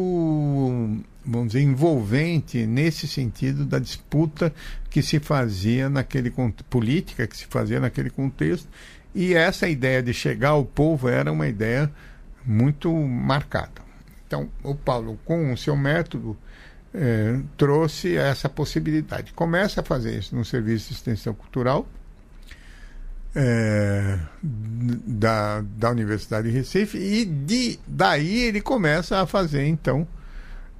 vamos 1.26 1.48
dizer, 1.48 1.62
envolvente 1.62 2.66
nesse 2.66 3.08
sentido 3.08 3.66
da 3.66 3.80
disputa 3.80 4.54
que 4.90 5.02
se 5.02 5.20
fazia 5.20 5.90
naquele 5.90 6.32
política 6.70 7.26
que 7.28 7.36
se 7.36 7.46
fazia 7.46 7.80
naquele 7.80 8.10
contexto 8.10 8.68
e 9.16 9.34
essa 9.34 9.68
ideia 9.68 10.04
de 10.04 10.14
chegar 10.14 10.50
ao 10.50 10.64
povo 10.64 11.10
era 11.10 11.32
uma 11.32 11.48
ideia 11.48 11.92
muito 12.46 12.94
marcada. 12.94 13.82
Então, 14.28 14.50
o 14.62 14.76
Paulo, 14.76 15.20
com 15.26 15.52
o 15.52 15.58
seu 15.58 15.76
método, 15.76 16.38
eh, 16.94 17.40
trouxe 17.56 18.16
essa 18.16 18.48
possibilidade. 18.48 19.34
Começa 19.34 19.82
a 19.82 19.84
fazer 19.84 20.18
isso 20.18 20.36
no 20.36 20.46
Serviço 20.46 20.90
de 20.90 20.96
Extensão 20.96 21.34
Cultural, 21.34 21.88
é, 23.40 24.18
da, 24.42 25.62
da 25.62 25.92
Universidade 25.92 26.50
de 26.50 26.58
Recife 26.58 26.98
e 26.98 27.24
de, 27.24 27.80
daí 27.86 28.46
ele 28.46 28.60
começa 28.60 29.22
a 29.22 29.28
fazer 29.28 29.64
então 29.68 30.08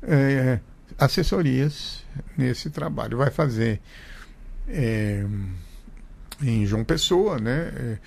é, 0.02 0.60
assessorias 0.98 2.04
nesse 2.36 2.72
trabalho. 2.72 3.20
Vai 3.20 3.30
fazer 3.30 3.80
é, 4.68 5.24
em 6.42 6.66
João 6.66 6.84
Pessoa, 6.84 7.38
né? 7.38 7.72
É, 7.76 7.98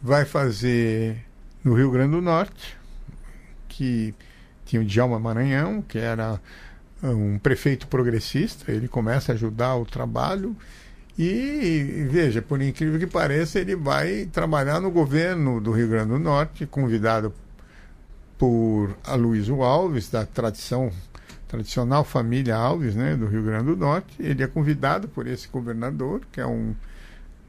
vai 0.00 0.24
fazer 0.24 1.26
no 1.64 1.74
Rio 1.74 1.90
Grande 1.90 2.12
do 2.12 2.22
Norte, 2.22 2.78
que 3.66 4.14
tinha 4.64 4.80
o 4.80 4.84
Djalma 4.84 5.18
Maranhão, 5.18 5.82
que 5.82 5.98
era 5.98 6.40
um 7.02 7.38
prefeito 7.40 7.88
progressista, 7.88 8.70
ele 8.70 8.86
começa 8.86 9.32
a 9.32 9.34
ajudar 9.34 9.74
o 9.74 9.84
trabalho 9.84 10.56
e 11.18 12.06
veja, 12.10 12.42
por 12.42 12.60
incrível 12.60 12.98
que 12.98 13.06
pareça, 13.06 13.58
ele 13.58 13.74
vai 13.74 14.26
trabalhar 14.26 14.80
no 14.80 14.90
governo 14.90 15.60
do 15.60 15.72
Rio 15.72 15.88
Grande 15.88 16.10
do 16.10 16.18
Norte, 16.18 16.66
convidado 16.66 17.32
por 18.36 18.94
Aloysio 19.02 19.62
Alves, 19.62 20.10
da 20.10 20.26
tradição 20.26 20.92
tradicional 21.48 22.04
família 22.04 22.54
Alves, 22.54 22.94
né, 22.94 23.16
do 23.16 23.26
Rio 23.26 23.42
Grande 23.42 23.64
do 23.64 23.76
Norte. 23.76 24.14
Ele 24.20 24.42
é 24.42 24.46
convidado 24.46 25.08
por 25.08 25.26
esse 25.26 25.48
governador, 25.48 26.20
que 26.30 26.40
é 26.40 26.46
um 26.46 26.74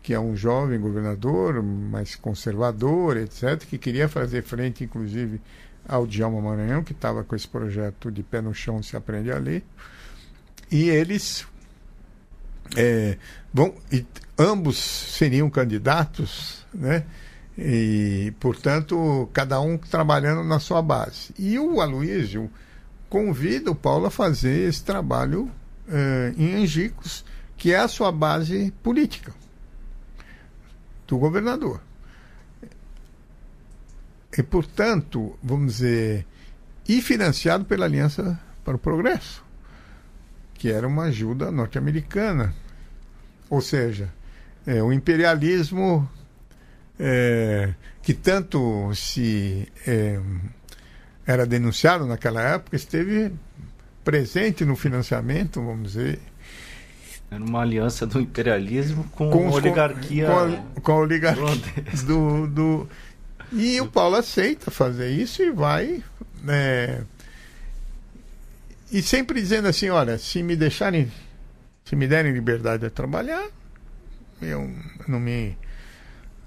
que 0.02 0.14
é 0.14 0.20
um 0.20 0.38
jovem 0.38 0.80
governador, 0.80 1.62
mais 1.62 2.16
conservador, 2.16 3.18
etc., 3.18 3.58
que 3.58 3.78
queria 3.78 4.08
fazer 4.08 4.42
frente, 4.42 4.86
inclusive, 4.86 5.42
ao 5.86 6.08
Djalma 6.08 6.40
Maranhão, 6.40 6.82
que 6.82 6.94
estava 6.94 7.26
com 7.26 7.36
esse 7.36 7.46
projeto 7.46 8.10
de 8.10 8.24
pé 8.24 8.40
no 8.40 8.54
chão 8.54 8.82
se 8.82 8.96
aprende 8.96 9.30
a 9.30 9.38
ler. 9.38 9.66
E 10.72 10.88
eles 10.88 11.46
é, 12.76 13.18
bom, 13.58 13.76
e 13.92 14.06
ambos 14.38 14.78
seriam 14.78 15.50
candidatos, 15.50 16.64
né? 16.72 17.06
E, 17.58 18.32
portanto, 18.40 19.28
cada 19.34 19.60
um 19.60 19.80
trabalhando 19.80 20.44
na 20.44 20.60
sua 20.60 20.80
base. 20.80 21.34
E 21.40 21.58
o 21.58 21.82
Aloysio 21.82 22.52
convida 23.10 23.72
o 23.72 23.76
Paulo 23.76 24.06
a 24.06 24.12
fazer 24.12 24.70
esse 24.70 24.84
trabalho 24.84 25.50
é, 25.90 26.36
em 26.38 26.54
Angicos, 26.54 27.26
que 27.58 27.74
é 27.74 27.80
a 27.80 27.88
sua 27.88 28.12
base 28.12 28.72
política 28.84 29.34
do 31.08 31.18
governador. 31.18 31.82
E, 34.38 34.44
portanto, 34.44 35.36
vamos 35.42 35.78
dizer, 35.78 36.28
e 36.88 37.02
financiado 37.02 37.66
pela 37.66 37.86
Aliança 37.86 38.40
para 38.64 38.76
o 38.76 38.80
Progresso 38.80 39.48
que 40.58 40.72
era 40.72 40.88
uma 40.88 41.04
ajuda 41.04 41.52
norte-americana. 41.52 42.54
Ou 43.50 43.62
seja, 43.62 44.10
é, 44.66 44.82
o 44.84 44.92
imperialismo 44.92 46.10
é, 47.00 47.74
que 48.02 48.14
tanto 48.14 48.94
se 48.94 49.68
é, 49.86 50.20
era 51.26 51.46
denunciado 51.46 52.06
naquela 52.06 52.42
época 52.42 52.76
esteve 52.76 53.32
presente 54.04 54.64
no 54.64 54.76
financiamento, 54.76 55.62
vamos 55.62 55.94
dizer. 55.94 56.20
Era 57.30 57.44
uma 57.44 57.62
aliança 57.62 58.08
do 58.08 58.22
imperialismo 58.22 59.04
com, 59.12 59.30
com 59.30 59.50
a 59.50 59.52
oligarquia. 59.52 60.26
Com 60.28 60.38
a, 60.40 60.82
com 60.82 60.92
a 60.94 60.96
oligarquia 60.96 61.84
do, 62.06 62.48
do, 62.48 62.90
E 63.52 63.82
o 63.82 63.88
Paulo 63.88 64.16
aceita 64.16 64.72
fazer 64.72 65.10
isso 65.10 65.44
e 65.44 65.52
vai. 65.52 66.02
É, 66.48 67.02
e 68.90 69.02
sempre 69.02 69.42
dizendo 69.42 69.68
assim, 69.68 69.90
olha, 69.90 70.18
se 70.18 70.42
me 70.42 70.56
deixarem, 70.56 71.12
se 71.88 71.96
me 71.96 72.06
derem 72.06 72.34
liberdade 72.34 72.84
de 72.84 72.90
trabalhar, 72.90 73.48
eu 74.42 74.70
não 75.08 75.20
me 75.20 75.58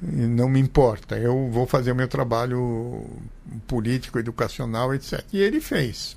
não 0.02 0.48
me 0.48 0.58
importa, 0.58 1.18
eu 1.18 1.50
vou 1.50 1.66
fazer 1.66 1.92
o 1.92 1.94
meu 1.94 2.08
trabalho 2.08 3.04
político, 3.66 4.18
educacional, 4.18 4.94
etc. 4.94 5.22
E 5.30 5.38
ele 5.38 5.60
fez. 5.60 6.16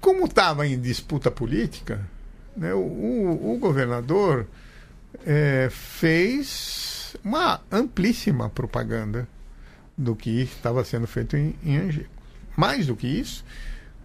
Como 0.00 0.24
estava 0.26 0.66
em 0.66 0.80
disputa 0.80 1.32
política, 1.32 2.00
né, 2.56 2.72
o, 2.74 2.78
o, 2.78 3.58
governador 3.60 4.46
é, 5.26 5.68
fez 5.70 7.16
uma 7.24 7.60
amplíssima 7.70 8.48
propaganda 8.48 9.28
do 9.98 10.14
que 10.14 10.42
estava 10.42 10.84
sendo 10.84 11.08
feito 11.08 11.36
em, 11.36 11.56
em. 11.64 12.06
Mais 12.56 12.86
do 12.86 12.94
que 12.94 13.06
isso, 13.06 13.44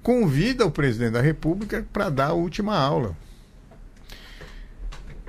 convida 0.05 0.63
o 0.67 0.69
presidente 0.69 1.13
da 1.13 1.21
República 1.21 1.83
para 1.91 2.11
dar 2.11 2.27
a 2.27 2.33
última 2.33 2.77
aula. 2.77 3.17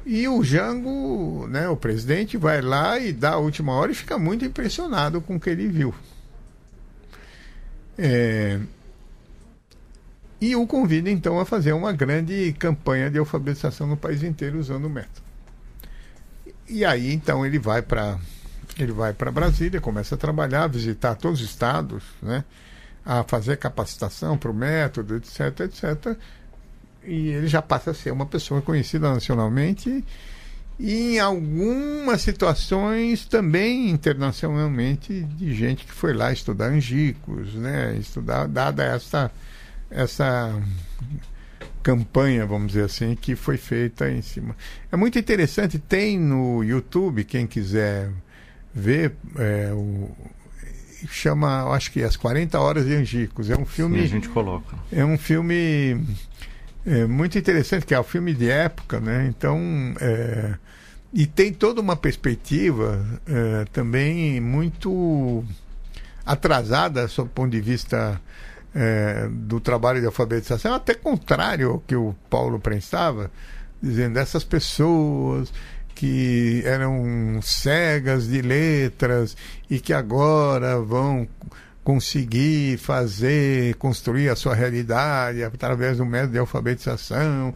E 0.05 0.29
o 0.29 0.45
Jango, 0.45 1.47
né, 1.49 1.66
o 1.66 1.79
presidente, 1.79 2.37
vai 2.37 2.61
lá 2.61 2.99
e 2.99 3.11
dá 3.11 3.31
a 3.31 3.39
última 3.39 3.72
hora 3.72 3.91
e 3.91 3.95
fica 3.95 4.18
muito 4.18 4.45
impressionado 4.45 5.22
com 5.22 5.37
o 5.37 5.41
que 5.41 5.49
ele 5.49 5.66
viu. 5.66 5.95
É... 7.97 8.61
E 10.39 10.55
o 10.55 10.66
convida 10.66 11.09
então 11.09 11.41
a 11.41 11.47
fazer 11.47 11.72
uma 11.72 11.95
grande 11.95 12.55
campanha 12.59 13.11
de 13.11 13.18
alfabetização 13.18 13.87
no 13.87 13.97
país 13.97 14.22
inteiro 14.22 14.59
usando 14.59 14.85
o 14.85 14.91
método. 14.91 15.22
E 16.68 16.85
aí 16.85 17.14
então 17.14 17.47
ele 17.47 17.59
vai 17.59 17.81
para 17.81 18.18
ele 18.79 18.93
vai 18.93 19.14
para 19.14 19.33
Brasília, 19.33 19.81
começa 19.81 20.16
a 20.16 20.18
trabalhar, 20.18 20.66
visitar 20.66 21.14
todos 21.14 21.41
os 21.41 21.49
estados, 21.49 22.03
né? 22.20 22.45
A 23.07 23.22
fazer 23.22 23.57
capacitação 23.57 24.36
para 24.36 24.50
o 24.50 24.54
método, 24.54 25.16
etc, 25.16 25.61
etc. 25.61 26.18
E 27.04 27.28
ele 27.28 27.46
já 27.46 27.62
passa 27.62 27.92
a 27.92 27.94
ser 27.94 28.11
uma 28.11 28.26
pessoa 28.26 28.61
conhecida 28.61 29.09
nacionalmente 29.09 30.04
e 30.78 31.14
em 31.14 31.18
algumas 31.20 32.20
situações 32.20 33.24
também 33.24 33.88
internacionalmente 33.88 35.22
de 35.22 35.54
gente 35.54 35.86
que 35.86 35.92
foi 35.92 36.12
lá 36.12 36.32
estudar 36.32 36.66
angicos, 36.66 37.54
né? 37.54 37.96
Estudar, 37.96 38.48
dada 38.48 38.84
essa, 38.84 39.30
essa 39.88 40.61
campanha, 41.82 42.44
vamos 42.44 42.72
dizer 42.72 42.84
assim, 42.84 43.14
que 43.14 43.36
foi 43.36 43.57
feita 43.57 44.11
em 44.11 44.20
cima. 44.20 44.57
É 44.90 44.96
muito 44.96 45.18
interessante, 45.18 45.78
tem 45.78 46.18
no 46.18 46.64
YouTube, 46.64 47.24
quem 47.24 47.46
quiser 47.46 48.11
ver 48.74 49.14
é, 49.38 49.72
o, 49.72 50.11
chama, 51.09 51.64
acho 51.72 51.90
que 51.90 52.02
As 52.02 52.16
40 52.16 52.59
Horas 52.59 52.86
de 52.86 52.94
Angicos. 52.94 53.50
É 53.50 53.57
um 53.57 53.66
filme. 53.66 53.98
Sim, 53.98 54.04
a 54.04 54.09
gente 54.09 54.28
coloca. 54.28 54.76
É 54.92 55.04
um 55.04 55.18
filme 55.18 56.00
é, 56.84 57.07
muito 57.07 57.38
interessante, 57.38 57.86
que 57.86 57.94
é 57.94 58.00
um 58.00 58.04
filme 58.04 58.34
de 58.34 58.50
época, 58.50 59.00
né? 59.00 59.26
Então. 59.28 59.61
É, 60.00 60.54
e 61.12 61.26
tem 61.26 61.52
toda 61.52 61.80
uma 61.80 61.96
perspectiva 61.96 63.02
é, 63.26 63.64
também 63.72 64.38
muito 64.40 65.42
atrasada, 66.26 67.09
sob 67.09 67.28
o 67.28 67.32
ponto 67.32 67.50
de 67.52 67.61
vista 67.61 68.20
é, 68.74 69.26
do 69.30 69.59
trabalho 69.59 70.00
de 70.00 70.07
alfabetização, 70.07 70.74
até 70.74 70.92
contrário 70.92 71.70
ao 71.70 71.78
que 71.78 71.96
o 71.96 72.14
Paulo 72.28 72.61
pensava, 72.61 73.30
dizendo 73.82 74.18
essas 74.18 74.44
pessoas 74.44 75.52
que 75.97 76.62
eram 76.66 77.40
cegas 77.42 78.28
de 78.28 78.42
letras 78.42 79.36
e 79.68 79.80
que 79.80 79.94
agora 79.94 80.78
vão 80.78 81.26
conseguir 81.82 82.78
fazer, 82.78 83.74
construir 83.76 84.28
a 84.28 84.36
sua 84.36 84.55
realidade 84.55 85.42
através 85.42 85.97
do 85.97 86.05
método 86.05 86.32
de 86.32 86.38
alfabetização 86.38 87.55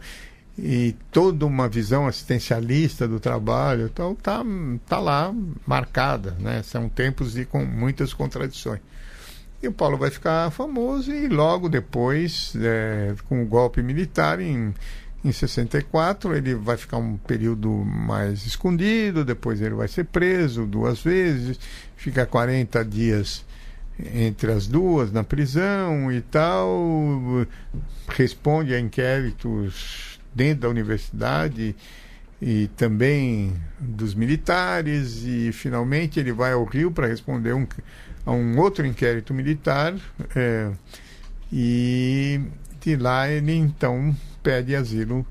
e 0.57 0.95
toda 1.11 1.45
uma 1.45 1.69
visão 1.69 2.07
assistencialista 2.07 3.07
do 3.07 3.19
trabalho, 3.19 3.85
então 3.85 4.15
tá, 4.15 4.43
tá 4.87 4.99
lá 4.99 5.33
marcada, 5.65 6.35
né? 6.39 6.63
São 6.63 6.89
tempos 6.89 7.33
de 7.33 7.45
com 7.45 7.63
muitas 7.63 8.13
contradições. 8.13 8.81
E 9.61 9.67
o 9.67 9.71
Paulo 9.71 9.97
vai 9.97 10.09
ficar 10.09 10.49
famoso 10.49 11.11
e 11.11 11.27
logo 11.27 11.69
depois, 11.69 12.53
é, 12.59 13.13
com 13.29 13.43
o 13.43 13.45
golpe 13.45 13.83
militar 13.83 14.39
em 14.39 14.73
em 15.23 15.31
64, 15.31 16.35
ele 16.35 16.55
vai 16.55 16.77
ficar 16.77 16.97
um 16.97 17.15
período 17.15 17.69
mais 17.69 18.45
escondido, 18.45 19.23
depois 19.23 19.61
ele 19.61 19.75
vai 19.75 19.87
ser 19.87 20.05
preso 20.05 20.65
duas 20.65 21.01
vezes, 21.01 21.59
fica 21.95 22.25
40 22.25 22.83
dias 22.83 23.45
entre 24.13 24.51
as 24.51 24.67
duas 24.67 25.11
na 25.11 25.23
prisão 25.23 26.11
e 26.11 26.21
tal, 26.21 27.45
responde 28.07 28.73
a 28.73 28.79
inquéritos 28.79 30.19
dentro 30.33 30.61
da 30.61 30.69
universidade 30.69 31.75
e 32.41 32.67
também 32.75 33.53
dos 33.79 34.15
militares, 34.15 35.23
e 35.23 35.51
finalmente 35.51 36.19
ele 36.19 36.31
vai 36.31 36.53
ao 36.53 36.65
Rio 36.65 36.89
para 36.89 37.05
responder 37.05 37.53
um, 37.53 37.67
a 38.25 38.31
um 38.31 38.57
outro 38.59 38.87
inquérito 38.87 39.33
militar, 39.35 39.93
é, 40.35 40.71
e 41.53 42.41
de 42.79 42.95
lá 42.95 43.29
ele 43.29 43.53
então 43.53 44.15
pede 44.41 44.75
asilo 44.75 45.25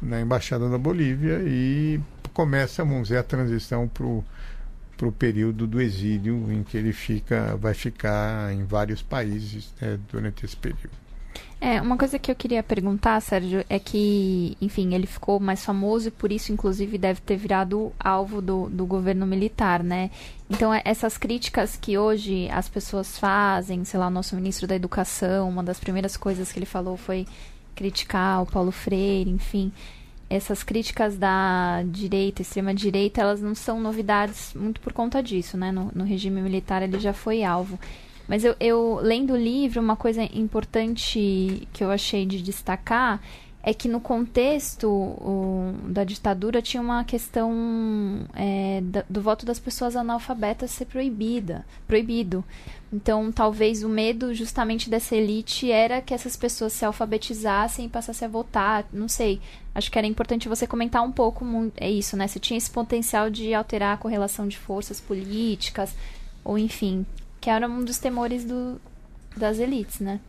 na 0.00 0.20
Embaixada 0.20 0.68
da 0.68 0.78
Bolívia 0.78 1.40
e 1.44 2.00
começa, 2.32 2.84
vamos 2.84 3.08
dizer, 3.08 3.18
a 3.18 3.22
transição 3.22 3.88
para 3.88 5.06
o 5.06 5.12
período 5.12 5.66
do 5.66 5.80
exílio, 5.80 6.52
em 6.52 6.62
que 6.62 6.76
ele 6.76 6.92
fica, 6.92 7.56
vai 7.56 7.74
ficar 7.74 8.52
em 8.52 8.64
vários 8.64 9.02
países 9.02 9.72
né, 9.80 9.98
durante 10.10 10.44
esse 10.44 10.56
período. 10.56 11.06
É, 11.58 11.80
uma 11.80 11.96
coisa 11.96 12.18
que 12.18 12.30
eu 12.30 12.34
queria 12.34 12.62
perguntar, 12.62 13.18
Sérgio, 13.20 13.64
é 13.68 13.78
que, 13.78 14.56
enfim, 14.60 14.94
ele 14.94 15.06
ficou 15.06 15.40
mais 15.40 15.64
famoso 15.64 16.08
e 16.08 16.10
por 16.10 16.30
isso, 16.30 16.52
inclusive, 16.52 16.98
deve 16.98 17.20
ter 17.22 17.36
virado 17.36 17.92
alvo 17.98 18.42
do, 18.42 18.68
do 18.68 18.84
governo 18.84 19.26
militar, 19.26 19.82
né? 19.82 20.10
Então, 20.50 20.72
é, 20.72 20.82
essas 20.84 21.16
críticas 21.16 21.74
que 21.74 21.96
hoje 21.96 22.48
as 22.50 22.68
pessoas 22.68 23.18
fazem, 23.18 23.84
sei 23.84 23.98
lá, 23.98 24.08
o 24.08 24.10
nosso 24.10 24.36
ministro 24.36 24.66
da 24.66 24.76
Educação, 24.76 25.48
uma 25.48 25.62
das 25.62 25.80
primeiras 25.80 26.14
coisas 26.16 26.52
que 26.52 26.58
ele 26.58 26.66
falou 26.66 26.96
foi 26.98 27.26
criticar 27.76 28.42
o 28.42 28.46
Paulo 28.46 28.72
Freire, 28.72 29.30
enfim. 29.30 29.70
Essas 30.28 30.64
críticas 30.64 31.16
da 31.16 31.84
direita, 31.86 32.42
extrema-direita, 32.42 33.20
elas 33.20 33.40
não 33.40 33.54
são 33.54 33.78
novidades 33.78 34.54
muito 34.54 34.80
por 34.80 34.92
conta 34.92 35.22
disso, 35.22 35.56
né? 35.56 35.70
No, 35.70 35.92
no 35.94 36.02
regime 36.02 36.42
militar 36.42 36.82
ele 36.82 36.98
já 36.98 37.12
foi 37.12 37.44
alvo. 37.44 37.78
Mas 38.26 38.44
eu, 38.44 38.56
eu, 38.58 38.98
lendo 39.00 39.34
o 39.34 39.36
livro, 39.36 39.80
uma 39.80 39.94
coisa 39.94 40.24
importante 40.24 41.68
que 41.72 41.84
eu 41.84 41.92
achei 41.92 42.26
de 42.26 42.42
destacar 42.42 43.20
é 43.66 43.74
que 43.74 43.88
no 43.88 44.00
contexto 44.00 44.88
o, 44.88 45.74
da 45.88 46.04
ditadura 46.04 46.62
tinha 46.62 46.80
uma 46.80 47.02
questão 47.02 48.24
é, 48.32 48.80
do 49.10 49.20
voto 49.20 49.44
das 49.44 49.58
pessoas 49.58 49.96
analfabetas 49.96 50.70
ser 50.70 50.84
proibida, 50.84 51.66
proibido. 51.84 52.44
Então, 52.92 53.32
talvez 53.32 53.82
o 53.82 53.88
medo 53.88 54.32
justamente 54.32 54.88
dessa 54.88 55.16
elite 55.16 55.68
era 55.68 56.00
que 56.00 56.14
essas 56.14 56.36
pessoas 56.36 56.74
se 56.74 56.84
alfabetizassem 56.84 57.86
e 57.86 57.88
passassem 57.88 58.26
a 58.26 58.30
votar. 58.30 58.86
Não 58.92 59.08
sei. 59.08 59.40
Acho 59.74 59.90
que 59.90 59.98
era 59.98 60.06
importante 60.06 60.48
você 60.48 60.64
comentar 60.64 61.02
um 61.02 61.10
pouco 61.10 61.44
é 61.76 61.90
isso, 61.90 62.16
né? 62.16 62.28
Se 62.28 62.38
tinha 62.38 62.56
esse 62.56 62.70
potencial 62.70 63.28
de 63.28 63.52
alterar 63.52 63.94
a 63.94 63.98
correlação 63.98 64.46
de 64.46 64.56
forças 64.56 65.00
políticas, 65.00 65.92
ou 66.44 66.56
enfim, 66.56 67.04
que 67.40 67.50
era 67.50 67.68
um 67.68 67.84
dos 67.84 67.98
temores 67.98 68.44
do, 68.44 68.80
das 69.36 69.58
elites, 69.58 69.98
né? 69.98 70.20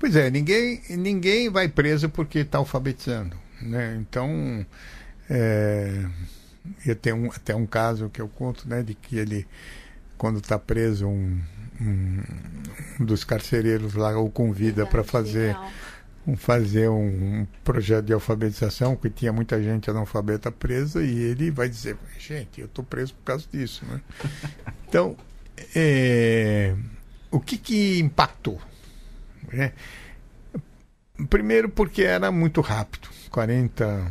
Pois 0.00 0.16
é, 0.16 0.30
ninguém, 0.30 0.80
ninguém 0.88 1.50
vai 1.50 1.68
preso 1.68 2.08
porque 2.08 2.38
está 2.38 2.56
alfabetizando, 2.56 3.36
né? 3.60 3.98
Então, 4.00 4.64
é, 5.28 6.06
eu 6.86 6.96
tenho 6.96 7.16
um, 7.16 7.26
até 7.30 7.54
um 7.54 7.66
caso 7.66 8.08
que 8.08 8.18
eu 8.18 8.26
conto, 8.26 8.66
né, 8.66 8.82
de 8.82 8.94
que 8.94 9.18
ele, 9.18 9.46
quando 10.16 10.38
está 10.38 10.58
preso, 10.58 11.06
um, 11.06 11.38
um, 11.78 12.22
um, 12.98 13.04
dos 13.04 13.24
carcereiros 13.24 13.92
lá 13.92 14.18
o 14.18 14.30
convida 14.30 14.86
para 14.86 15.04
fazer 15.04 15.54
um, 16.26 16.34
fazer 16.34 16.88
um, 16.88 17.46
projeto 17.62 18.06
de 18.06 18.14
alfabetização 18.14 18.96
que 18.96 19.10
tinha 19.10 19.34
muita 19.34 19.62
gente 19.62 19.90
analfabeta 19.90 20.50
presa 20.50 21.04
e 21.04 21.18
ele 21.18 21.50
vai 21.50 21.68
dizer 21.68 21.96
gente 22.18 22.60
eu 22.60 22.66
estou 22.66 22.84
preso 22.84 23.14
por 23.14 23.24
causa 23.24 23.46
disso 23.50 23.84
né 23.86 24.00
então 24.86 25.16
é, 25.74 26.74
o 27.30 27.38
que, 27.38 27.56
que 27.56 27.98
impactou? 28.00 28.60
Né? 29.52 29.72
Primeiro 31.28 31.68
porque 31.68 32.02
era 32.02 32.30
muito 32.30 32.60
rápido, 32.60 33.08
40 33.30 34.10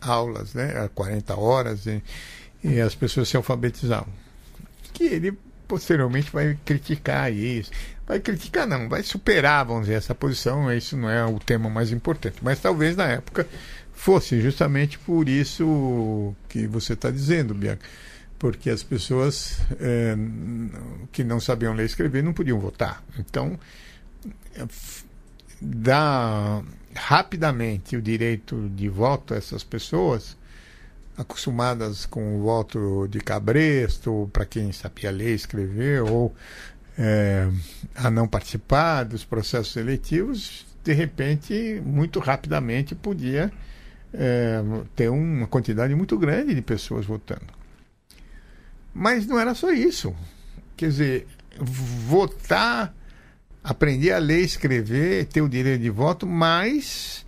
aulas, 0.00 0.54
né? 0.54 0.88
40 0.94 1.38
horas, 1.38 1.86
e, 1.86 2.02
e 2.62 2.80
as 2.80 2.94
pessoas 2.94 3.28
se 3.28 3.36
alfabetizavam. 3.36 4.12
Que 4.92 5.04
ele 5.04 5.38
posteriormente 5.68 6.30
vai 6.30 6.58
criticar 6.64 7.32
isso. 7.32 7.70
Vai 8.06 8.20
criticar, 8.20 8.66
não, 8.66 8.88
vai 8.88 9.02
superar, 9.02 9.64
vamos 9.64 9.82
dizer, 9.82 9.94
essa 9.94 10.14
posição. 10.14 10.72
Isso 10.72 10.96
não 10.96 11.10
é 11.10 11.24
o 11.24 11.38
tema 11.38 11.68
mais 11.68 11.90
importante. 11.90 12.38
Mas 12.42 12.60
talvez 12.60 12.96
na 12.96 13.06
época 13.06 13.46
fosse 13.92 14.40
justamente 14.40 14.98
por 14.98 15.28
isso 15.28 16.34
que 16.48 16.66
você 16.66 16.92
está 16.92 17.10
dizendo, 17.10 17.54
Bianca 17.54 17.84
porque 18.38 18.70
as 18.70 18.82
pessoas 18.82 19.58
é, 19.80 20.14
que 21.12 21.24
não 21.24 21.40
sabiam 21.40 21.74
ler 21.74 21.84
e 21.84 21.86
escrever 21.86 22.22
não 22.22 22.32
podiam 22.32 22.58
votar. 22.58 23.02
Então, 23.18 23.58
dá 25.60 26.62
rapidamente 26.94 27.96
o 27.96 28.02
direito 28.02 28.68
de 28.74 28.88
voto 28.88 29.34
a 29.34 29.36
essas 29.36 29.62
pessoas 29.62 30.36
acostumadas 31.16 32.04
com 32.04 32.38
o 32.38 32.42
voto 32.42 33.08
de 33.08 33.20
cabresto, 33.20 34.28
para 34.32 34.44
quem 34.44 34.70
sabia 34.72 35.10
ler 35.10 35.34
escrever, 35.34 36.02
ou 36.02 36.34
é, 36.98 37.48
a 37.94 38.10
não 38.10 38.28
participar 38.28 39.04
dos 39.04 39.24
processos 39.24 39.76
eletivos, 39.76 40.66
de 40.84 40.92
repente, 40.92 41.82
muito 41.84 42.20
rapidamente 42.20 42.94
podia 42.94 43.50
é, 44.12 44.62
ter 44.94 45.08
uma 45.08 45.46
quantidade 45.46 45.94
muito 45.94 46.18
grande 46.18 46.54
de 46.54 46.62
pessoas 46.62 47.04
votando. 47.04 47.46
Mas 48.94 49.26
não 49.26 49.38
era 49.38 49.54
só 49.54 49.70
isso. 49.70 50.14
Quer 50.76 50.88
dizer, 50.88 51.26
votar, 51.58 52.94
aprender 53.66 54.12
a 54.12 54.18
ler, 54.18 54.42
escrever, 54.42 55.26
ter 55.26 55.42
o 55.42 55.48
direito 55.48 55.82
de 55.82 55.90
voto, 55.90 56.24
mas 56.24 57.26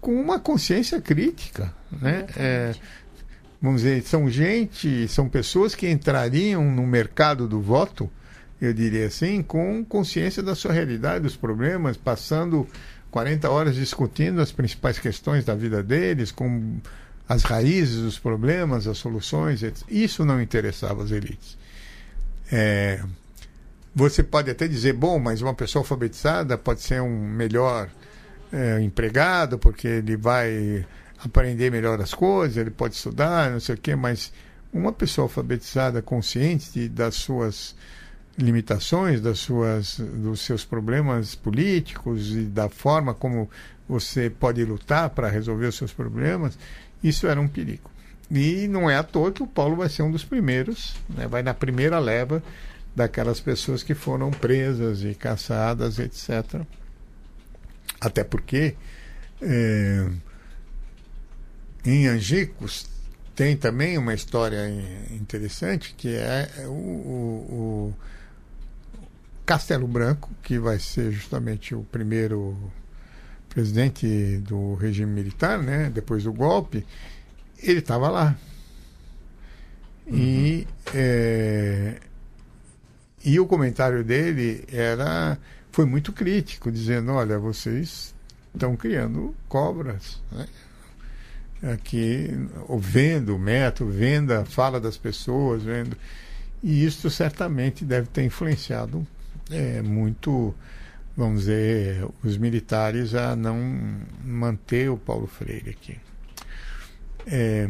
com 0.00 0.14
uma 0.14 0.38
consciência 0.38 1.00
crítica, 1.00 1.74
né? 1.90 2.24
É, 2.36 2.72
vamos 3.60 3.82
dizer, 3.82 4.00
são 4.04 4.30
gente, 4.30 5.08
são 5.08 5.28
pessoas 5.28 5.74
que 5.74 5.88
entrariam 5.88 6.64
no 6.70 6.86
mercado 6.86 7.48
do 7.48 7.60
voto, 7.60 8.08
eu 8.60 8.72
diria 8.72 9.08
assim, 9.08 9.42
com 9.42 9.84
consciência 9.84 10.40
da 10.40 10.54
sua 10.54 10.72
realidade, 10.72 11.24
dos 11.24 11.34
problemas, 11.34 11.96
passando 11.96 12.68
40 13.10 13.50
horas 13.50 13.74
discutindo 13.74 14.40
as 14.40 14.52
principais 14.52 15.00
questões 15.00 15.44
da 15.44 15.56
vida 15.56 15.82
deles, 15.82 16.30
com 16.30 16.78
as 17.28 17.42
raízes 17.42 18.02
dos 18.02 18.20
problemas, 18.20 18.86
as 18.86 18.98
soluções. 18.98 19.62
Isso 19.88 20.24
não 20.24 20.40
interessava 20.40 21.02
as 21.02 21.10
elites. 21.10 21.58
É, 22.52 23.02
você 23.96 24.22
pode 24.22 24.50
até 24.50 24.68
dizer, 24.68 24.92
bom, 24.92 25.18
mas 25.18 25.40
uma 25.40 25.54
pessoa 25.54 25.80
alfabetizada 25.80 26.58
pode 26.58 26.82
ser 26.82 27.00
um 27.00 27.18
melhor 27.18 27.88
é, 28.52 28.78
empregado, 28.82 29.58
porque 29.58 29.88
ele 29.88 30.18
vai 30.18 30.84
aprender 31.24 31.70
melhor 31.70 31.98
as 31.98 32.12
coisas, 32.12 32.58
ele 32.58 32.70
pode 32.70 32.94
estudar, 32.94 33.50
não 33.50 33.58
sei 33.58 33.74
o 33.74 33.78
quê, 33.78 33.96
mas 33.96 34.30
uma 34.70 34.92
pessoa 34.92 35.24
alfabetizada, 35.24 36.02
consciente 36.02 36.90
das 36.90 37.14
suas 37.14 37.74
limitações, 38.36 39.18
das 39.22 39.38
suas, 39.38 39.98
dos 39.98 40.42
seus 40.42 40.62
problemas 40.62 41.34
políticos 41.34 42.36
e 42.36 42.42
da 42.42 42.68
forma 42.68 43.14
como 43.14 43.48
você 43.88 44.28
pode 44.28 44.62
lutar 44.62 45.08
para 45.08 45.30
resolver 45.30 45.68
os 45.68 45.74
seus 45.74 45.94
problemas, 45.94 46.58
isso 47.02 47.26
era 47.26 47.40
um 47.40 47.48
perigo. 47.48 47.90
E 48.30 48.68
não 48.68 48.90
é 48.90 48.96
à 48.96 49.02
toa 49.02 49.32
que 49.32 49.42
o 49.42 49.46
Paulo 49.46 49.76
vai 49.76 49.88
ser 49.88 50.02
um 50.02 50.10
dos 50.10 50.22
primeiros, 50.22 50.94
né, 51.08 51.26
vai 51.26 51.42
na 51.42 51.54
primeira 51.54 51.98
leva 51.98 52.42
daquelas 52.96 53.38
pessoas 53.38 53.82
que 53.82 53.94
foram 53.94 54.30
presas 54.30 55.02
e 55.02 55.14
caçadas, 55.14 55.98
etc. 55.98 56.62
Até 58.00 58.24
porque 58.24 58.74
é, 59.42 60.08
em 61.84 62.06
Angicos 62.06 62.86
tem 63.34 63.54
também 63.54 63.98
uma 63.98 64.14
história 64.14 64.66
interessante 65.10 65.94
que 65.94 66.16
é 66.16 66.64
o, 66.66 66.70
o, 66.70 67.92
o 67.92 67.94
Castelo 69.44 69.86
Branco, 69.86 70.30
que 70.42 70.58
vai 70.58 70.78
ser 70.78 71.12
justamente 71.12 71.74
o 71.74 71.84
primeiro 71.84 72.56
presidente 73.50 74.38
do 74.38 74.74
regime 74.74 75.12
militar, 75.12 75.62
né, 75.62 75.90
depois 75.90 76.24
do 76.24 76.32
golpe, 76.32 76.84
ele 77.62 77.78
estava 77.78 78.08
lá. 78.08 78.36
Uhum. 80.06 80.16
E, 80.16 80.68
é, 80.94 82.00
e 83.26 83.40
o 83.40 83.46
comentário 83.46 84.04
dele 84.04 84.64
era 84.72 85.36
foi 85.72 85.84
muito 85.84 86.12
crítico, 86.12 86.70
dizendo, 86.70 87.12
olha, 87.12 87.38
vocês 87.38 88.14
estão 88.54 88.76
criando 88.76 89.34
cobras. 89.48 90.22
Né? 90.30 90.46
Aqui, 91.72 92.30
vendo 92.78 93.34
o 93.34 93.38
método, 93.38 93.90
vendo 93.90 94.32
a 94.32 94.44
fala 94.44 94.80
das 94.80 94.96
pessoas, 94.96 95.62
vendo. 95.62 95.96
E 96.62 96.84
isso 96.84 97.10
certamente 97.10 97.84
deve 97.84 98.06
ter 98.06 98.22
influenciado 98.22 99.06
é, 99.50 99.82
muito 99.82 100.54
vamos 101.16 101.40
dizer, 101.40 102.06
os 102.22 102.36
militares 102.36 103.14
a 103.14 103.34
não 103.34 103.58
manter 104.22 104.90
o 104.90 104.98
Paulo 104.98 105.26
Freire 105.26 105.70
aqui. 105.70 105.96
É, 107.26 107.68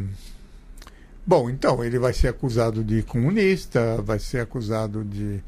bom, 1.27 1.51
então, 1.51 1.85
ele 1.85 1.99
vai 1.99 2.13
ser 2.13 2.29
acusado 2.29 2.85
de 2.85 3.03
comunista, 3.03 4.01
vai 4.03 4.19
ser 4.19 4.41
acusado 4.41 5.05
de 5.05 5.43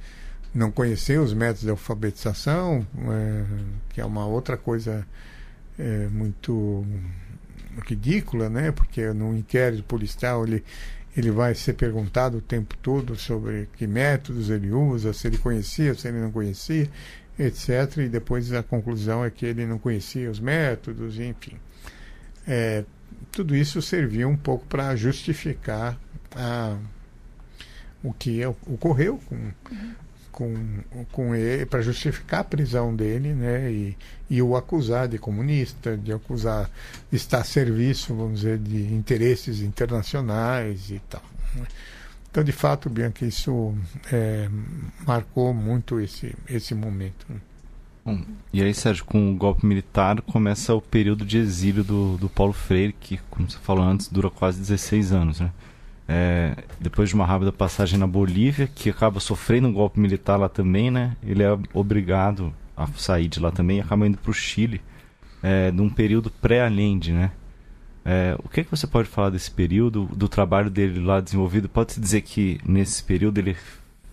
não 0.54 0.70
conhecer 0.70 1.20
os 1.20 1.32
métodos 1.32 1.62
de 1.62 1.70
alfabetização, 1.70 2.86
é, 2.96 3.44
que 3.90 4.00
é 4.00 4.04
uma 4.04 4.26
outra 4.26 4.56
coisa 4.56 5.06
é, 5.78 6.08
muito 6.08 6.84
ridícula, 7.86 8.48
né? 8.48 8.72
Porque 8.72 9.12
no 9.12 9.36
inquérito 9.36 9.84
policial 9.84 10.44
ele 10.44 10.64
ele 11.16 11.30
vai 11.32 11.52
ser 11.54 11.72
perguntado 11.72 12.38
o 12.38 12.40
tempo 12.40 12.76
todo 12.76 13.16
sobre 13.16 13.68
que 13.76 13.88
métodos 13.88 14.50
ele 14.50 14.70
usa, 14.70 15.12
se 15.12 15.26
ele 15.26 15.38
conhecia, 15.38 15.92
se 15.94 16.06
ele 16.06 16.20
não 16.20 16.30
conhecia, 16.30 16.88
etc. 17.36 17.96
E 17.98 18.08
depois 18.08 18.52
a 18.52 18.62
conclusão 18.62 19.24
é 19.24 19.30
que 19.30 19.44
ele 19.44 19.66
não 19.66 19.78
conhecia 19.78 20.30
os 20.30 20.38
métodos, 20.38 21.18
enfim. 21.18 21.56
É, 22.46 22.84
tudo 23.30 23.54
isso 23.54 23.80
serviu 23.80 24.28
um 24.28 24.36
pouco 24.36 24.66
para 24.66 24.94
justificar 24.96 25.98
a, 26.34 26.76
o 28.02 28.12
que 28.12 28.44
ocorreu 28.46 29.20
com, 29.28 29.50
com, 30.32 31.04
com 31.10 31.34
ele 31.34 31.66
para 31.66 31.82
justificar 31.82 32.40
a 32.40 32.44
prisão 32.44 32.94
dele, 32.94 33.34
né? 33.34 33.70
E, 33.70 33.96
e 34.30 34.42
o 34.42 34.56
acusar 34.56 35.08
de 35.08 35.18
comunista, 35.18 35.96
de 35.96 36.12
acusar 36.12 36.70
de 37.10 37.16
estar 37.16 37.38
a 37.38 37.44
serviço, 37.44 38.14
vamos 38.14 38.40
dizer, 38.40 38.58
de 38.58 38.94
interesses 38.94 39.60
internacionais 39.60 40.90
e 40.90 41.00
tal. 41.08 41.22
Né? 41.54 41.66
Então, 42.30 42.44
de 42.44 42.52
fato, 42.52 42.90
Bianca, 42.90 43.24
isso 43.24 43.74
é, 44.12 44.48
marcou 45.06 45.52
muito 45.54 45.98
esse, 45.98 46.36
esse 46.48 46.74
momento. 46.74 47.26
Bom, 48.08 48.22
e 48.54 48.62
aí, 48.62 48.72
Sérgio, 48.72 49.04
com 49.04 49.30
o 49.30 49.36
golpe 49.36 49.66
militar 49.66 50.22
começa 50.22 50.74
o 50.74 50.80
período 50.80 51.26
de 51.26 51.36
exílio 51.36 51.84
do, 51.84 52.16
do 52.16 52.26
Paulo 52.26 52.54
Freire, 52.54 52.94
que, 52.98 53.20
como 53.28 53.50
você 53.50 53.58
falou 53.58 53.84
antes, 53.84 54.08
dura 54.08 54.30
quase 54.30 54.58
16 54.60 55.12
anos, 55.12 55.40
né? 55.40 55.52
É, 56.08 56.56
depois 56.80 57.10
de 57.10 57.14
uma 57.14 57.26
rápida 57.26 57.52
passagem 57.52 57.98
na 57.98 58.06
Bolívia, 58.06 58.66
que 58.66 58.88
acaba 58.88 59.20
sofrendo 59.20 59.68
um 59.68 59.72
golpe 59.74 60.00
militar 60.00 60.38
lá 60.38 60.48
também, 60.48 60.90
né? 60.90 61.18
Ele 61.22 61.42
é 61.42 61.50
obrigado 61.74 62.54
a 62.74 62.86
sair 62.96 63.28
de 63.28 63.40
lá 63.40 63.50
também 63.50 63.76
e 63.76 63.80
acaba 63.82 64.06
indo 64.06 64.16
para 64.16 64.30
o 64.30 64.34
Chile, 64.34 64.80
é, 65.42 65.70
num 65.70 65.90
período 65.90 66.30
pré-Allende, 66.30 67.12
né? 67.12 67.30
É, 68.06 68.34
o 68.42 68.48
que, 68.48 68.60
é 68.60 68.64
que 68.64 68.70
você 68.70 68.86
pode 68.86 69.06
falar 69.06 69.28
desse 69.28 69.50
período, 69.50 70.06
do 70.06 70.30
trabalho 70.30 70.70
dele 70.70 70.98
lá 70.98 71.20
desenvolvido? 71.20 71.68
Pode-se 71.68 72.00
dizer 72.00 72.22
que 72.22 72.58
nesse 72.64 73.04
período 73.04 73.36
ele 73.36 73.54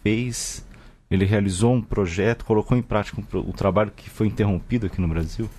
fez, 0.04 0.68
ele 1.10 1.26
realizou 1.26 1.74
um 1.74 1.82
projeto, 1.82 2.46
colocou 2.46 2.78
em 2.78 2.82
prática 2.82 3.22
um, 3.22 3.40
o 3.40 3.54
trabalho 3.54 3.92
que 3.96 4.10
foi 4.10 4.28
interrompido 4.28 4.88
aqui 4.88 5.00
no 5.00 5.08
Brasil? 5.08 5.50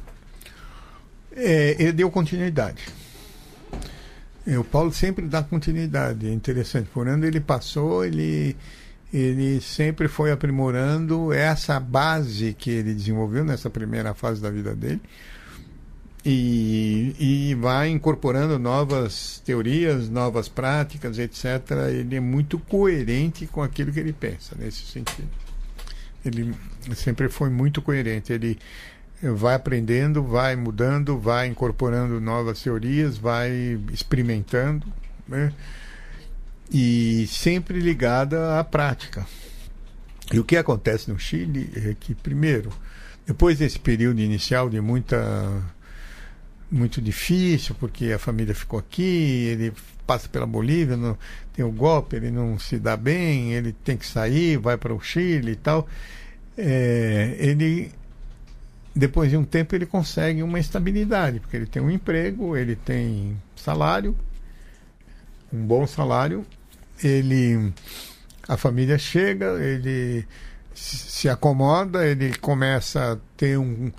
É, 1.32 1.76
ele 1.78 1.92
deu 1.92 2.10
continuidade 2.10 2.82
o 4.54 4.62
Paulo 4.62 4.92
sempre 4.92 5.26
dá 5.26 5.42
continuidade, 5.42 6.28
é 6.28 6.32
interessante. 6.32 6.88
Por 6.92 7.08
onde 7.08 7.26
ele 7.26 7.40
passou, 7.40 8.04
ele, 8.04 8.56
ele 9.12 9.60
sempre 9.60 10.06
foi 10.06 10.30
aprimorando 10.30 11.32
essa 11.32 11.80
base 11.80 12.54
que 12.54 12.70
ele 12.70 12.94
desenvolveu 12.94 13.44
nessa 13.44 13.68
primeira 13.68 14.14
fase 14.14 14.40
da 14.40 14.50
vida 14.50 14.76
dele 14.76 15.00
e, 16.28 17.14
e 17.20 17.54
vai 17.54 17.88
incorporando 17.88 18.58
novas 18.58 19.40
teorias, 19.44 20.08
novas 20.08 20.48
práticas, 20.48 21.20
etc. 21.20 21.44
Ele 21.88 22.16
é 22.16 22.20
muito 22.20 22.58
coerente 22.58 23.46
com 23.46 23.62
aquilo 23.62 23.92
que 23.92 24.00
ele 24.00 24.12
pensa, 24.12 24.56
nesse 24.58 24.84
sentido. 24.86 25.28
Ele 26.24 26.52
sempre 26.96 27.28
foi 27.28 27.48
muito 27.48 27.80
coerente. 27.80 28.32
Ele 28.32 28.58
vai 29.22 29.54
aprendendo, 29.54 30.20
vai 30.20 30.56
mudando, 30.56 31.16
vai 31.16 31.46
incorporando 31.46 32.20
novas 32.20 32.60
teorias, 32.60 33.16
vai 33.16 33.78
experimentando, 33.92 34.84
né? 35.28 35.52
e 36.72 37.28
sempre 37.28 37.78
ligada 37.78 38.58
à 38.58 38.64
prática. 38.64 39.24
E 40.32 40.40
o 40.40 40.44
que 40.44 40.56
acontece 40.56 41.08
no 41.08 41.20
Chile 41.20 41.70
é 41.76 41.94
que, 41.94 42.16
primeiro, 42.16 42.72
depois 43.24 43.58
desse 43.58 43.78
período 43.78 44.20
inicial 44.20 44.68
de 44.68 44.80
muita 44.80 45.62
muito 46.70 47.00
difícil, 47.00 47.74
porque 47.78 48.12
a 48.12 48.18
família 48.18 48.54
ficou 48.54 48.78
aqui, 48.78 49.02
ele 49.02 49.72
passa 50.06 50.28
pela 50.28 50.46
Bolívia, 50.46 50.96
não, 50.96 51.16
tem 51.52 51.64
o 51.64 51.70
golpe, 51.70 52.16
ele 52.16 52.30
não 52.30 52.58
se 52.58 52.78
dá 52.78 52.96
bem, 52.96 53.52
ele 53.52 53.72
tem 53.72 53.96
que 53.96 54.06
sair, 54.06 54.56
vai 54.56 54.76
para 54.76 54.94
o 54.94 55.00
Chile 55.00 55.52
e 55.52 55.56
tal. 55.56 55.86
É, 56.56 57.36
ele 57.38 57.92
depois 58.94 59.28
de 59.28 59.36
um 59.36 59.44
tempo 59.44 59.74
ele 59.74 59.84
consegue 59.84 60.42
uma 60.42 60.58
estabilidade, 60.58 61.38
porque 61.38 61.56
ele 61.56 61.66
tem 61.66 61.82
um 61.82 61.90
emprego, 61.90 62.56
ele 62.56 62.74
tem 62.74 63.36
salário, 63.54 64.16
um 65.52 65.66
bom 65.66 65.86
salário, 65.86 66.46
ele 67.02 67.72
a 68.48 68.56
família 68.56 68.96
chega, 68.96 69.62
ele 69.62 70.26
se 70.74 71.28
acomoda, 71.28 72.06
ele 72.06 72.34
começa 72.38 73.12
a 73.12 73.16
ter 73.36 73.58
um, 73.58 73.90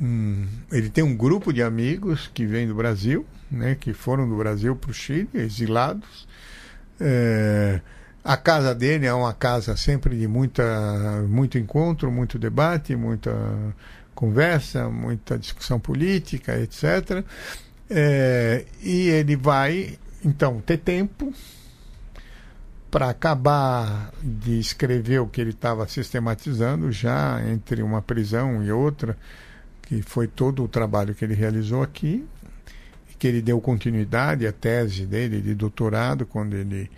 um 0.00 0.46
ele 0.70 0.90
tem 0.90 1.02
um 1.02 1.16
grupo 1.16 1.52
de 1.52 1.62
amigos 1.62 2.30
que 2.32 2.46
vem 2.46 2.66
do 2.66 2.74
Brasil, 2.74 3.24
né, 3.50 3.74
que 3.74 3.92
foram 3.92 4.28
do 4.28 4.36
Brasil 4.36 4.74
para 4.76 4.90
o 4.90 4.94
Chile, 4.94 5.28
exilados. 5.34 6.26
É, 7.00 7.80
a 8.24 8.36
casa 8.36 8.74
dele 8.74 9.06
é 9.06 9.14
uma 9.14 9.32
casa 9.32 9.76
sempre 9.76 10.18
de 10.18 10.26
muita, 10.26 11.24
muito 11.28 11.58
encontro, 11.58 12.10
muito 12.10 12.38
debate, 12.38 12.96
muita 12.96 13.32
conversa, 14.14 14.88
muita 14.88 15.38
discussão 15.38 15.78
política, 15.78 16.58
etc. 16.58 17.24
É, 17.88 18.64
e 18.82 19.08
ele 19.08 19.36
vai, 19.36 19.96
então, 20.24 20.60
ter 20.60 20.78
tempo 20.78 21.32
para 22.90 23.10
acabar 23.10 24.10
de 24.22 24.58
escrever 24.58 25.20
o 25.20 25.26
que 25.26 25.40
ele 25.40 25.50
estava 25.50 25.86
sistematizando 25.86 26.90
já 26.90 27.40
entre 27.48 27.82
uma 27.82 28.00
prisão 28.00 28.64
e 28.64 28.72
outra, 28.72 29.16
que 29.86 30.02
foi 30.02 30.26
todo 30.26 30.62
o 30.62 30.68
trabalho 30.68 31.14
que 31.14 31.24
ele 31.24 31.34
realizou 31.34 31.82
aqui, 31.82 32.26
que 33.18 33.26
ele 33.26 33.40
deu 33.40 33.60
continuidade 33.60 34.46
à 34.46 34.52
tese 34.52 35.06
dele 35.06 35.40
de 35.40 35.54
doutorado, 35.54 36.26
quando 36.26 36.54
ele, 36.54 36.90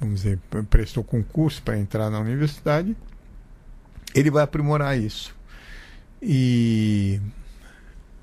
vamos 0.00 0.22
dizer, 0.22 0.38
prestou 0.68 1.04
concurso 1.04 1.62
para 1.62 1.78
entrar 1.78 2.10
na 2.10 2.18
universidade. 2.18 2.96
Ele 4.14 4.30
vai 4.30 4.42
aprimorar 4.42 4.98
isso 4.98 5.34
e 6.20 7.20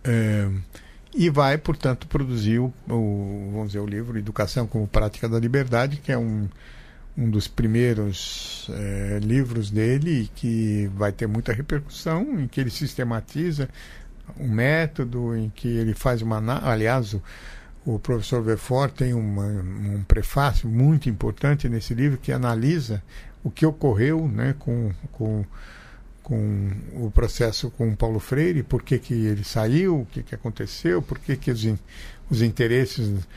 é, 0.03 0.49
e 1.13 1.29
vai, 1.29 1.57
portanto, 1.57 2.07
produzir 2.07 2.59
o, 2.59 2.73
o, 2.89 3.49
vamos 3.51 3.67
dizer, 3.67 3.79
o 3.79 3.85
livro 3.85 4.17
Educação 4.17 4.65
como 4.65 4.87
Prática 4.87 5.27
da 5.27 5.39
Liberdade, 5.39 5.97
que 5.97 6.11
é 6.11 6.17
um, 6.17 6.47
um 7.17 7.29
dos 7.29 7.47
primeiros 7.47 8.69
é, 8.71 9.19
livros 9.21 9.69
dele 9.69 10.29
que 10.35 10.89
vai 10.95 11.11
ter 11.11 11.27
muita 11.27 11.53
repercussão, 11.53 12.39
em 12.39 12.47
que 12.47 12.59
ele 12.59 12.69
sistematiza 12.69 13.69
um 14.39 14.47
método, 14.47 15.35
em 15.35 15.49
que 15.49 15.67
ele 15.67 15.93
faz 15.93 16.21
uma. 16.21 16.41
Aliás, 16.63 17.13
o, 17.13 17.21
o 17.85 17.99
professor 17.99 18.41
Verfort 18.41 18.93
tem 18.93 19.13
uma, 19.13 19.45
um 19.45 20.03
prefácio 20.07 20.69
muito 20.69 21.09
importante 21.09 21.67
nesse 21.67 21.93
livro 21.93 22.17
que 22.17 22.31
analisa 22.31 23.03
o 23.43 23.49
que 23.49 23.65
ocorreu 23.65 24.27
né, 24.27 24.55
com, 24.57 24.91
com 25.11 25.45
com 26.23 26.71
o 26.93 27.11
processo 27.11 27.69
com 27.71 27.95
Paulo 27.95 28.19
Freire, 28.19 28.63
por 28.63 28.83
que, 28.83 28.97
que 28.99 29.13
ele 29.13 29.43
saiu, 29.43 30.01
o 30.01 30.05
que, 30.05 30.23
que 30.23 30.35
aconteceu, 30.35 31.01
por 31.01 31.19
que, 31.19 31.35
que 31.35 31.51
os, 31.51 31.65
os 32.29 32.41
interesses, 32.41 33.27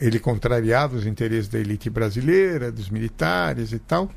ele 0.00 0.18
contrariava 0.18 0.96
os 0.96 1.06
interesses 1.06 1.48
da 1.48 1.58
elite 1.58 1.88
brasileira, 1.88 2.70
dos 2.70 2.90
militares 2.90 3.72
e 3.72 3.78
tal. 3.78 4.10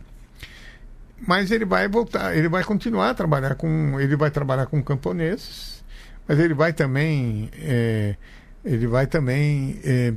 Mas 1.27 1.51
ele 1.51 1.65
vai 1.65 1.87
voltar, 1.87 2.35
ele 2.35 2.47
vai 2.47 2.63
continuar 2.63 3.09
a 3.09 3.13
trabalhar 3.13 3.55
com, 3.55 3.99
ele 3.99 4.15
vai 4.15 4.31
trabalhar 4.31 4.65
com 4.67 4.81
camponeses, 4.81 5.83
mas 6.27 6.39
ele 6.39 6.53
vai 6.53 6.71
também, 6.71 7.49
é, 7.55 8.15
ele 8.63 8.87
vai 8.87 9.05
também 9.05 9.79
é, 9.83 10.13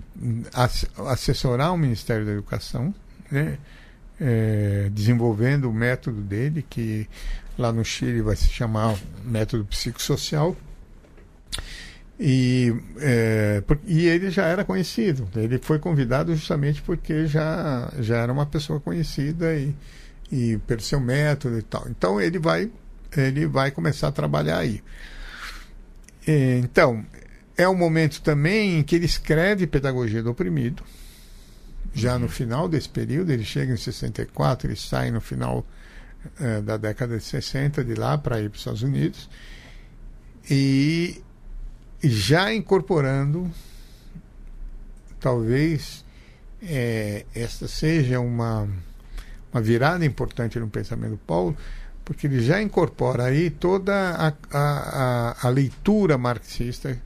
assessorar 1.06 1.72
o 1.72 1.76
Ministério 1.76 2.24
da 2.24 2.32
Educação, 2.32 2.94
né? 3.30 3.58
É, 4.20 4.88
desenvolvendo 4.92 5.68
o 5.68 5.72
método 5.72 6.20
dele, 6.20 6.64
que 6.68 7.08
lá 7.58 7.72
no 7.72 7.84
Chile 7.84 8.22
vai 8.22 8.36
se 8.36 8.48
chamar 8.48 8.96
método 9.24 9.64
psicossocial. 9.64 10.56
E, 12.24 12.72
é, 13.00 13.64
e 13.84 14.06
ele 14.06 14.30
já 14.30 14.46
era 14.46 14.64
conhecido. 14.64 15.28
Ele 15.34 15.58
foi 15.58 15.80
convidado 15.80 16.32
justamente 16.36 16.80
porque 16.80 17.26
já, 17.26 17.92
já 17.98 18.18
era 18.18 18.32
uma 18.32 18.46
pessoa 18.46 18.78
conhecida 18.78 19.52
e, 19.56 19.74
e 20.30 20.56
pelo 20.58 20.80
seu 20.80 21.00
método 21.00 21.58
e 21.58 21.62
tal. 21.62 21.84
Então 21.88 22.20
ele 22.20 22.38
vai, 22.38 22.70
ele 23.16 23.44
vai 23.48 23.72
começar 23.72 24.06
a 24.06 24.12
trabalhar 24.12 24.58
aí. 24.58 24.80
E, 26.24 26.60
então, 26.62 27.04
é 27.56 27.68
um 27.68 27.74
momento 27.74 28.22
também 28.22 28.78
em 28.78 28.82
que 28.84 28.94
ele 28.94 29.06
escreve 29.06 29.66
Pedagogia 29.66 30.22
do 30.22 30.30
Oprimido. 30.30 30.84
Já 31.92 32.20
no 32.20 32.28
final 32.28 32.68
desse 32.68 32.88
período, 32.88 33.32
ele 33.32 33.44
chega 33.44 33.72
em 33.72 33.76
64, 33.76 34.68
ele 34.68 34.76
sai 34.76 35.10
no 35.10 35.20
final 35.20 35.66
é, 36.40 36.60
da 36.60 36.76
década 36.76 37.18
de 37.18 37.24
60 37.24 37.82
de 37.82 37.94
lá 37.94 38.16
para 38.16 38.40
ir 38.40 38.48
para 38.48 38.54
os 38.54 38.60
Estados 38.60 38.82
Unidos 38.84 39.28
e 40.48 41.20
já 42.02 42.52
incorporando 42.52 43.50
talvez 45.20 46.04
é, 46.62 47.24
esta 47.34 47.68
seja 47.68 48.20
uma, 48.20 48.68
uma 49.52 49.62
virada 49.62 50.04
importante 50.04 50.58
no 50.58 50.68
pensamento 50.68 51.12
do 51.12 51.18
Paulo, 51.18 51.56
porque 52.04 52.26
ele 52.26 52.42
já 52.42 52.60
incorpora 52.60 53.24
aí 53.24 53.50
toda 53.50 53.94
a, 53.94 54.28
a, 54.28 54.34
a, 54.52 55.46
a 55.46 55.48
leitura 55.48 56.18
marxista 56.18 57.00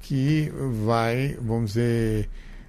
que 0.00 0.52
vai, 0.84 1.36
vamos 1.40 1.72
dizer, 1.72 2.28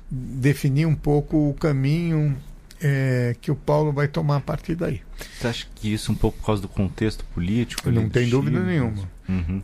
definir 0.10 0.86
um 0.86 0.96
pouco 0.96 1.50
o 1.50 1.54
caminho 1.54 2.36
é, 2.82 3.36
que 3.42 3.52
o 3.52 3.56
Paulo 3.56 3.92
vai 3.92 4.08
tomar 4.08 4.38
a 4.38 4.42
partir 4.42 4.76
daí. 4.76 5.02
Você 5.38 5.48
acha 5.48 5.68
que 5.76 5.94
isso 5.94 6.12
um 6.12 6.16
pouco 6.16 6.38
por 6.40 6.46
causa 6.46 6.62
do 6.62 6.68
contexto 6.70 7.26
político? 7.26 7.92
Não 7.92 8.10
tem 8.10 8.30
dúvida 8.30 8.62
nenhuma. 8.62 9.10
Uhum. 9.28 9.62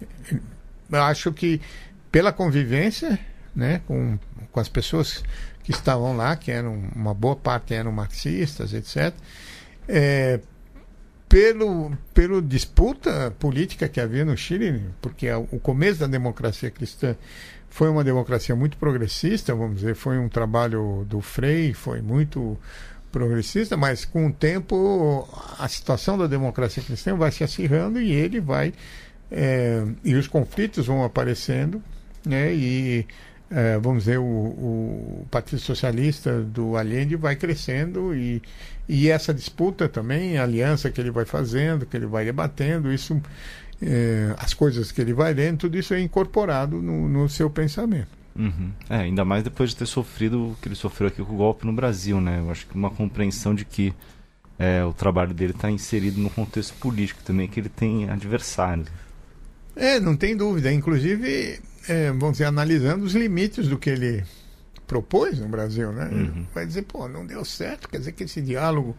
Eu 0.91 1.03
acho 1.03 1.31
que 1.31 1.61
pela 2.11 2.31
convivência 2.33 3.19
né, 3.55 3.81
com, 3.87 4.17
com 4.51 4.59
as 4.59 4.69
pessoas 4.69 5.23
que 5.63 5.71
estavam 5.71 6.15
lá, 6.15 6.35
que 6.35 6.51
eram 6.51 6.89
uma 6.95 7.13
boa 7.13 7.35
parte 7.35 7.73
eram 7.73 7.91
marxistas, 7.91 8.73
etc. 8.73 9.13
É, 9.87 10.39
pelo, 11.29 11.91
pelo 12.13 12.41
disputa 12.41 13.33
política 13.39 13.87
que 13.87 14.01
havia 14.01 14.25
no 14.25 14.35
Chile, 14.35 14.81
porque 15.01 15.31
o 15.31 15.59
começo 15.59 15.99
da 15.99 16.07
democracia 16.07 16.69
cristã 16.69 17.15
foi 17.69 17.89
uma 17.89 18.03
democracia 18.03 18.53
muito 18.53 18.75
progressista, 18.75 19.55
vamos 19.55 19.77
dizer, 19.77 19.95
foi 19.95 20.17
um 20.17 20.27
trabalho 20.27 21.05
do 21.07 21.21
Frei, 21.21 21.73
foi 21.73 22.01
muito 22.01 22.57
progressista, 23.11 23.77
mas 23.77 24.03
com 24.03 24.27
o 24.27 24.33
tempo 24.33 25.27
a 25.57 25.67
situação 25.67 26.17
da 26.17 26.27
democracia 26.27 26.83
cristã 26.83 27.15
vai 27.15 27.31
se 27.31 27.43
acirrando 27.43 28.01
e 28.01 28.11
ele 28.11 28.41
vai 28.41 28.73
é, 29.31 29.85
e 30.03 30.15
os 30.15 30.27
conflitos 30.27 30.87
vão 30.87 31.03
aparecendo, 31.03 31.81
né? 32.25 32.53
E 32.53 33.05
é, 33.49 33.77
vamos 33.77 34.05
dizer 34.05 34.17
o, 34.17 34.23
o, 34.23 35.27
Partido 35.29 35.59
Socialista 35.59 36.41
do 36.41 36.77
Allende 36.77 37.17
vai 37.17 37.35
crescendo 37.35 38.15
e, 38.15 38.41
e 38.87 39.09
essa 39.09 39.33
disputa 39.33 39.89
também, 39.89 40.37
a 40.37 40.43
aliança 40.43 40.89
que 40.89 41.01
ele 41.01 41.11
vai 41.11 41.25
fazendo, 41.25 41.85
que 41.85 41.97
ele 41.97 42.05
vai 42.05 42.23
debatendo, 42.23 42.91
isso, 42.93 43.21
é, 43.81 44.33
as 44.37 44.53
coisas 44.53 44.91
que 44.91 45.01
ele 45.01 45.13
vai 45.13 45.33
lendo, 45.33 45.59
tudo 45.59 45.77
isso 45.77 45.93
é 45.93 45.99
incorporado 45.99 46.81
no, 46.81 47.09
no 47.09 47.27
seu 47.27 47.49
pensamento. 47.49 48.21
Uhum. 48.33 48.71
É, 48.89 48.95
ainda 48.97 49.25
mais 49.25 49.43
depois 49.43 49.71
de 49.71 49.75
ter 49.75 49.85
sofrido 49.85 50.51
o 50.51 50.57
que 50.61 50.69
ele 50.69 50.75
sofreu 50.75 51.09
aqui 51.09 51.21
com 51.21 51.33
o 51.33 51.37
golpe 51.37 51.65
no 51.65 51.73
Brasil, 51.73 52.21
né? 52.21 52.39
Eu 52.39 52.49
acho 52.49 52.65
que 52.65 52.73
uma 52.73 52.89
compreensão 52.89 53.53
de 53.53 53.65
que 53.65 53.93
é, 54.57 54.83
o 54.85 54.93
trabalho 54.93 55.33
dele 55.33 55.51
está 55.51 55.69
inserido 55.69 56.21
no 56.21 56.29
contexto 56.29 56.73
político 56.75 57.21
também, 57.23 57.49
que 57.49 57.59
ele 57.59 57.67
tem 57.67 58.09
adversários. 58.09 58.87
É, 59.75 59.99
não 59.99 60.15
tem 60.15 60.37
dúvida. 60.37 60.71
Inclusive, 60.71 61.59
é, 61.87 62.07
vamos 62.07 62.33
dizer, 62.33 62.45
analisando 62.45 63.05
os 63.05 63.13
limites 63.13 63.67
do 63.67 63.77
que 63.77 63.89
ele 63.89 64.23
propôs 64.87 65.39
no 65.39 65.47
Brasil, 65.47 65.91
né? 65.91 66.09
Uhum. 66.11 66.45
Vai 66.53 66.65
dizer, 66.65 66.83
pô, 66.83 67.07
não 67.07 67.25
deu 67.25 67.45
certo, 67.45 67.87
quer 67.87 67.99
dizer 67.99 68.11
que 68.11 68.23
esse 68.23 68.41
diálogo 68.41 68.95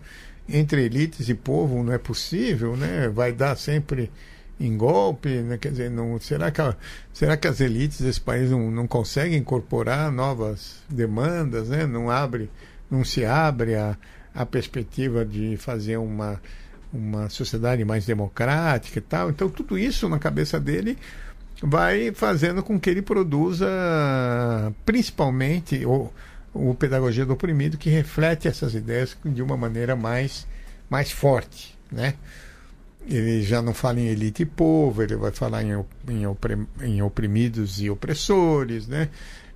entre 0.48 0.84
elites 0.84 1.28
e 1.28 1.34
povo 1.34 1.82
não 1.82 1.92
é 1.92 1.98
possível, 1.98 2.76
né? 2.76 3.08
Vai 3.08 3.32
dar 3.32 3.56
sempre 3.56 4.10
em 4.58 4.76
golpe, 4.76 5.28
né? 5.28 5.58
quer 5.58 5.70
dizer, 5.70 5.90
não, 5.90 6.18
será, 6.20 6.50
que 6.50 6.60
a, 6.60 6.76
será 7.12 7.36
que 7.36 7.48
as 7.48 7.60
elites 7.60 8.00
desse 8.00 8.20
país 8.20 8.50
não, 8.50 8.70
não 8.70 8.86
conseguem 8.86 9.38
incorporar 9.38 10.10
novas 10.12 10.76
demandas, 10.88 11.68
né? 11.68 11.86
não 11.86 12.08
abre, 12.08 12.48
não 12.90 13.04
se 13.04 13.24
abre 13.24 13.74
a, 13.74 13.96
a 14.34 14.46
perspectiva 14.46 15.24
de 15.24 15.56
fazer 15.56 15.96
uma, 15.96 16.40
uma 16.92 17.28
sociedade 17.28 17.84
mais 17.84 18.06
democrática 18.06 18.98
e 18.98 19.02
tal. 19.02 19.30
Então 19.30 19.48
tudo 19.48 19.76
isso 19.76 20.08
na 20.08 20.18
cabeça 20.18 20.60
dele 20.60 20.96
vai 21.62 22.12
fazendo 22.12 22.62
com 22.62 22.78
que 22.78 22.90
ele 22.90 23.02
produza 23.02 23.66
principalmente 24.84 25.86
o, 25.86 26.10
o 26.52 26.74
pedagogia 26.74 27.24
do 27.24 27.32
oprimido 27.32 27.78
que 27.78 27.88
reflete 27.88 28.48
essas 28.48 28.74
ideias 28.74 29.16
de 29.24 29.42
uma 29.42 29.56
maneira 29.56 29.94
mais 29.94 30.46
mais 30.90 31.10
forte, 31.10 31.78
né? 31.90 32.14
ele 33.08 33.42
já 33.42 33.60
não 33.60 33.74
fala 33.74 34.00
em 34.00 34.06
elite 34.06 34.42
e 34.42 34.46
povo, 34.46 35.02
ele 35.02 35.16
vai 35.16 35.32
falar 35.32 35.62
em, 35.62 35.72
em, 36.80 37.02
oprimidos 37.02 37.80
e 37.80 37.90
opressores, 37.90 38.86
né? 38.86 39.08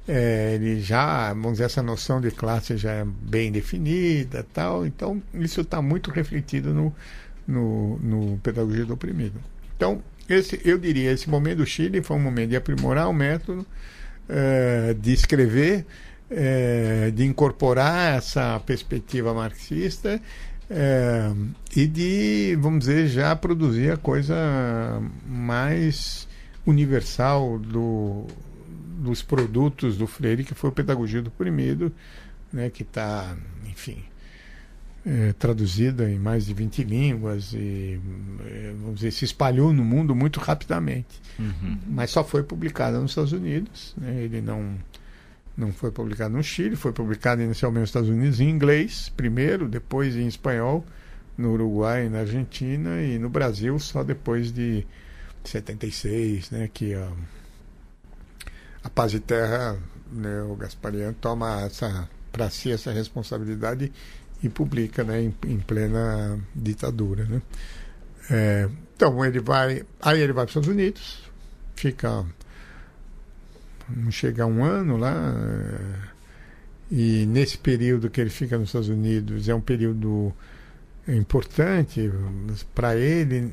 É, 0.09 0.55
ele 0.55 0.81
já, 0.81 1.33
vamos 1.33 1.53
dizer, 1.53 1.65
essa 1.65 1.83
noção 1.83 2.21
de 2.21 2.31
classe 2.31 2.77
já 2.77 2.93
é 2.93 3.05
bem 3.05 3.51
definida 3.51 4.47
tal, 4.55 4.87
então 4.87 5.21
isso 5.35 5.63
está 5.63 5.83
muito 5.83 6.11
refletido 6.13 6.73
no, 6.73 6.95
no, 7.47 7.99
no 7.99 8.39
Pedagogia 8.39 8.85
do 8.85 8.95
Oprimido. 8.95 9.41
Então, 9.77 10.01
esse, 10.29 10.61
eu 10.65 10.79
diria, 10.79 11.13
esse 11.13 11.29
momento 11.29 11.59
do 11.59 11.67
Chile 11.67 12.03
foi 12.03 12.17
um 12.17 12.21
momento 12.21 12.51
de 12.51 12.57
aprimorar 12.57 13.09
o 13.09 13.13
método, 13.13 13.67
é, 14.29 14.95
de 14.95 15.13
escrever, 15.13 15.87
é, 16.31 17.11
de 17.13 17.25
incorporar 17.25 18.17
essa 18.17 18.59
perspectiva 18.61 19.33
marxista 19.33 20.21
é, 20.69 21.31
e 21.75 21.87
de, 21.87 22.57
vamos 22.61 22.81
dizer, 22.81 23.07
já 23.07 23.35
produzir 23.37 23.93
a 23.93 23.97
coisa 23.97 24.35
mais 25.27 26.27
universal 26.67 27.59
do, 27.59 28.27
dos 28.99 29.23
produtos 29.23 29.97
do 29.97 30.07
Freire, 30.07 30.45
que 30.45 30.55
foi 30.55 30.71
o 30.71 30.73
Pedagogia 30.73 31.23
do 31.23 31.29
Oprimido, 31.29 31.93
né, 32.53 32.69
que 32.71 32.83
está, 32.83 33.37
enfim, 33.69 34.03
é, 35.07 35.33
traduzida 35.35 36.11
em 36.11 36.19
mais 36.19 36.47
de 36.47 36.53
20 36.53 36.83
línguas 36.83 37.53
e, 37.53 38.01
é, 38.45 38.75
vamos 38.81 38.97
dizer, 38.97 39.13
se 39.13 39.25
espalhou 39.25 39.73
no 39.73 39.85
mundo 39.85 40.17
muito 40.17 40.41
rapidamente. 40.41 41.23
Uhum. 41.39 41.79
Mas 41.87 42.11
só 42.11 42.25
foi 42.25 42.43
publicada 42.43 42.99
nos 42.99 43.13
Estados 43.13 43.33
Unidos. 43.33 43.95
Né, 43.97 44.25
ele 44.25 44.41
não 44.41 44.75
não 45.57 45.73
foi 45.73 45.91
publicado 45.91 46.37
no 46.37 46.43
Chile, 46.43 46.77
foi 46.77 46.93
publicado 46.93 47.41
inicialmente 47.41 47.81
nos 47.81 47.89
Estados 47.89 48.11
Unidos 48.11 48.41
em 48.41 48.51
inglês, 48.51 49.11
primeiro, 49.17 49.67
depois 49.67 50.15
em 50.15 50.27
espanhol, 50.27 50.85
no 51.39 51.53
Uruguai, 51.53 52.11
na 52.11 52.19
Argentina 52.19 53.01
e 53.01 53.19
no 53.19 53.31
Brasil 53.31 53.79
só 53.79 54.05
depois 54.05 54.53
de 54.53 54.87
76, 55.45 56.51
né, 56.51 56.69
que 56.71 56.93
a, 56.93 57.11
a 58.85 58.91
Paz 58.91 59.13
de 59.13 59.21
Terra, 59.21 59.79
né, 60.13 60.43
o 60.43 60.55
Gasparian 60.57 61.15
toma 61.15 61.63
essa 61.63 62.07
para 62.31 62.51
si 62.51 62.71
essa 62.71 62.93
responsabilidade 62.93 63.91
e 64.43 64.49
publica, 64.49 65.03
né, 65.03 65.23
em, 65.23 65.35
em 65.47 65.59
plena 65.59 66.39
ditadura, 66.55 67.25
né. 67.25 67.43
É, 68.31 68.69
então 68.95 69.25
ele 69.25 69.41
vai, 69.41 69.85
aí 70.01 70.21
ele 70.21 70.33
vai 70.33 70.45
para 70.45 70.51
os 70.51 70.51
Estados 70.51 70.69
Unidos, 70.69 71.31
fica 71.75 72.25
não 73.89 74.11
chega 74.11 74.47
um 74.47 74.65
ano 74.65 74.97
lá. 74.97 75.15
Eh, 75.15 76.17
e 76.91 77.27
nesse 77.27 77.59
período 77.59 78.11
que 78.11 78.21
ele 78.21 78.31
fica 78.31 78.57
nos 78.59 78.69
Estados 78.69 78.89
Unidos, 78.89 79.49
é 79.49 79.55
um 79.55 79.61
período 79.61 80.33
importante 81.09 82.11
para 82.75 82.97
ele, 82.97 83.53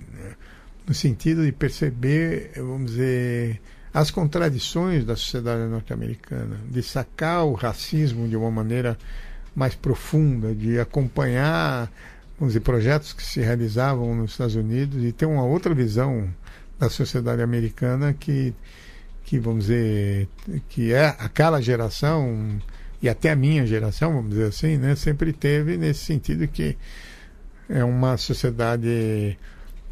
no 0.88 0.94
sentido 0.94 1.44
de 1.44 1.52
perceber, 1.52 2.52
vamos 2.58 2.92
dizer, 2.92 3.60
as 3.94 4.12
contradições 4.12 5.06
da 5.06 5.16
sociedade 5.16 5.70
norte-americana, 5.70 6.58
de 6.70 6.82
sacar 6.84 7.46
o 7.46 7.54
racismo 7.54 8.28
de 8.28 8.36
uma 8.36 8.52
maneira 8.52 8.98
mais 9.56 9.76
profunda, 9.76 10.54
de 10.54 10.80
acompanhar, 10.80 11.92
vamos 12.38 12.54
dizer, 12.54 12.62
projetos 12.62 13.14
que 13.14 13.24
se 13.24 13.40
realizavam 13.42 14.16
nos 14.16 14.32
Estados 14.32 14.56
Unidos 14.56 15.04
e 15.04 15.12
ter 15.12 15.26
uma 15.26 15.44
outra 15.44 15.74
visão 15.74 16.30
da 16.80 16.90
sociedade 16.90 17.42
americana 17.42 18.14
que 18.14 18.54
que 19.26 19.40
vamos 19.40 19.66
dizer 19.66 20.28
que 20.68 20.94
é 20.94 21.08
aquela 21.18 21.62
geração 21.62 22.60
e 23.02 23.08
até 23.08 23.32
a 23.32 23.36
minha 23.36 23.66
geração, 23.66 24.14
vamos 24.14 24.32
dizer 24.32 24.48
assim, 24.48 24.78
né, 24.78 24.96
sempre 24.96 25.32
teve 25.32 25.78
nesse 25.78 26.04
sentido 26.06 26.48
que 26.48 26.78
é 27.70 27.84
uma 27.84 28.18
sociedade 28.18 29.38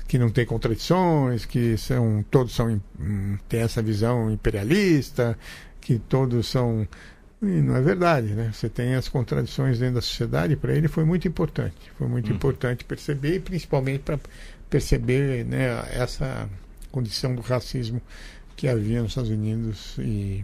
que 0.07 0.17
não 0.17 0.29
tem 0.29 0.45
contradições, 0.45 1.45
que 1.45 1.77
são 1.77 2.23
todos 2.29 2.53
são 2.53 2.81
tem 3.47 3.61
essa 3.61 3.81
visão 3.81 4.29
imperialista, 4.29 5.37
que 5.79 5.97
todos 5.97 6.47
são 6.47 6.87
e 7.41 7.61
não 7.61 7.75
é 7.75 7.81
verdade, 7.81 8.33
né? 8.33 8.51
Você 8.53 8.69
tem 8.69 8.95
as 8.95 9.07
contradições 9.07 9.79
dentro 9.79 9.95
da 9.95 10.01
sociedade, 10.01 10.55
para 10.55 10.73
ele 10.73 10.87
foi 10.87 11.03
muito 11.03 11.27
importante. 11.27 11.91
Foi 11.97 12.07
muito 12.07 12.31
hum. 12.31 12.35
importante 12.35 12.85
perceber, 12.85 13.35
e 13.35 13.39
principalmente 13.39 13.99
para 13.99 14.19
perceber 14.69 15.43
né, 15.45 15.83
essa 15.91 16.47
condição 16.91 17.33
do 17.33 17.41
racismo 17.41 18.01
que 18.55 18.67
havia 18.67 19.01
nos 19.01 19.11
Estados 19.11 19.31
Unidos 19.31 19.95
e 19.97 20.43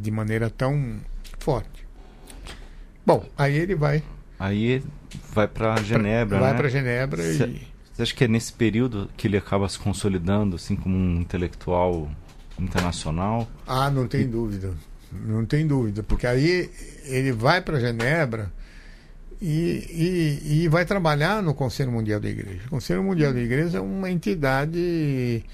de 0.00 0.10
maneira 0.10 0.48
tão 0.48 0.96
forte. 1.38 1.86
Bom, 3.04 3.26
aí 3.36 3.56
ele 3.56 3.74
vai. 3.74 4.02
Aí 4.38 4.82
vai 5.32 5.46
para 5.46 5.76
Genebra, 5.82 6.38
vai 6.38 6.52
né? 6.52 6.58
para 6.58 6.68
Genebra 6.68 7.22
Cê, 7.22 7.44
e. 7.46 7.78
Você 7.92 8.02
acha 8.02 8.14
que 8.14 8.24
é 8.24 8.28
nesse 8.28 8.52
período 8.52 9.10
que 9.16 9.26
ele 9.26 9.36
acaba 9.36 9.68
se 9.68 9.78
consolidando, 9.78 10.56
assim, 10.56 10.76
como 10.76 10.96
um 10.96 11.20
intelectual 11.20 12.08
internacional? 12.58 13.48
Ah, 13.66 13.90
não 13.90 14.06
tem 14.06 14.22
e... 14.22 14.24
dúvida. 14.24 14.72
Não 15.12 15.44
tem 15.44 15.66
dúvida. 15.66 16.02
Porque 16.02 16.26
aí 16.26 16.70
ele 17.04 17.32
vai 17.32 17.60
para 17.60 17.80
Genebra 17.80 18.52
e, 19.40 20.40
e, 20.42 20.62
e 20.62 20.68
vai 20.68 20.84
trabalhar 20.84 21.42
no 21.42 21.54
Conselho 21.54 21.92
Mundial 21.92 22.20
da 22.20 22.28
Igreja. 22.28 22.62
O 22.66 22.70
Conselho 22.70 23.02
Mundial 23.02 23.32
da 23.32 23.40
Igreja 23.40 23.78
é 23.78 23.80
uma 23.80 24.10
entidade 24.10 25.44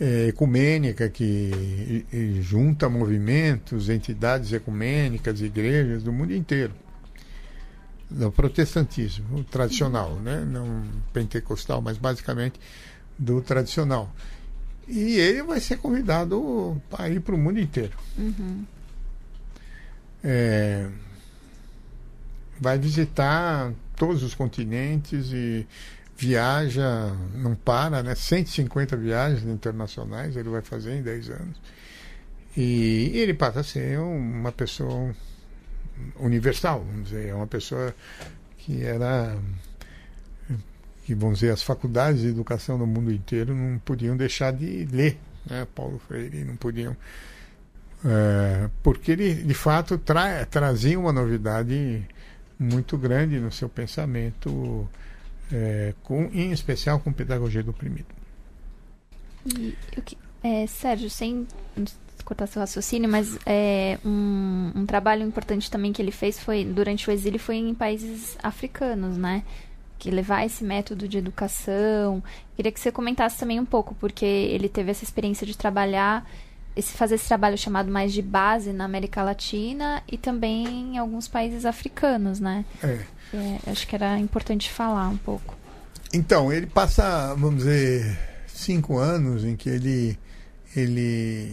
é, 0.00 0.28
ecumênica 0.28 1.08
que 1.08 2.04
e, 2.12 2.40
junta 2.42 2.88
movimentos, 2.88 3.88
entidades 3.88 4.52
ecumênicas, 4.52 5.40
igrejas 5.40 6.02
do 6.02 6.12
mundo 6.12 6.34
inteiro. 6.34 6.72
Do 8.08 8.30
protestantismo 8.30 9.42
tradicional, 9.44 10.14
né? 10.16 10.46
não 10.46 10.84
pentecostal, 11.12 11.82
mas 11.82 11.98
basicamente 11.98 12.60
do 13.18 13.40
tradicional. 13.40 14.14
E 14.86 15.16
ele 15.16 15.42
vai 15.42 15.58
ser 15.58 15.78
convidado 15.78 16.80
para 16.88 17.08
ir 17.08 17.20
para 17.20 17.34
o 17.34 17.38
mundo 17.38 17.58
inteiro. 17.58 17.98
Uhum. 18.16 18.64
É, 20.28 20.88
vai 22.60 22.76
visitar 22.78 23.72
todos 23.94 24.24
os 24.24 24.34
continentes 24.34 25.30
e 25.32 25.64
viaja, 26.16 27.12
não 27.34 27.54
para, 27.54 28.02
né? 28.02 28.12
150 28.14 28.96
viagens 28.96 29.44
internacionais 29.44 30.36
ele 30.36 30.48
vai 30.48 30.62
fazer 30.62 30.96
em 30.96 31.02
10 31.02 31.30
anos. 31.30 31.60
E 32.56 33.12
ele 33.14 33.34
passa 33.34 33.60
a 33.60 33.64
ser 33.64 34.00
uma 34.00 34.50
pessoa 34.50 35.14
universal, 36.18 36.84
vamos 36.84 37.10
dizer, 37.10 37.28
é 37.28 37.34
uma 37.34 37.46
pessoa 37.46 37.94
que 38.58 38.82
era 38.82 39.38
que 41.04 41.14
vamos 41.14 41.38
dizer 41.38 41.52
as 41.52 41.62
faculdades 41.62 42.22
de 42.22 42.28
educação 42.28 42.76
no 42.76 42.86
mundo 42.86 43.12
inteiro 43.12 43.54
não 43.54 43.78
podiam 43.78 44.16
deixar 44.16 44.52
de 44.52 44.86
ler, 44.86 45.16
né? 45.48 45.64
Paulo 45.72 46.00
Freire 46.00 46.42
não 46.42 46.56
podiam 46.56 46.96
é, 48.04 48.68
porque 48.82 49.12
ele 49.12 49.34
de 49.34 49.54
fato 49.54 49.98
tra 49.98 50.44
trazia 50.46 50.98
uma 50.98 51.12
novidade 51.12 52.06
muito 52.58 52.96
grande 52.96 53.38
no 53.38 53.52
seu 53.52 53.68
pensamento, 53.68 54.88
é, 55.52 55.94
com, 56.02 56.24
em 56.32 56.52
especial 56.52 57.00
com 57.00 57.12
pedagogia 57.12 57.62
do 57.62 57.70
oprimido. 57.70 58.06
E, 59.46 59.76
é, 60.42 60.66
Sérgio, 60.66 61.10
sem 61.10 61.46
cortar 62.24 62.46
seu 62.46 62.60
raciocínio, 62.60 63.08
mas 63.08 63.38
é, 63.46 63.98
um, 64.04 64.72
um, 64.74 64.86
trabalho 64.86 65.22
importante 65.22 65.70
também 65.70 65.92
que 65.92 66.02
ele 66.02 66.10
fez 66.10 66.38
foi 66.40 66.64
durante 66.64 67.08
o 67.08 67.12
exílio 67.12 67.38
foi 67.38 67.56
em 67.56 67.74
países 67.74 68.36
africanos, 68.42 69.16
né? 69.16 69.44
Que 69.98 70.10
levar 70.10 70.44
esse 70.44 70.64
método 70.64 71.06
de 71.06 71.18
educação. 71.18 72.22
Queria 72.56 72.72
que 72.72 72.80
você 72.80 72.90
comentasse 72.90 73.38
também 73.38 73.60
um 73.60 73.64
pouco, 73.64 73.94
porque 73.94 74.24
ele 74.24 74.68
teve 74.68 74.90
essa 74.90 75.04
experiência 75.04 75.46
de 75.46 75.56
trabalhar 75.56 76.28
esse, 76.76 76.92
fazer 76.92 77.14
esse 77.14 77.26
trabalho 77.26 77.56
chamado 77.56 77.90
mais 77.90 78.12
de 78.12 78.20
base 78.20 78.72
na 78.72 78.84
América 78.84 79.22
Latina 79.22 80.02
e 80.06 80.18
também 80.18 80.94
em 80.94 80.98
alguns 80.98 81.26
países 81.26 81.64
africanos, 81.64 82.38
né? 82.38 82.64
É. 82.84 83.00
é 83.32 83.58
acho 83.70 83.86
que 83.86 83.94
era 83.94 84.18
importante 84.18 84.70
falar 84.70 85.08
um 85.08 85.16
pouco. 85.16 85.56
Então, 86.12 86.52
ele 86.52 86.66
passa, 86.66 87.34
vamos 87.34 87.64
dizer, 87.64 88.18
cinco 88.46 88.98
anos 88.98 89.44
em 89.44 89.56
que 89.56 89.68
ele, 89.68 90.18
ele, 90.76 91.52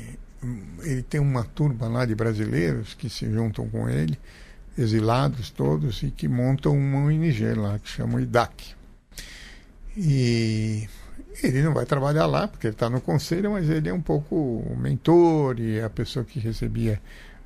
ele 0.84 1.02
tem 1.04 1.20
uma 1.20 1.44
turma 1.44 1.88
lá 1.88 2.06
de 2.06 2.14
brasileiros 2.14 2.94
que 2.94 3.10
se 3.10 3.32
juntam 3.32 3.68
com 3.70 3.90
ele, 3.90 4.20
exilados 4.78 5.50
todos, 5.50 6.04
e 6.04 6.12
que 6.12 6.28
montam 6.28 6.78
uma 6.78 7.00
ONG 7.06 7.54
lá, 7.54 7.80
que 7.80 7.90
chama 7.90 8.22
IDAC. 8.22 8.76
E 9.96 10.88
ele 11.42 11.62
não 11.64 11.74
vai 11.74 11.86
trabalhar 11.86 12.26
lá, 12.26 12.48
porque 12.48 12.68
ele 12.68 12.76
está 12.76 12.90
no 12.90 13.02
conselho, 13.02 13.52
mas 13.52 13.70
ele 13.70 13.90
é 13.90 13.94
um 13.94 14.02
pouco 14.02 14.36
o 14.36 14.76
mentor 14.78 15.60
e 15.60 15.82
a 15.82 15.90
pessoa 15.90 16.24
que 16.26 16.40
recebia 16.40 17.02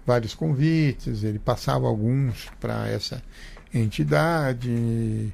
vários 0.05 0.33
convites, 0.33 1.23
ele 1.23 1.39
passava 1.39 1.87
alguns 1.87 2.49
para 2.59 2.87
essa 2.87 3.21
entidade, 3.73 5.33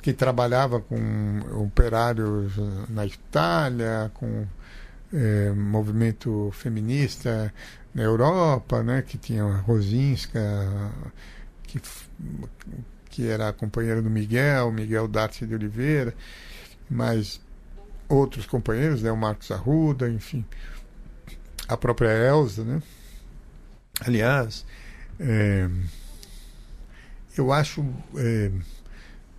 que 0.00 0.12
trabalhava 0.12 0.80
com 0.80 1.40
operários 1.62 2.52
na 2.88 3.04
Itália, 3.04 4.10
com 4.14 4.46
é, 5.12 5.50
movimento 5.50 6.50
feminista 6.52 7.52
na 7.94 8.02
Europa, 8.02 8.82
né, 8.82 9.02
que 9.02 9.18
tinha 9.18 9.44
Rosinska, 9.44 10.40
que, 11.64 11.80
que 13.10 13.28
era 13.28 13.48
a 13.48 13.52
companheira 13.52 14.00
do 14.00 14.10
Miguel, 14.10 14.70
Miguel 14.72 15.08
Darte 15.08 15.46
de 15.46 15.54
Oliveira, 15.54 16.14
mas 16.88 17.40
outros 18.08 18.46
companheiros, 18.46 19.02
né, 19.02 19.10
o 19.10 19.16
Marcos 19.16 19.50
Arruda, 19.50 20.08
enfim, 20.08 20.44
a 21.68 21.76
própria 21.76 22.10
Elsa, 22.10 22.64
né? 22.64 22.82
Aliás, 24.00 24.64
é, 25.18 25.68
eu 27.36 27.52
acho 27.52 27.84
é, 28.16 28.50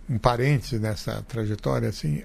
um 0.08 0.18
parêntese 0.18 0.78
nessa 0.78 1.22
trajetória, 1.22 1.88
assim, 1.88 2.22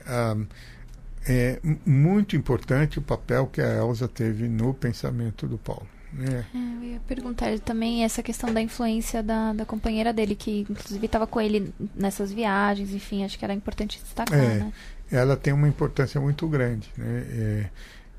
é 1.28 1.60
muito 1.86 2.36
importante 2.36 3.00
o 3.00 3.02
papel 3.02 3.48
que 3.48 3.62
a 3.62 3.78
Elsa 3.78 4.08
teve 4.08 4.48
no 4.48 4.74
pensamento 4.74 5.48
do 5.48 5.58
Paulo. 5.58 5.88
Né? 6.14 6.46
É, 6.54 6.58
eu 6.58 6.84
ia 6.84 7.00
perguntar 7.08 7.58
também 7.60 8.04
essa 8.04 8.22
questão 8.22 8.54
da 8.54 8.62
influência 8.62 9.24
da, 9.24 9.52
da 9.54 9.66
companheira 9.66 10.14
dele, 10.14 10.36
que 10.36 10.66
inclusive 10.70 11.06
estava 11.06 11.26
com 11.26 11.42
ele 11.42 11.74
nessas 11.96 12.32
viagens, 12.32 12.94
enfim, 12.94 13.24
acho 13.24 13.38
que 13.38 13.44
era 13.44 13.54
importante 13.54 14.00
destacar, 14.00 14.40
é, 14.40 14.60
né? 14.60 14.74
Ela 15.12 15.36
tem 15.36 15.54
uma 15.54 15.68
importância 15.68 16.20
muito 16.20 16.48
grande. 16.48 16.92
Né? 16.98 17.70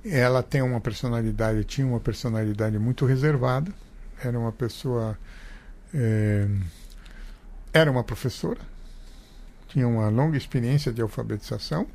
É, 0.04 0.18
ela 0.20 0.42
tem 0.42 0.62
uma 0.62 0.80
personalidade, 0.80 1.64
tinha 1.64 1.86
uma 1.86 2.00
personalidade 2.00 2.78
muito 2.78 3.06
reservada, 3.06 3.72
era 4.22 4.38
uma 4.38 4.52
pessoa. 4.52 5.18
É, 5.92 6.46
era 7.72 7.90
uma 7.90 8.04
professora, 8.04 8.60
tinha 9.68 9.88
uma 9.88 10.08
longa 10.08 10.36
experiência 10.36 10.92
de 10.92 11.02
alfabetização. 11.02 11.86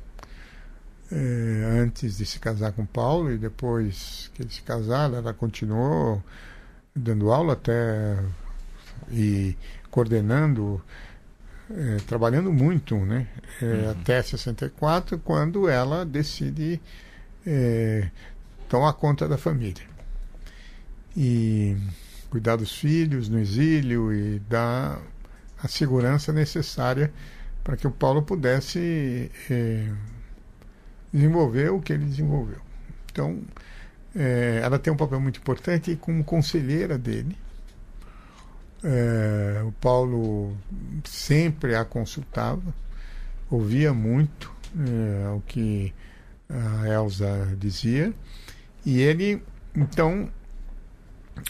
É, 1.12 1.80
antes 1.82 2.18
de 2.18 2.24
se 2.24 2.38
casar 2.38 2.72
com 2.72 2.86
Paulo 2.86 3.32
e 3.32 3.38
depois 3.38 4.30
que 4.32 4.42
eles 4.42 4.54
se 4.54 4.62
casaram, 4.62 5.16
ela 5.16 5.34
continuou 5.34 6.22
dando 6.94 7.32
aula 7.32 7.54
até 7.54 8.16
e 9.10 9.56
coordenando 9.90 10.80
é, 11.70 11.96
trabalhando 12.06 12.52
muito, 12.52 12.96
né? 12.96 13.28
É, 13.62 13.64
uhum. 13.64 13.90
Até 13.90 14.22
64, 14.22 15.18
quando 15.18 15.68
ela 15.68 16.04
decide 16.04 16.80
é, 17.46 18.10
tomar 18.68 18.92
conta 18.94 19.28
da 19.28 19.38
família. 19.38 19.88
E 21.16 21.76
cuidar 22.28 22.56
dos 22.56 22.76
filhos 22.76 23.28
no 23.28 23.38
exílio 23.38 24.12
e 24.12 24.38
dar 24.40 25.00
a 25.62 25.68
segurança 25.68 26.32
necessária 26.32 27.12
para 27.62 27.76
que 27.76 27.86
o 27.86 27.90
Paulo 27.90 28.22
pudesse 28.22 29.30
é, 29.50 29.88
desenvolver 31.12 31.70
o 31.70 31.80
que 31.80 31.92
ele 31.92 32.04
desenvolveu. 32.04 32.60
Então, 33.12 33.42
é, 34.14 34.60
ela 34.62 34.78
tem 34.78 34.92
um 34.92 34.96
papel 34.96 35.20
muito 35.20 35.40
importante 35.40 35.94
como 35.96 36.24
conselheira 36.24 36.96
dele 36.96 37.36
é, 38.82 39.62
o 39.64 39.72
Paulo 39.72 40.56
sempre 41.04 41.74
a 41.74 41.84
consultava, 41.84 42.74
ouvia 43.50 43.92
muito 43.92 44.52
é, 44.78 45.28
o 45.30 45.40
que 45.40 45.92
a 46.48 46.88
Elsa 46.88 47.56
dizia, 47.58 48.12
e 48.84 49.00
ele, 49.00 49.42
então, 49.74 50.28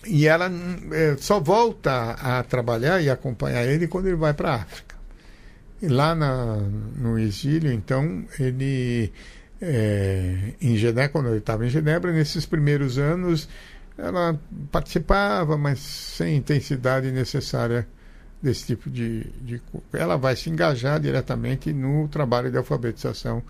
e 0.07 0.27
ela 0.27 0.51
é, 0.93 1.17
só 1.19 1.41
volta 1.41 2.13
a 2.13 2.43
trabalhar 2.43 3.01
e 3.01 3.09
acompanhar 3.09 3.65
ele 3.65 3.87
quando 3.87 4.07
ele 4.07 4.17
vai 4.17 4.35
para 4.35 4.53
a 4.53 4.55
África. 4.57 4.97
E 5.81 5.89
lá 5.89 6.15
na, 6.15 6.57
no 6.57 7.19
exílio, 7.19 7.73
então, 7.73 8.27
ele, 8.39 9.13
é, 9.63 10.53
em 10.61 10.77
Genebra, 10.77 11.09
quando 11.09 11.29
ele 11.29 11.39
estava 11.39 11.67
em 11.67 11.71
Genebra, 11.71 12.13
nesses 12.13 12.45
primeiros 12.45 12.99
anos, 12.99 13.49
ela 14.03 14.41
participava, 14.73 15.57
mas 15.57 15.79
sem 15.79 16.37
intensidade 16.37 17.11
necessária 17.13 17.87
desse 18.43 18.67
tipo 18.67 18.89
de, 18.89 19.25
de. 19.43 19.61
Ela 19.93 20.17
vai 20.17 20.35
se 20.35 20.49
engajar 20.49 20.99
diretamente 20.99 21.73
no 21.73 22.09
trabalho 22.09 22.51
de 22.51 22.57
alfabetização 22.57 23.43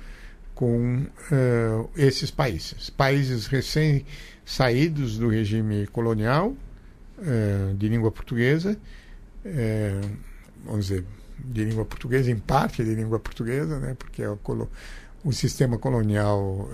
com 0.55 1.05
uh, 1.05 1.91
esses 1.97 2.31
países. 2.31 2.91
Países 2.91 3.47
recém-saídos 3.47 5.17
do 5.17 5.29
regime 5.29 5.87
colonial, 5.87 6.55
uh, 7.19 7.75
de 7.77 7.89
língua 7.89 8.11
portuguesa, 8.11 8.77
uh, 9.45 10.11
vamos 10.65 10.87
dizer, 10.87 11.05
de 11.39 11.65
língua 11.65 11.85
portuguesa, 11.85 12.31
em 12.31 12.39
parte 12.39 12.85
de 12.85 12.95
língua 12.95 13.19
portuguesa, 13.19 13.79
né, 13.79 13.95
porque 13.97 14.27
o, 14.27 14.39
o 15.25 15.33
sistema 15.33 15.79
colonial 15.79 16.69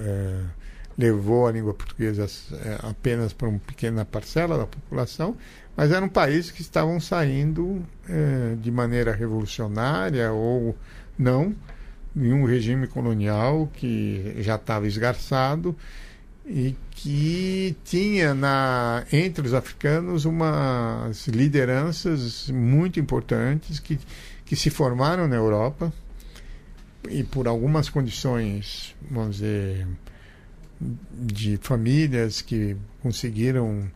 levou 0.98 1.46
a 1.46 1.52
língua 1.52 1.74
portuguesa 1.74 2.26
é, 2.52 2.78
apenas 2.82 3.32
para 3.32 3.48
uma 3.48 3.58
pequena 3.58 4.04
parcela 4.04 4.56
da 4.56 4.66
população, 4.66 5.36
mas 5.76 5.90
eram 5.90 6.08
países 6.08 6.50
que 6.50 6.62
estavam 6.62 6.98
saindo 6.98 7.84
é, 8.08 8.54
de 8.60 8.70
maneira 8.70 9.12
revolucionária 9.12 10.32
ou 10.32 10.76
não 11.18 11.54
em 12.16 12.32
um 12.32 12.44
regime 12.46 12.86
colonial 12.86 13.70
que 13.74 14.36
já 14.38 14.54
estava 14.54 14.86
esgarçado 14.86 15.76
e 16.46 16.74
que 16.92 17.76
tinha 17.84 18.32
na, 18.32 19.04
entre 19.12 19.46
os 19.46 19.52
africanos 19.52 20.24
umas 20.24 21.26
lideranças 21.26 22.48
muito 22.50 22.98
importantes 22.98 23.78
que, 23.78 23.98
que 24.46 24.56
se 24.56 24.70
formaram 24.70 25.28
na 25.28 25.36
Europa 25.36 25.92
e 27.10 27.22
por 27.22 27.46
algumas 27.46 27.88
condições, 27.88 28.94
vamos 29.10 29.36
dizer, 29.36 29.86
de 30.80 31.58
famílias 31.62 32.42
que 32.42 32.76
conseguiram 33.02 33.90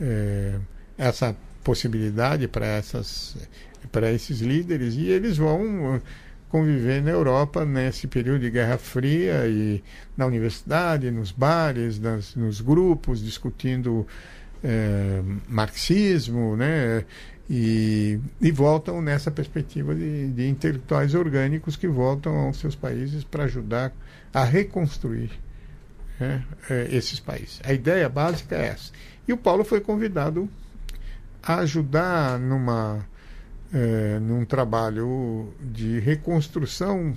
é, 0.00 0.58
essa 0.96 1.36
possibilidade 1.62 2.48
para 2.48 2.66
essas 2.66 3.36
para 3.90 4.12
esses 4.12 4.40
líderes 4.40 4.94
e 4.94 5.08
eles 5.08 5.36
vão 5.36 6.00
conviver 6.50 7.02
na 7.02 7.10
Europa 7.10 7.64
nesse 7.64 8.06
período 8.06 8.40
de 8.40 8.50
Guerra 8.50 8.76
Fria 8.76 9.46
e 9.46 9.82
na 10.16 10.26
universidade, 10.26 11.10
nos 11.10 11.30
bares, 11.30 11.98
nas, 11.98 12.34
nos 12.34 12.60
grupos, 12.60 13.22
discutindo 13.22 14.06
é, 14.62 15.22
marxismo, 15.48 16.56
né? 16.56 17.04
E, 17.48 18.20
e, 18.40 18.52
voltam 18.52 19.02
nessa 19.02 19.28
perspectiva 19.28 19.92
de, 19.92 20.28
de, 20.28 20.48
intelectuais 20.48 21.14
orgânicos 21.14 21.74
que 21.74 21.88
voltam 21.88 22.32
aos 22.36 22.58
seus 22.58 22.76
países 22.76 23.24
para 23.24 23.44
ajudar 23.44 23.92
a 24.32 24.44
reconstruir 24.44 25.30
né, 26.20 26.44
é, 26.68 26.88
esses 26.92 27.18
países. 27.18 27.60
A 27.64 27.72
ideia 27.72 28.08
básica 28.08 28.54
é 28.54 28.68
essa. 28.68 28.92
E 29.26 29.32
o 29.32 29.36
Paulo 29.36 29.64
foi 29.64 29.80
convidado 29.80 30.48
a 31.42 31.56
ajudar 31.60 32.38
numa, 32.38 33.04
é, 33.72 34.18
num 34.20 34.44
trabalho 34.44 35.52
de 35.60 35.98
reconstrução, 36.00 37.16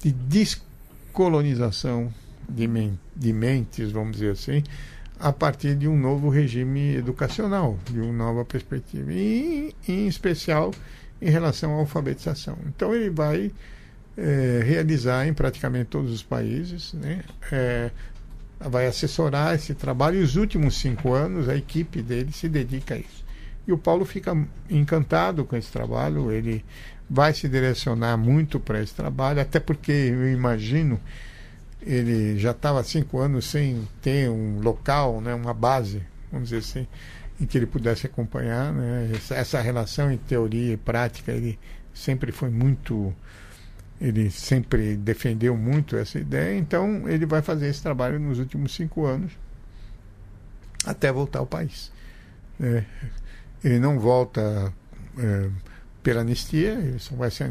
de 0.00 0.12
descolonização 0.12 2.12
de, 2.48 2.68
men 2.68 2.98
de 3.14 3.32
mentes, 3.32 3.90
vamos 3.90 4.12
dizer 4.12 4.32
assim, 4.32 4.62
a 5.18 5.32
partir 5.32 5.74
de 5.74 5.88
um 5.88 5.98
novo 5.98 6.28
regime 6.28 6.94
educacional, 6.94 7.78
de 7.90 8.00
uma 8.00 8.12
nova 8.12 8.44
perspectiva, 8.44 9.12
e 9.12 9.74
em 9.88 10.06
especial 10.06 10.72
em 11.20 11.30
relação 11.30 11.74
à 11.74 11.78
alfabetização. 11.78 12.58
Então 12.66 12.94
ele 12.94 13.10
vai 13.10 13.50
é, 14.16 14.62
realizar 14.64 15.26
em 15.26 15.34
praticamente 15.34 15.86
todos 15.86 16.12
os 16.12 16.22
países, 16.22 16.92
né? 16.94 17.22
É, 17.50 17.90
vai 18.58 18.86
assessorar 18.86 19.54
esse 19.54 19.74
trabalho 19.74 20.18
e 20.18 20.22
os 20.22 20.36
últimos 20.36 20.78
cinco 20.78 21.12
anos 21.12 21.48
a 21.48 21.56
equipe 21.56 22.00
dele 22.00 22.32
se 22.32 22.48
dedica 22.48 22.94
a 22.94 22.98
isso. 22.98 23.24
E 23.66 23.72
o 23.72 23.78
Paulo 23.78 24.04
fica 24.04 24.36
encantado 24.70 25.44
com 25.44 25.56
esse 25.56 25.70
trabalho, 25.70 26.30
ele 26.30 26.64
vai 27.08 27.34
se 27.34 27.48
direcionar 27.48 28.16
muito 28.16 28.58
para 28.58 28.82
esse 28.82 28.94
trabalho, 28.94 29.40
até 29.40 29.60
porque 29.60 29.92
eu 29.92 30.32
imagino 30.32 31.00
ele 31.86 32.36
já 32.36 32.50
estava 32.50 32.82
cinco 32.82 33.18
anos 33.18 33.46
sem 33.46 33.86
ter 34.02 34.28
um 34.28 34.60
local, 34.60 35.20
né, 35.20 35.32
uma 35.32 35.54
base, 35.54 36.02
vamos 36.32 36.48
dizer 36.48 36.60
assim, 36.60 36.86
em 37.40 37.46
que 37.46 37.56
ele 37.56 37.66
pudesse 37.66 38.06
acompanhar. 38.06 38.72
Né, 38.72 39.12
essa, 39.30 39.60
relação 39.60 40.10
em 40.10 40.16
teoria 40.16 40.72
e 40.72 40.76
prática, 40.76 41.30
ele 41.30 41.58
sempre 41.94 42.32
foi 42.32 42.50
muito. 42.50 43.14
Ele 44.00 44.30
sempre 44.30 44.96
defendeu 44.96 45.56
muito 45.56 45.96
essa 45.96 46.18
ideia, 46.18 46.58
então 46.58 47.08
ele 47.08 47.24
vai 47.24 47.40
fazer 47.40 47.68
esse 47.68 47.82
trabalho 47.82 48.20
nos 48.20 48.38
últimos 48.38 48.74
cinco 48.74 49.06
anos 49.06 49.32
até 50.84 51.10
voltar 51.10 51.38
ao 51.38 51.46
país. 51.46 51.90
É, 52.60 52.84
ele 53.64 53.78
não 53.78 53.98
volta 53.98 54.72
é, 55.18 55.50
pela 56.02 56.20
anistia, 56.20 56.74
ele 56.74 56.98
só 56.98 57.16
vai 57.16 57.30
ser 57.30 57.50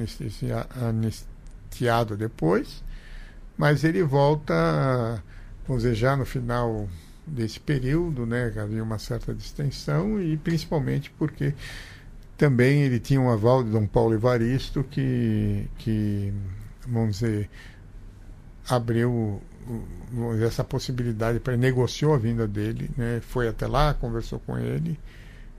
anistiado 0.81 2.15
depois 2.15 2.83
mas 3.57 3.83
ele 3.83 4.03
volta, 4.03 5.23
vamos 5.67 5.83
dizer, 5.83 5.95
já 5.95 6.15
no 6.15 6.25
final 6.25 6.89
desse 7.25 7.59
período, 7.59 8.25
né, 8.25 8.53
havia 8.61 8.83
uma 8.83 8.99
certa 8.99 9.33
distensão 9.33 10.21
e 10.21 10.37
principalmente 10.37 11.09
porque 11.17 11.53
também 12.37 12.81
ele 12.81 12.99
tinha 12.99 13.19
um 13.19 13.29
aval 13.29 13.63
de 13.63 13.71
Dom 13.71 13.87
Paulo 13.87 14.13
Evaristo 14.13 14.83
que, 14.83 15.67
que 15.77 16.33
vamos 16.87 17.19
dizer, 17.19 17.49
abriu 18.67 19.41
vamos 20.11 20.35
dizer, 20.35 20.47
essa 20.47 20.63
possibilidade 20.63 21.39
para 21.39 21.57
negociou 21.57 22.13
a 22.13 22.17
vinda 22.17 22.47
dele, 22.47 22.89
né, 22.95 23.21
foi 23.21 23.47
até 23.47 23.65
lá, 23.65 23.93
conversou 23.93 24.39
com 24.39 24.57
ele 24.57 24.99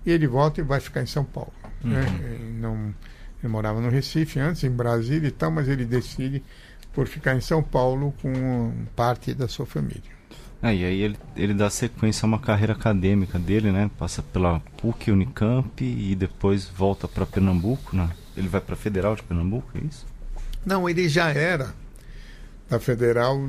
e 0.04 0.10
ele 0.10 0.26
volta 0.26 0.60
e 0.60 0.64
vai 0.64 0.78
ficar 0.80 1.02
em 1.02 1.06
São 1.06 1.24
Paulo. 1.24 1.52
Né. 1.82 2.00
Uhum. 2.00 2.18
Né, 2.18 2.34
ele 2.34 2.52
não, 2.60 2.94
ele 3.42 3.52
morava 3.52 3.80
no 3.80 3.88
Recife 3.88 4.38
antes, 4.38 4.62
em 4.62 4.70
Brasília 4.70 5.28
e 5.28 5.32
tal, 5.32 5.50
mas 5.50 5.68
ele 5.68 5.84
decide 5.84 6.42
por 6.92 7.06
ficar 7.06 7.34
em 7.34 7.40
São 7.40 7.62
Paulo 7.62 8.14
com 8.22 8.72
parte 8.94 9.34
da 9.34 9.48
sua 9.48 9.66
família. 9.66 10.15
É, 10.62 10.74
e 10.74 10.84
aí 10.84 11.00
ele, 11.00 11.16
ele 11.36 11.54
dá 11.54 11.68
sequência 11.68 12.24
a 12.24 12.28
uma 12.28 12.38
carreira 12.38 12.72
acadêmica 12.72 13.38
dele, 13.38 13.70
né? 13.70 13.90
Passa 13.98 14.22
pela 14.22 14.60
PUC, 14.78 15.10
Unicamp 15.10 15.84
e 15.84 16.14
depois 16.14 16.66
volta 16.66 17.06
para 17.06 17.26
Pernambuco, 17.26 17.94
né? 17.94 18.08
Ele 18.36 18.48
vai 18.48 18.60
para 18.60 18.74
a 18.74 18.76
Federal 18.76 19.14
de 19.14 19.22
Pernambuco, 19.22 19.68
é 19.74 19.86
isso? 19.86 20.06
Não, 20.64 20.88
ele 20.88 21.08
já 21.08 21.30
era 21.30 21.74
da 22.68 22.80
Federal. 22.80 23.48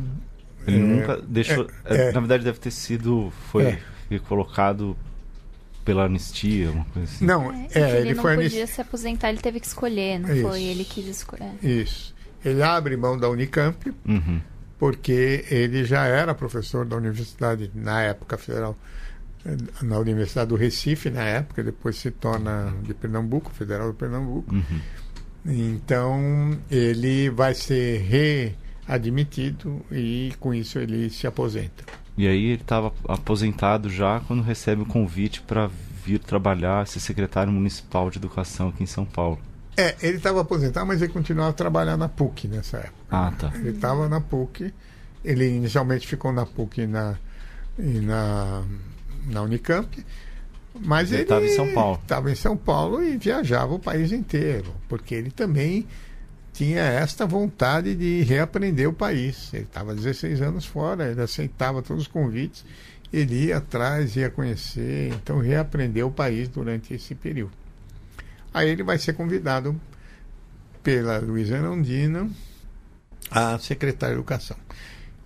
Ele 0.65 0.77
é, 0.77 0.79
nunca 0.79 1.17
deixou. 1.17 1.67
É, 1.85 2.09
é, 2.09 2.11
na 2.11 2.19
verdade, 2.19 2.43
deve 2.43 2.59
ter 2.59 2.71
sido. 2.71 3.31
Foi 3.51 3.79
é. 4.11 4.19
colocado 4.27 4.95
pela 5.83 6.03
anistia, 6.03 6.69
uma 6.69 6.83
coisa 6.85 7.09
assim. 7.09 7.25
Não, 7.25 7.51
é, 7.51 7.67
ele, 7.73 7.97
ele 7.99 8.13
não 8.13 8.21
foi 8.21 8.35
podia 8.35 8.67
se 8.67 8.81
aposentar, 8.81 9.29
ele 9.29 9.37
teve 9.37 9.61
que 9.61 9.67
escolher, 9.67 10.19
não 10.19 10.35
isso. 10.35 10.47
foi? 10.47 10.63
Ele 10.63 10.83
quis 10.83 11.07
escolher. 11.07 11.53
Isso. 11.63 12.13
Ele 12.43 12.61
abre 12.61 12.97
mão 12.97 13.17
da 13.17 13.29
Unicamp, 13.29 13.93
uhum. 14.05 14.41
Porque 14.79 15.45
ele 15.49 15.83
já 15.83 16.05
era 16.05 16.33
professor 16.35 16.85
da 16.85 16.95
universidade, 16.95 17.71
na 17.73 18.01
época 18.01 18.37
federal, 18.37 18.77
na 19.81 19.97
Universidade 19.97 20.49
do 20.49 20.55
Recife, 20.55 21.09
na 21.09 21.23
época, 21.23 21.63
depois 21.63 21.95
se 21.95 22.11
torna 22.11 22.73
de 22.83 22.93
Pernambuco, 22.93 23.51
Federal 23.51 23.91
de 23.91 23.97
Pernambuco. 23.97 24.53
Uhum. 24.53 24.79
Então, 25.45 26.57
ele 26.69 27.29
vai 27.29 27.53
ser 27.53 28.01
readmitido 28.85 29.81
e 29.91 30.33
com 30.39 30.53
isso 30.53 30.77
ele 30.77 31.09
se 31.09 31.25
aposenta. 31.25 31.85
E 32.17 32.27
aí 32.27 32.45
ele 32.45 32.61
estava 32.61 32.91
aposentado 33.07 33.89
já 33.89 34.19
quando 34.21 34.41
recebe 34.41 34.81
o 34.81 34.85
convite 34.85 35.41
para 35.41 35.69
vir 36.03 36.19
trabalhar, 36.19 36.87
ser 36.87 36.99
secretário 36.99 37.51
municipal 37.51 38.09
de 38.09 38.17
educação 38.17 38.69
aqui 38.69 38.83
em 38.83 38.87
São 38.87 39.05
Paulo. 39.05 39.39
É, 39.77 39.95
ele 40.01 40.17
estava 40.17 40.41
aposentado, 40.41 40.87
mas 40.87 41.03
ele 41.03 41.13
continuava 41.13 41.51
a 41.51 41.53
trabalhar 41.53 41.95
na 41.95 42.09
PUC 42.09 42.47
nessa 42.47 42.77
época. 42.77 42.95
Ah, 43.11 43.31
tá. 43.37 43.51
Ele 43.53 43.69
estava 43.69 44.09
na 44.09 44.19
PUC. 44.19 44.73
Ele 45.23 45.47
inicialmente 45.47 46.07
ficou 46.07 46.31
na 46.31 46.47
PUC 46.47 46.81
e 46.81 46.87
na, 46.87 47.15
e 47.77 47.99
na, 47.99 48.63
na 49.27 49.43
Unicamp. 49.43 50.03
Mas 50.79 51.11
ele 51.11 51.21
estava 51.21 51.45
em 51.45 51.55
São 51.55 51.71
Paulo. 51.73 51.99
Estava 52.01 52.31
em 52.31 52.35
São 52.35 52.57
Paulo 52.57 53.03
e 53.03 53.17
viajava 53.17 53.75
o 53.75 53.79
país 53.79 54.11
inteiro, 54.11 54.73
porque 54.89 55.13
ele 55.13 55.29
também 55.29 55.87
tinha 56.53 56.81
esta 56.81 57.25
vontade 57.25 57.93
de 57.93 58.23
reaprender 58.23 58.89
o 58.89 58.93
país. 58.93 59.53
Ele 59.53 59.63
estava 59.63 59.93
16 59.93 60.41
anos 60.41 60.65
fora, 60.65 61.11
ele 61.11 61.21
aceitava 61.21 61.83
todos 61.83 62.03
os 62.03 62.07
convites, 62.07 62.65
ele 63.13 63.45
ia 63.45 63.57
atrás, 63.57 64.15
ia 64.15 64.29
conhecer, 64.29 65.13
então 65.13 65.39
reaprendeu 65.39 66.07
o 66.07 66.11
país 66.11 66.47
durante 66.47 66.93
esse 66.95 67.13
período. 67.13 67.66
Aí 68.57 68.69
ele 68.69 68.81
vai 68.81 68.97
ser 68.97 69.13
convidado 69.13 69.79
pela 70.81 71.19
Luísa 71.19 71.57
Erundina 71.57 72.27
a 73.29 73.59
secretária 73.59 74.15
de 74.15 74.19
Educação. 74.19 74.57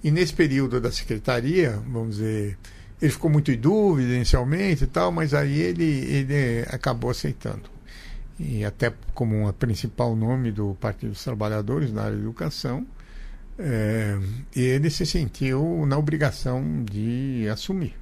E 0.03 0.11
nesse 0.11 0.33
período 0.33 0.81
da 0.81 0.91
secretaria, 0.91 1.81
vamos 1.87 2.17
dizer, 2.17 2.57
ele 3.01 3.09
ficou 3.09 3.31
muito 3.31 3.49
em 3.49 3.57
dúvida 3.57 4.13
inicialmente 4.13 4.83
e 4.83 4.87
tal, 4.87 5.13
mas 5.13 5.33
aí 5.33 5.57
ele, 5.61 5.85
ele 5.85 6.65
acabou 6.67 7.09
aceitando. 7.09 7.69
E 8.37 8.65
até 8.65 8.91
como 9.13 9.47
um 9.47 9.53
principal 9.53 10.13
nome 10.13 10.51
do 10.51 10.75
Partido 10.81 11.11
dos 11.11 11.23
Trabalhadores 11.23 11.89
na 11.93 12.01
área 12.01 12.17
de 12.17 12.23
educação, 12.23 12.85
é, 13.57 14.19
ele 14.53 14.89
se 14.89 15.05
sentiu 15.05 15.85
na 15.85 15.97
obrigação 15.97 16.83
de 16.83 17.47
assumir. 17.49 17.95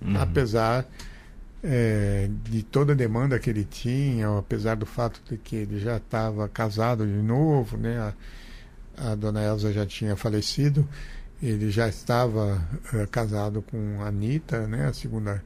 Uhum. 0.00 0.16
Apesar 0.16 0.86
é, 1.64 2.28
de 2.44 2.62
toda 2.62 2.92
a 2.92 2.96
demanda 2.96 3.38
que 3.38 3.48
ele 3.48 3.64
tinha, 3.64 4.38
apesar 4.38 4.76
do 4.76 4.84
fato 4.84 5.20
de 5.28 5.38
que 5.38 5.56
ele 5.56 5.80
já 5.80 5.96
estava 5.96 6.46
casado 6.46 7.06
de 7.06 7.22
novo, 7.22 7.78
né? 7.78 7.98
A, 8.96 9.12
a, 9.12 9.14
dona 9.14 9.42
Elza 9.42 9.72
já 9.72 9.86
tinha 9.86 10.14
falecido, 10.14 10.86
ele 11.42 11.70
já 11.70 11.88
estava 11.88 12.62
é, 12.92 13.06
casado 13.06 13.62
com 13.62 14.02
a 14.02 14.08
Anitta, 14.08 14.66
né? 14.66 14.88
A 14.88 14.92
segunda 14.92 15.42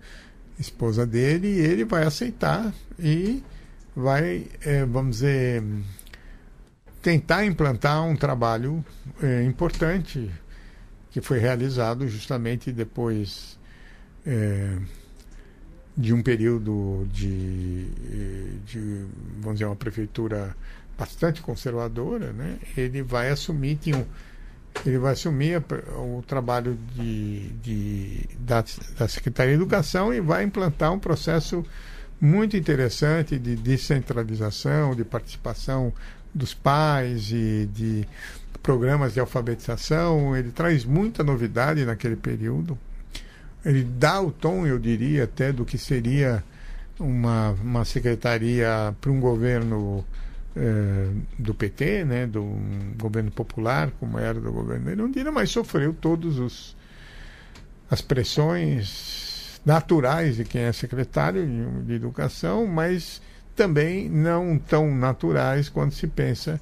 esposa 0.58 1.06
dele, 1.06 1.46
e 1.46 1.60
ele 1.60 1.84
vai 1.84 2.02
aceitar 2.02 2.74
e 2.98 3.40
vai, 3.94 4.48
é, 4.62 4.84
vamos 4.84 5.18
dizer, 5.18 5.62
tentar 7.00 7.44
implantar 7.44 8.04
um 8.04 8.16
trabalho 8.16 8.84
é, 9.22 9.44
importante 9.44 10.28
que 11.12 11.20
foi 11.20 11.38
realizado 11.38 12.08
justamente 12.08 12.72
depois 12.72 13.56
de 15.98 16.14
um 16.14 16.22
período 16.22 17.08
de, 17.12 17.86
de, 18.64 19.04
vamos 19.40 19.54
dizer, 19.54 19.64
uma 19.64 19.74
prefeitura 19.74 20.54
bastante 20.96 21.42
conservadora, 21.42 22.32
né? 22.32 22.56
ele 22.76 23.02
vai 23.02 23.30
assumir, 23.30 23.76
tinha 23.76 23.96
um, 23.96 24.06
ele 24.86 24.96
vai 24.96 25.14
assumir 25.14 25.60
o 25.96 26.22
trabalho 26.24 26.78
de, 26.94 27.48
de, 27.60 28.28
da, 28.38 28.64
da 28.96 29.08
Secretaria 29.08 29.56
de 29.56 29.60
Educação 29.60 30.14
e 30.14 30.20
vai 30.20 30.44
implantar 30.44 30.92
um 30.92 31.00
processo 31.00 31.64
muito 32.20 32.56
interessante 32.56 33.36
de 33.36 33.56
descentralização, 33.56 34.94
de 34.94 35.04
participação 35.04 35.92
dos 36.32 36.54
pais 36.54 37.32
e 37.32 37.68
de 37.72 38.06
programas 38.62 39.14
de 39.14 39.20
alfabetização. 39.20 40.36
Ele 40.36 40.52
traz 40.52 40.84
muita 40.84 41.24
novidade 41.24 41.84
naquele 41.84 42.16
período 42.16 42.78
ele 43.68 43.84
dá 43.84 44.18
o 44.18 44.32
tom, 44.32 44.66
eu 44.66 44.78
diria, 44.78 45.24
até 45.24 45.52
do 45.52 45.62
que 45.62 45.76
seria 45.76 46.42
uma, 46.98 47.50
uma 47.62 47.84
secretaria 47.84 48.96
para 48.98 49.10
um 49.10 49.20
governo 49.20 50.02
eh, 50.56 51.10
do 51.38 51.52
PT, 51.52 52.02
né, 52.06 52.26
do 52.26 52.42
governo 52.96 53.30
popular, 53.30 53.90
como 54.00 54.18
era 54.18 54.40
do 54.40 54.50
governo 54.50 54.88
Erundina, 54.88 55.30
mas 55.30 55.50
sofreu 55.50 55.92
todos 55.92 56.38
os 56.38 56.76
as 57.90 58.00
pressões 58.00 59.60
naturais 59.64 60.36
de 60.36 60.44
quem 60.44 60.62
é 60.62 60.72
secretário 60.72 61.46
de, 61.46 61.82
de 61.86 61.92
educação, 61.92 62.66
mas 62.66 63.20
também 63.54 64.08
não 64.08 64.58
tão 64.58 64.94
naturais 64.94 65.68
quando 65.68 65.92
se 65.92 66.06
pensa 66.06 66.58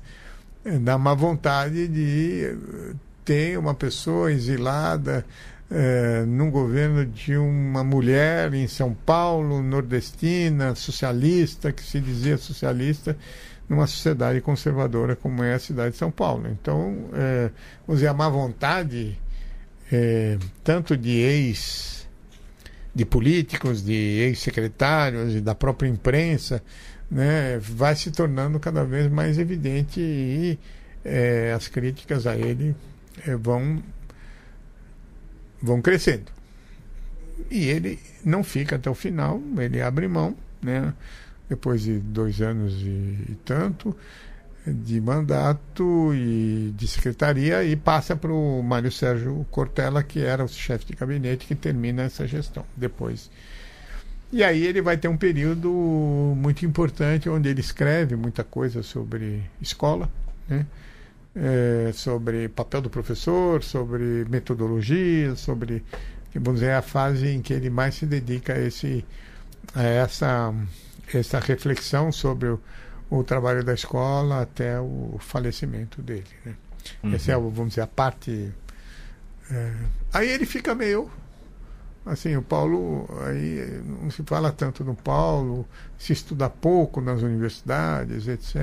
eh, 0.64 0.76
na 0.76 0.98
má 0.98 1.14
vontade 1.14 1.86
de 1.86 2.46
eh, 2.46 2.94
ter 3.24 3.58
uma 3.58 3.74
pessoa 3.74 4.32
exilada 4.32 5.24
eh, 5.70 6.24
num 6.26 6.50
governo 6.50 7.04
de 7.04 7.36
uma 7.36 7.82
mulher 7.82 8.52
em 8.54 8.68
São 8.68 8.94
Paulo, 8.94 9.62
nordestina, 9.62 10.74
socialista, 10.74 11.72
que 11.72 11.82
se 11.82 12.00
dizia 12.00 12.38
socialista, 12.38 13.16
numa 13.68 13.86
sociedade 13.86 14.40
conservadora 14.40 15.16
como 15.16 15.42
é 15.42 15.54
a 15.54 15.58
cidade 15.58 15.92
de 15.92 15.96
São 15.96 16.10
Paulo. 16.10 16.48
Então, 16.48 17.10
é, 17.14 17.50
vamos 17.86 18.00
dizer, 18.00 18.08
a 18.08 18.14
má 18.14 18.28
vontade, 18.28 19.18
é, 19.90 20.38
tanto 20.62 20.96
de 20.96 21.10
ex 21.10 22.06
de 22.94 23.04
políticos, 23.04 23.84
de 23.84 23.92
ex-secretários 23.92 25.34
e 25.34 25.40
da 25.42 25.54
própria 25.54 25.86
imprensa, 25.86 26.62
né, 27.10 27.58
vai 27.58 27.94
se 27.94 28.10
tornando 28.10 28.58
cada 28.58 28.84
vez 28.84 29.10
mais 29.10 29.38
evidente 29.38 30.00
e 30.00 30.58
é, 31.04 31.52
as 31.54 31.68
críticas 31.68 32.26
a 32.26 32.34
ele 32.34 32.74
é, 33.26 33.36
vão 33.36 33.82
vão 35.60 35.80
crescendo. 35.80 36.32
E 37.50 37.66
ele 37.66 37.98
não 38.24 38.42
fica 38.42 38.76
até 38.76 38.88
o 38.90 38.94
final, 38.94 39.40
ele 39.58 39.80
abre 39.80 40.08
mão, 40.08 40.36
né? 40.62 40.92
depois 41.48 41.82
de 41.82 41.98
dois 41.98 42.40
anos 42.40 42.74
e, 42.82 43.36
tanto 43.44 43.96
de 44.66 45.00
mandato 45.00 46.12
e 46.12 46.74
de 46.76 46.88
secretaria 46.88 47.62
e 47.62 47.76
passa 47.76 48.16
para 48.16 48.32
o 48.32 48.60
Mário 48.62 48.90
Sérgio 48.90 49.46
Cortella, 49.48 50.02
que 50.02 50.20
era 50.20 50.44
o 50.44 50.48
chefe 50.48 50.86
de 50.86 50.94
gabinete, 50.94 51.46
que 51.46 51.54
termina 51.54 52.02
essa 52.02 52.26
gestão 52.26 52.64
depois. 52.76 53.30
E 54.32 54.42
aí 54.42 54.66
ele 54.66 54.82
vai 54.82 54.96
ter 54.96 55.06
um 55.06 55.16
período 55.16 55.70
muito 56.36 56.66
importante 56.66 57.28
onde 57.28 57.48
ele 57.48 57.60
escreve 57.60 58.16
muita 58.16 58.42
coisa 58.42 58.82
sobre 58.82 59.40
escola, 59.62 60.10
né? 60.48 60.66
É, 61.38 61.92
sobre 61.92 62.48
papel 62.48 62.80
do 62.80 62.88
professor, 62.88 63.62
sobre 63.62 64.24
metodologia, 64.24 65.36
sobre 65.36 65.84
vamos 66.34 66.60
dizer 66.60 66.72
a 66.72 66.80
fase 66.80 67.28
em 67.28 67.42
que 67.42 67.52
ele 67.52 67.68
mais 67.68 67.94
se 67.94 68.06
dedica 68.06 68.54
a 68.54 68.58
esse 68.58 69.04
a 69.74 69.82
essa 69.82 70.54
essa 71.14 71.38
reflexão 71.38 72.10
sobre 72.10 72.48
o, 72.48 72.60
o, 73.10 73.22
trabalho 73.22 73.62
da 73.62 73.74
escola 73.74 74.42
até 74.42 74.80
o 74.80 75.16
falecimento 75.20 76.02
dele. 76.02 76.24
Né? 76.44 76.54
Uhum. 77.02 77.14
Essa 77.14 77.32
é, 77.32 77.34
vamos 77.34 77.70
dizer, 77.70 77.82
a 77.82 77.86
parte. 77.86 78.52
É... 79.50 79.72
Aí 80.12 80.28
ele 80.28 80.46
fica 80.46 80.74
meio. 80.74 81.10
Assim, 82.06 82.36
o 82.36 82.42
Paulo, 82.42 83.08
aí 83.26 83.82
não 83.84 84.08
se 84.12 84.22
fala 84.22 84.52
tanto 84.52 84.84
no 84.84 84.94
Paulo, 84.94 85.66
se 85.98 86.12
estuda 86.12 86.48
pouco 86.48 87.00
nas 87.00 87.20
universidades, 87.20 88.28
etc. 88.28 88.54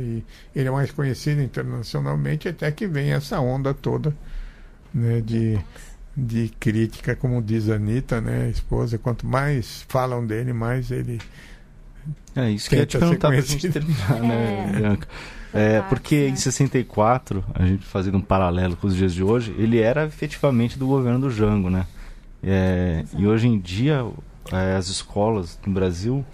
E 0.00 0.24
ele 0.54 0.68
é 0.68 0.70
mais 0.70 0.90
conhecido 0.90 1.42
internacionalmente, 1.42 2.48
até 2.48 2.72
que 2.72 2.86
vem 2.86 3.12
essa 3.12 3.38
onda 3.38 3.74
toda 3.74 4.16
né, 4.94 5.20
de, 5.20 5.58
de 6.16 6.48
crítica, 6.58 7.14
como 7.14 7.42
diz 7.42 7.68
a 7.68 7.74
Anitta, 7.74 8.18
né, 8.18 8.46
a 8.46 8.48
esposa. 8.48 8.96
Quanto 8.96 9.26
mais 9.26 9.84
falam 9.88 10.26
dele, 10.26 10.54
mais 10.54 10.90
ele 10.90 11.20
é 12.34 12.50
isso 12.50 12.68
que 12.68 12.76
eu 12.76 12.80
ia 12.80 12.86
te 12.86 12.98
perguntar 12.98 13.28
pra 13.28 13.40
gente 13.42 13.68
terminar, 13.68 14.20
né, 14.20 14.72
é. 14.72 14.78
Bianca? 14.78 15.08
É, 15.52 15.80
porque 15.82 16.28
em 16.28 16.36
64, 16.36 17.44
a 17.54 17.64
gente 17.64 17.84
fazendo 17.84 18.18
um 18.18 18.22
paralelo 18.22 18.76
com 18.76 18.86
os 18.86 18.96
dias 18.96 19.14
de 19.14 19.22
hoje, 19.22 19.54
ele 19.58 19.80
era 19.80 20.04
efetivamente 20.04 20.78
do 20.78 20.86
governo 20.86 21.20
do 21.20 21.30
Jango, 21.30 21.70
né? 21.70 21.86
É, 22.42 23.04
e 23.16 23.26
hoje 23.26 23.48
em 23.48 23.58
dia, 23.58 24.06
é, 24.52 24.76
as 24.76 24.88
escolas 24.88 25.58
no 25.66 25.72
Brasil, 25.72 26.24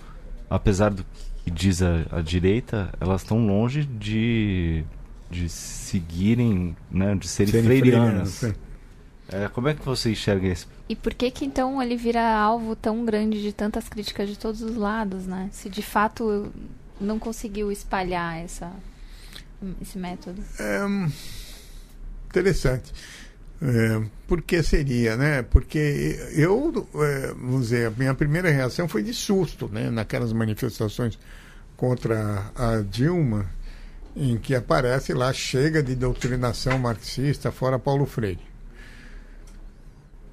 apesar 0.50 0.90
do 0.90 1.04
que 1.44 1.50
diz 1.50 1.82
a, 1.82 2.04
a 2.10 2.20
direita, 2.20 2.92
elas 3.00 3.22
estão 3.22 3.46
longe 3.46 3.84
de, 3.84 4.84
de 5.30 5.48
seguirem, 5.48 6.76
né, 6.90 7.14
de 7.14 7.28
serem, 7.28 7.52
serem 7.52 7.66
freirianas. 7.66 8.44
é, 9.28 9.48
como 9.48 9.68
é 9.68 9.74
que 9.74 9.84
você 9.84 10.10
enxerga 10.10 10.48
isso? 10.48 10.68
E 10.88 10.94
por 10.94 11.14
que 11.14 11.30
que 11.30 11.44
então 11.44 11.82
ele 11.82 11.96
vira 11.96 12.36
alvo 12.36 12.76
tão 12.76 13.04
grande 13.04 13.40
de 13.40 13.52
tantas 13.52 13.88
críticas 13.88 14.28
de 14.28 14.38
todos 14.38 14.62
os 14.62 14.76
lados, 14.76 15.26
né? 15.26 15.48
Se 15.52 15.70
de 15.70 15.82
fato 15.82 16.52
não 17.00 17.18
conseguiu 17.18 17.72
espalhar 17.72 18.38
essa, 18.38 18.70
esse 19.80 19.98
método. 19.98 20.42
É, 20.58 20.80
interessante. 22.28 22.92
É, 23.64 24.02
por 24.26 24.42
que 24.42 24.62
seria, 24.62 25.16
né? 25.16 25.42
Porque 25.42 26.18
eu, 26.34 26.88
é, 26.96 27.28
vamos 27.28 27.62
dizer, 27.62 27.86
a 27.86 27.90
minha 27.90 28.14
primeira 28.14 28.50
reação 28.50 28.88
foi 28.88 29.02
de 29.02 29.14
susto, 29.14 29.68
né? 29.72 29.88
Naquelas 29.88 30.32
manifestações 30.32 31.18
contra 31.76 32.50
a 32.56 32.80
Dilma, 32.80 33.48
em 34.16 34.36
que 34.36 34.54
aparece 34.54 35.14
lá, 35.14 35.32
chega 35.32 35.82
de 35.82 35.94
doutrinação 35.94 36.78
marxista, 36.78 37.52
fora 37.52 37.78
Paulo 37.78 38.04
Freire 38.04 38.52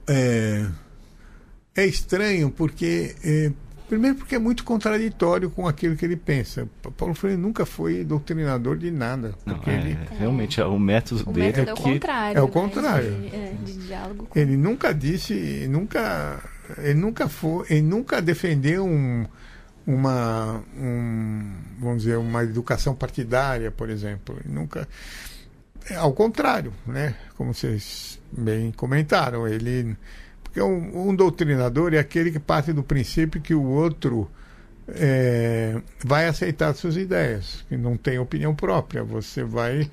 é, 0.10 0.66
é 1.76 1.86
estranho 1.86 2.50
porque 2.50 3.16
é, 3.24 3.52
primeiro 3.90 4.16
porque 4.18 4.36
é 4.36 4.40
muito 4.40 4.64
contraditório 4.64 5.50
com 5.50 5.68
aquilo 5.68 5.96
que 5.96 6.06
ele 6.06 6.16
pensa. 6.16 6.70
Paulo 6.96 7.16
Freire 7.16 7.38
nunca 7.38 7.66
foi 7.66 8.06
doutrinador 8.06 8.78
de 8.78 8.92
nada. 8.92 9.34
Não, 9.46 9.60
é, 9.66 9.74
ele, 9.74 9.98
realmente, 10.18 10.62
é, 10.62 10.66
o 10.66 10.78
método 10.78 11.28
o 11.28 11.34
dele 11.34 11.48
método 11.48 11.68
é, 11.68 11.72
é 11.72 11.74
o 11.74 11.78
contrário. 11.78 12.38
É 12.38 12.42
o 12.42 12.48
contrário. 12.48 13.12
Né, 13.12 13.30
de, 13.30 13.36
é, 13.36 13.54
de 13.66 13.74
diálogo. 13.88 14.28
Ele 14.36 14.56
nunca 14.56 14.94
disse, 14.94 15.68
nunca, 15.68 16.40
ele 16.78 17.00
nunca 17.00 17.28
foi, 17.28 17.66
ele 17.72 17.82
nunca 17.82 18.22
defendeu 18.22 18.86
um, 18.86 19.26
uma, 19.88 20.64
um, 20.78 21.52
vamos 21.80 22.04
dizer, 22.04 22.18
uma 22.18 22.44
educação 22.44 22.94
partidária, 22.94 23.72
por 23.72 23.90
exemplo. 23.90 24.38
Ele 24.46 24.54
nunca 24.54 24.88
ao 25.98 26.14
contrário, 26.14 26.72
né? 26.86 27.16
Como 27.36 27.54
vocês 27.54 28.20
bem 28.32 28.72
comentaram, 28.72 29.48
ele 29.48 29.98
porque 30.50 30.62
um, 30.62 31.10
um 31.10 31.16
doutrinador 31.16 31.94
é 31.94 32.00
aquele 32.00 32.32
que 32.32 32.40
parte 32.40 32.74
do 32.74 32.82
princípio 32.82 33.40
que 33.40 33.54
o 33.54 33.64
outro 33.64 34.30
é, 34.88 35.80
vai 36.04 36.28
aceitar 36.28 36.74
suas 36.74 36.98
ideias, 36.98 37.64
que 37.70 37.78
não 37.78 37.96
tem 37.96 38.18
opinião 38.18 38.56
própria. 38.56 39.04
Você 39.04 39.44
vai 39.44 39.90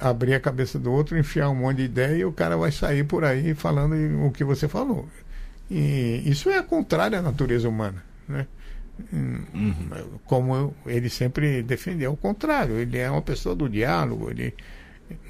abrir 0.00 0.34
a 0.34 0.40
cabeça 0.40 0.78
do 0.78 0.90
outro, 0.90 1.16
enfiar 1.16 1.48
um 1.48 1.54
monte 1.54 1.76
de 1.78 1.84
ideia 1.84 2.16
e 2.16 2.24
o 2.24 2.32
cara 2.32 2.56
vai 2.56 2.72
sair 2.72 3.04
por 3.04 3.24
aí 3.24 3.54
falando 3.54 3.94
o 4.26 4.32
que 4.32 4.42
você 4.42 4.66
falou. 4.66 5.08
E 5.70 6.22
isso 6.26 6.50
é 6.50 6.60
contrário 6.62 7.18
à 7.18 7.22
natureza 7.22 7.68
humana, 7.68 8.02
né? 8.28 8.46
Uhum. 9.12 10.18
Como 10.24 10.74
ele 10.86 11.08
sempre 11.08 11.62
defendeu, 11.62 12.12
o 12.12 12.16
contrário. 12.16 12.76
Ele 12.76 12.98
é 12.98 13.10
uma 13.10 13.22
pessoa 13.22 13.54
do 13.54 13.68
diálogo, 13.68 14.30
ele 14.30 14.54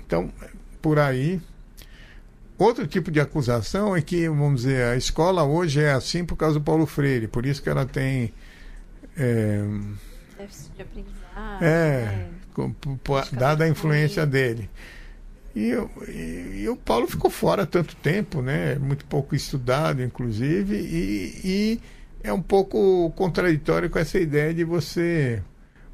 então, 0.01 0.31
por 0.81 0.99
aí. 0.99 1.41
Outro 2.56 2.86
tipo 2.86 3.10
de 3.10 3.20
acusação 3.20 3.97
é 3.97 4.02
que, 4.02 4.28
vamos 4.28 4.62
dizer, 4.62 4.85
a 4.85 4.97
escola 4.97 5.43
hoje 5.43 5.82
é 5.82 5.93
assim 5.93 6.24
por 6.24 6.36
causa 6.36 6.59
do 6.59 6.64
Paulo 6.64 6.86
Freire, 6.86 7.26
por 7.26 7.44
isso 7.44 7.62
que 7.62 7.68
ela 7.68 7.85
tem. 7.85 8.32
É, 9.16 9.64
de 10.76 10.82
aprendizado. 10.82 11.62
É, 11.62 12.28
é 13.32 13.36
dada 13.36 13.64
a 13.64 13.68
influência 13.68 14.24
dele. 14.24 14.70
E, 15.55 15.72
e, 16.09 16.62
e, 16.62 16.68
o 16.68 16.76
Paulo 16.76 17.06
ficou 17.06 17.31
fora 17.31 17.64
tanto 17.64 17.94
tempo, 17.97 18.43
né? 18.43 18.74
Muito 18.76 19.05
pouco 19.05 19.36
estudado, 19.36 20.02
inclusive, 20.02 20.76
e, 20.76 21.40
e, 21.44 21.81
é 22.22 22.32
um 22.32 22.43
pouco 22.43 23.12
contraditório 23.14 23.89
com 23.89 23.98
essa 23.98 24.18
ideia 24.18 24.52
de 24.52 24.64
você 24.64 25.43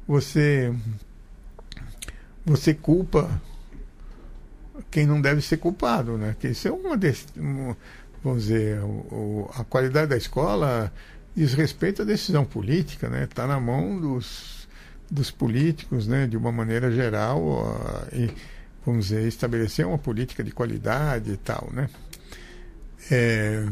você 0.07 0.73
você 2.43 2.73
culpa 2.73 3.29
quem 4.89 5.05
não 5.05 5.21
deve 5.21 5.41
ser 5.41 5.57
culpado, 5.57 6.17
né? 6.17 6.35
Que 6.39 6.49
isso 6.49 6.67
é 6.67 6.71
uma, 6.71 6.97
uma 7.37 7.77
vamos 8.23 8.43
dizer, 8.43 8.79
o, 8.81 9.49
a 9.55 9.63
qualidade 9.63 10.07
da 10.07 10.17
escola 10.17 10.91
diz 11.35 11.53
respeito 11.53 12.01
à 12.01 12.05
decisão 12.05 12.45
política, 12.45 13.09
né? 13.09 13.23
Está 13.23 13.45
na 13.45 13.59
mão 13.59 13.99
dos, 13.99 14.67
dos 15.09 15.29
políticos, 15.31 16.07
né? 16.07 16.27
De 16.27 16.37
uma 16.37 16.51
maneira 16.51 16.91
geral, 16.91 18.07
e, 18.11 18.29
vamos 18.85 19.07
dizer, 19.07 19.27
estabelecer 19.27 19.85
uma 19.85 19.97
política 19.97 20.43
de 20.43 20.51
qualidade 20.51 21.31
e 21.31 21.37
tal, 21.37 21.69
né? 21.71 21.89
É, 23.09 23.67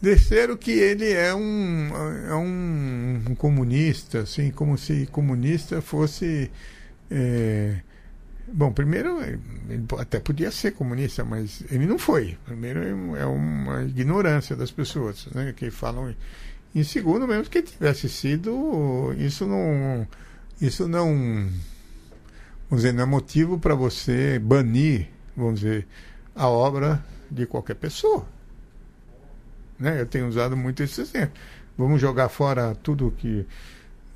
Terceiro 0.00 0.56
que 0.56 0.70
ele 0.70 1.10
é 1.10 1.34
um, 1.34 1.90
é 2.28 2.34
um, 2.36 3.22
um, 3.30 3.34
comunista, 3.34 4.20
assim, 4.20 4.52
como 4.52 4.78
se 4.78 5.06
comunista 5.06 5.82
fosse 5.82 6.52
é, 7.10 7.80
Bom, 8.52 8.72
primeiro, 8.72 9.22
ele 9.22 9.84
até 9.98 10.18
podia 10.18 10.50
ser 10.50 10.72
comunista, 10.72 11.24
mas 11.24 11.62
ele 11.70 11.86
não 11.86 11.98
foi. 11.98 12.38
Primeiro, 12.44 12.80
é 13.16 13.26
uma 13.26 13.82
ignorância 13.82 14.56
das 14.56 14.70
pessoas 14.70 15.26
né, 15.34 15.52
que 15.54 15.70
falam. 15.70 16.14
Em 16.74 16.84
segundo, 16.84 17.26
mesmo 17.26 17.44
que 17.44 17.62
tivesse 17.62 18.08
sido, 18.08 19.14
isso 19.18 19.46
não, 19.46 20.06
isso 20.60 20.86
não, 20.86 21.06
vamos 22.68 22.82
dizer, 22.82 22.92
não 22.92 23.02
é 23.02 23.06
motivo 23.06 23.58
para 23.58 23.74
você 23.74 24.38
banir, 24.38 25.08
vamos 25.34 25.60
dizer, 25.60 25.86
a 26.34 26.46
obra 26.46 27.02
de 27.30 27.46
qualquer 27.46 27.74
pessoa. 27.74 28.26
Né? 29.78 30.00
Eu 30.00 30.06
tenho 30.06 30.28
usado 30.28 30.56
muito 30.56 30.82
esse 30.82 31.00
exemplo. 31.00 31.32
Vamos 31.76 32.00
jogar 32.00 32.28
fora 32.28 32.74
tudo 32.82 33.14
que 33.16 33.46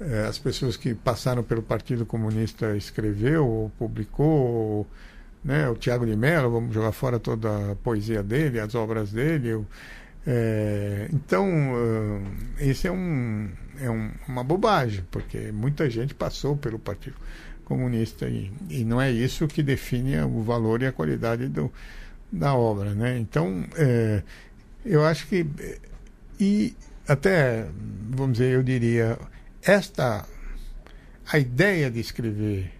eh, 0.06 0.26
as 0.28 0.38
pessoas 0.38 0.76
que 0.76 0.94
passaram 0.94 1.42
pelo 1.42 1.62
Partido 1.62 2.04
Comunista 2.04 2.76
escreveu 2.76 3.46
ou 3.46 3.70
publicou, 3.78 4.26
ou, 4.26 4.86
né? 5.44 5.68
o 5.68 5.74
Tiago 5.74 6.06
de 6.06 6.16
Mello, 6.16 6.50
vamos 6.50 6.74
jogar 6.74 6.92
fora 6.92 7.18
toda 7.18 7.72
a 7.72 7.76
poesia 7.76 8.22
dele, 8.22 8.60
as 8.60 8.74
obras 8.74 9.12
dele. 9.12 9.48
Eu, 9.48 9.66
é, 10.26 11.08
então, 11.12 11.48
uh, 11.74 12.22
isso 12.60 12.86
é, 12.86 12.92
um, 12.92 13.48
é 13.80 13.90
um, 13.90 14.10
uma 14.28 14.44
bobagem, 14.44 15.04
porque 15.10 15.50
muita 15.52 15.90
gente 15.90 16.14
passou 16.14 16.56
pelo 16.56 16.78
Partido 16.78 17.16
Comunista 17.64 18.28
e, 18.28 18.52
e 18.70 18.84
não 18.84 19.00
é 19.00 19.10
isso 19.10 19.48
que 19.48 19.62
define 19.62 20.20
o 20.22 20.42
valor 20.42 20.82
e 20.82 20.86
a 20.86 20.92
qualidade 20.92 21.48
do, 21.48 21.72
da 22.30 22.54
obra. 22.54 22.94
Né? 22.94 23.18
Então, 23.18 23.64
eu 24.84 25.04
acho 25.04 25.26
que. 25.26 25.46
E 26.38 26.74
até, 27.06 27.66
vamos 28.10 28.38
dizer, 28.38 28.54
eu 28.54 28.62
diria, 28.62 29.18
esta. 29.62 30.26
A 31.30 31.38
ideia 31.38 31.90
de 31.90 32.00
escrever 32.00 32.70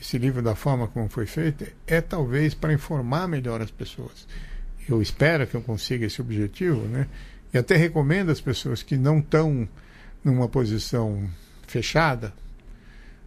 esse 0.00 0.16
livro 0.18 0.42
da 0.42 0.54
forma 0.54 0.88
como 0.88 1.08
foi 1.08 1.26
feito 1.26 1.66
é 1.86 2.00
talvez 2.00 2.54
para 2.54 2.72
informar 2.72 3.28
melhor 3.28 3.60
as 3.60 3.70
pessoas 3.70 4.26
eu 4.88 5.00
espero 5.00 5.46
que 5.46 5.54
eu 5.54 5.62
consiga 5.62 6.06
esse 6.06 6.20
objetivo, 6.20 6.82
né? 6.86 7.06
E 7.52 7.58
até 7.58 7.76
recomendo 7.76 8.30
às 8.30 8.40
pessoas 8.40 8.82
que 8.82 8.96
não 8.96 9.18
estão 9.18 9.68
numa 10.22 10.48
posição 10.48 11.28
fechada, 11.66 12.32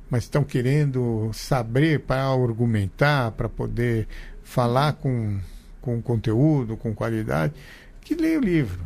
mas 0.10 0.24
estão 0.24 0.44
querendo 0.44 1.32
saber 1.34 2.02
para 2.02 2.26
argumentar, 2.26 3.32
para 3.32 3.50
poder 3.50 4.08
falar 4.44 4.94
com, 4.94 5.40
com 5.82 6.02
conteúdo, 6.02 6.78
com 6.78 6.94
qualidade, 6.94 7.54
que 8.02 8.16
leia 8.16 8.40
o 8.40 8.44
livro, 8.44 8.80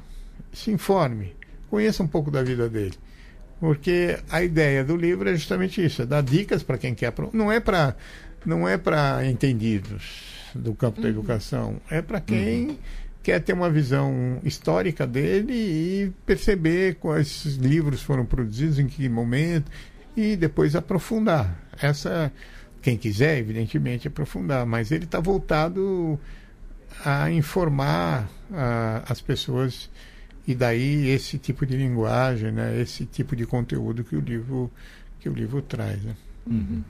se 0.53 0.71
informe, 0.71 1.35
conheça 1.69 2.03
um 2.03 2.07
pouco 2.07 2.31
da 2.31 2.41
vida 2.43 2.69
dele. 2.69 2.97
Porque 3.61 4.17
a 4.31 4.41
ideia 4.41 4.83
do 4.83 4.97
livro 4.97 5.29
é 5.29 5.35
justamente 5.35 5.85
isso, 5.85 6.01
é 6.01 6.05
dar 6.07 6.23
dicas 6.23 6.63
para 6.63 6.79
quem 6.79 6.95
quer. 6.95 7.13
Não 7.31 7.51
é 7.51 7.59
para 7.59 7.95
não 8.43 8.67
é 8.67 8.75
para 8.75 9.23
entendidos 9.23 10.49
do 10.55 10.73
campo 10.73 10.97
uhum. 10.97 11.03
da 11.03 11.09
educação. 11.09 11.81
É 11.87 12.01
para 12.01 12.19
quem 12.19 12.69
uhum. 12.69 12.77
quer 13.21 13.39
ter 13.39 13.53
uma 13.53 13.69
visão 13.69 14.39
histórica 14.43 15.05
dele 15.05 15.53
e 15.53 16.11
perceber 16.25 16.95
quais 16.95 17.45
livros 17.57 18.01
foram 18.01 18.25
produzidos, 18.25 18.79
em 18.79 18.87
que 18.87 19.07
momento, 19.07 19.71
e 20.17 20.35
depois 20.35 20.75
aprofundar. 20.75 21.55
Essa, 21.79 22.33
quem 22.81 22.97
quiser, 22.97 23.37
evidentemente, 23.37 24.07
aprofundar, 24.07 24.65
mas 24.65 24.91
ele 24.91 25.05
está 25.05 25.19
voltado 25.19 26.19
a 27.05 27.29
informar 27.29 28.27
a, 28.51 29.03
as 29.07 29.21
pessoas 29.21 29.87
e 30.51 30.55
daí 30.55 31.09
esse 31.09 31.37
tipo 31.37 31.65
de 31.65 31.77
linguagem, 31.77 32.51
né, 32.51 32.79
esse 32.79 33.05
tipo 33.05 33.35
de 33.35 33.45
conteúdo 33.45 34.03
que 34.03 34.15
o 34.15 34.19
livro 34.19 34.71
que 35.19 35.29
o 35.29 35.33
livro 35.33 35.61
traz. 35.61 36.01
Né? 36.03 36.15
Uhum. 36.45 36.83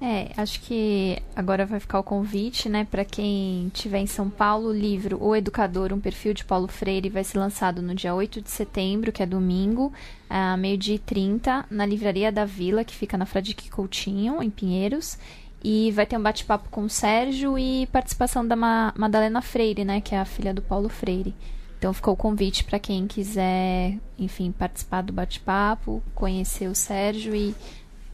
É, 0.00 0.30
acho 0.36 0.60
que 0.60 1.18
agora 1.34 1.66
vai 1.66 1.80
ficar 1.80 1.98
o 1.98 2.04
convite, 2.04 2.68
né, 2.68 2.86
para 2.88 3.04
quem 3.04 3.66
estiver 3.66 3.98
em 3.98 4.06
São 4.06 4.30
Paulo, 4.30 4.68
o 4.68 4.72
livro 4.72 5.18
O 5.20 5.34
Educador, 5.34 5.92
um 5.92 5.98
perfil 5.98 6.32
de 6.32 6.44
Paulo 6.44 6.68
Freire, 6.68 7.08
vai 7.08 7.24
ser 7.24 7.38
lançado 7.38 7.82
no 7.82 7.94
dia 7.96 8.14
8 8.14 8.40
de 8.40 8.48
setembro, 8.48 9.10
que 9.10 9.24
é 9.24 9.26
domingo, 9.26 9.92
a 10.30 10.56
meio-dia 10.56 10.94
e 10.94 11.00
30, 11.00 11.66
na 11.68 11.84
Livraria 11.84 12.30
da 12.30 12.44
Vila, 12.44 12.84
que 12.84 12.94
fica 12.94 13.18
na 13.18 13.26
Fradique 13.26 13.68
Coutinho, 13.68 14.40
em 14.40 14.50
Pinheiros. 14.50 15.18
E 15.64 15.90
vai 15.90 16.06
ter 16.06 16.16
um 16.16 16.22
bate-papo 16.22 16.68
com 16.70 16.84
o 16.84 16.88
Sérgio 16.88 17.58
e 17.58 17.88
participação 17.88 18.46
da 18.46 18.54
Ma 18.54 18.94
Madalena 18.96 19.42
Freire, 19.42 19.84
né, 19.84 20.00
que 20.00 20.14
é 20.14 20.20
a 20.20 20.24
filha 20.24 20.54
do 20.54 20.62
Paulo 20.62 20.88
Freire. 20.88 21.34
Então 21.78 21.92
ficou 21.92 22.14
o 22.14 22.16
convite 22.16 22.64
para 22.64 22.78
quem 22.78 23.06
quiser, 23.06 23.96
enfim, 24.18 24.50
participar 24.50 25.02
do 25.02 25.12
bate-papo, 25.12 26.02
conhecer 26.12 26.66
o 26.66 26.74
Sérgio 26.74 27.34
e 27.34 27.54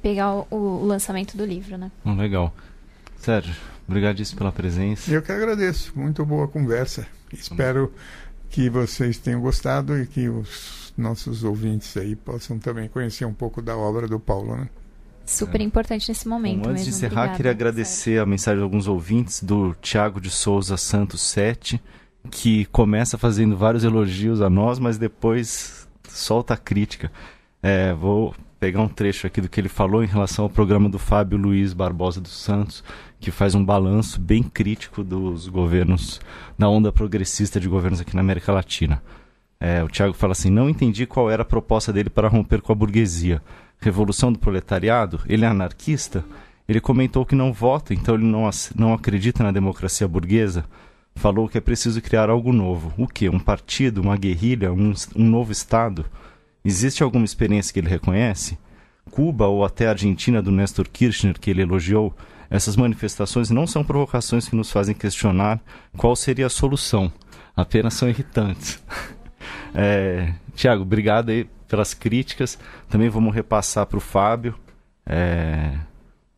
pegar 0.03 0.35
o, 0.35 0.47
o 0.51 0.85
lançamento 0.85 1.35
do 1.35 1.47
livro, 1.47 1.79
né? 1.79 1.91
Hum, 2.05 2.15
legal. 2.15 2.55
Sérgio, 3.17 3.57
obrigadíssimo 3.89 4.37
pela 4.37 4.53
presença. 4.53 5.11
Eu 5.11 5.23
que 5.23 5.33
agradeço. 5.33 5.93
Muito 5.97 6.27
boa 6.27 6.47
conversa. 6.47 7.07
Espero 7.33 7.91
que 8.51 8.69
vocês 8.69 9.17
tenham 9.17 9.41
gostado 9.41 9.99
e 9.99 10.07
que 10.07 10.29
os 10.29 10.93
nossos 10.97 11.43
ouvintes 11.43 11.97
aí 11.97 12.15
possam 12.15 12.59
também 12.59 12.87
conhecer 12.87 13.25
um 13.25 13.33
pouco 13.33 13.63
da 13.63 13.75
obra 13.75 14.07
do 14.07 14.21
Paulo, 14.21 14.57
né? 14.57 14.69
Super 15.25 15.63
é. 15.63 15.65
importante 15.65 16.09
nesse 16.09 16.29
momento. 16.29 16.65
Bom, 16.65 16.71
antes 16.71 16.85
mesmo. 16.85 16.91
de 16.91 16.97
encerrar, 16.97 17.13
Obrigada, 17.13 17.37
queria 17.37 17.51
agradecer 17.53 17.95
Sérgio. 17.95 18.23
a 18.23 18.27
mensagem 18.27 18.59
de 18.59 18.63
alguns 18.63 18.87
ouvintes 18.87 19.43
do 19.43 19.75
Tiago 19.81 20.21
de 20.21 20.31
Souza 20.31 20.77
Santos 20.77 21.23
7, 21.23 21.81
que 22.31 22.65
começa 22.67 23.19
fazendo 23.19 23.57
vários 23.57 23.85
elogios 23.85 24.41
a 24.41 24.49
nós, 24.49 24.79
mas 24.79 24.99
depois 24.99 25.89
solta 26.09 26.55
a 26.55 26.57
crítica. 26.57 27.11
É, 27.63 27.93
vou 27.95 28.35
pegar 28.59 28.81
um 28.81 28.89
trecho 28.89 29.27
aqui 29.27 29.41
do 29.41 29.49
que 29.49 29.61
ele 29.61 29.69
falou 29.69 30.03
em 30.03 30.07
relação 30.07 30.45
ao 30.45 30.51
programa 30.51 30.89
do 30.89 30.99
Fábio 30.99 31.37
Luiz 31.37 31.73
Barbosa 31.73 32.21
dos 32.21 32.33
Santos, 32.33 32.83
que 33.21 33.31
faz 33.31 33.55
um 33.55 33.65
balanço 33.65 34.21
bem 34.21 34.43
crítico 34.43 35.05
dos 35.05 35.49
governos, 35.49 36.21
da 36.59 36.69
onda 36.69 36.93
progressista 36.93 37.61
de 37.61 37.69
governos 37.69 38.01
aqui 38.01 38.15
na 38.15 38.21
América 38.21 38.53
Latina. 38.53 39.03
É, 39.61 39.83
o 39.83 39.89
Tiago 39.89 40.15
fala 40.15 40.33
assim: 40.33 40.51
não 40.51 40.69
entendi 40.69 41.07
qual 41.07 41.31
era 41.31 41.43
a 41.43 41.47
proposta 41.47 41.93
dele 41.93 42.11
para 42.11 42.29
romper 42.29 42.61
com 42.61 42.73
a 42.73 42.75
burguesia. 42.75 43.43
Revolução 43.81 44.33
do 44.33 44.39
proletariado? 44.39 45.21
Ele 45.27 45.45
é 45.45 45.49
anarquista? 45.49 46.25
Ele 46.67 46.81
comentou 46.81 47.27
que 47.27 47.35
não 47.35 47.53
vota, 47.53 47.93
então 47.93 48.15
ele 48.15 48.25
não, 48.25 48.49
não 48.75 48.95
acredita 48.95 49.43
na 49.43 49.53
democracia 49.53 50.09
burguesa. 50.09 50.65
Falou 51.17 51.49
que 51.49 51.59
é 51.59 51.61
preciso 51.61 52.01
criar 52.03 52.29
algo 52.29 52.53
novo. 52.53 52.93
O 52.99 53.07
que? 53.07 53.29
Um 53.29 53.39
partido? 53.39 54.01
Uma 54.01 54.17
guerrilha? 54.17 54.73
Um, 54.73 54.93
um 55.15 55.25
novo 55.25 55.53
Estado? 55.53 56.05
Existe 56.65 57.03
alguma 57.03 57.25
experiência 57.25 57.73
que 57.73 57.81
ele 57.81 57.89
reconhece? 57.89 58.59
Cuba 59.11 59.47
ou 59.47 59.65
até 59.65 59.87
a 59.87 59.91
Argentina 59.91 60.43
do 60.43 60.51
Nestor 60.51 60.89
Kirchner, 60.89 61.39
que 61.39 61.51
ele 61.51 61.63
elogiou, 61.63 62.15
essas 62.51 62.77
manifestações 62.77 63.51
não 63.51 63.67
são 63.67 63.85
provocações 63.85 64.49
que 64.49 64.57
nos 64.57 64.71
fazem 64.71 64.95
questionar 64.95 65.61
qual 65.97 66.15
seria 66.15 66.47
a 66.47 66.51
solução, 66.51 67.13
apenas 67.57 67.95
são 67.95 68.09
irritantes. 68.09 68.83
é, 69.75 70.33
Tiago, 70.55 70.83
obrigado 70.83 71.31
aí 71.31 71.49
pelas 71.69 71.95
críticas. 71.95 72.59
Também 72.89 73.09
vamos 73.09 73.35
repassar 73.35 73.87
para 73.87 73.99
o 73.99 74.01
Fábio. 74.01 74.55
É, 75.07 75.73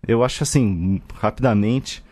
eu 0.07 0.25
acho 0.25 0.43
assim, 0.43 1.01
rapidamente, 1.15 2.03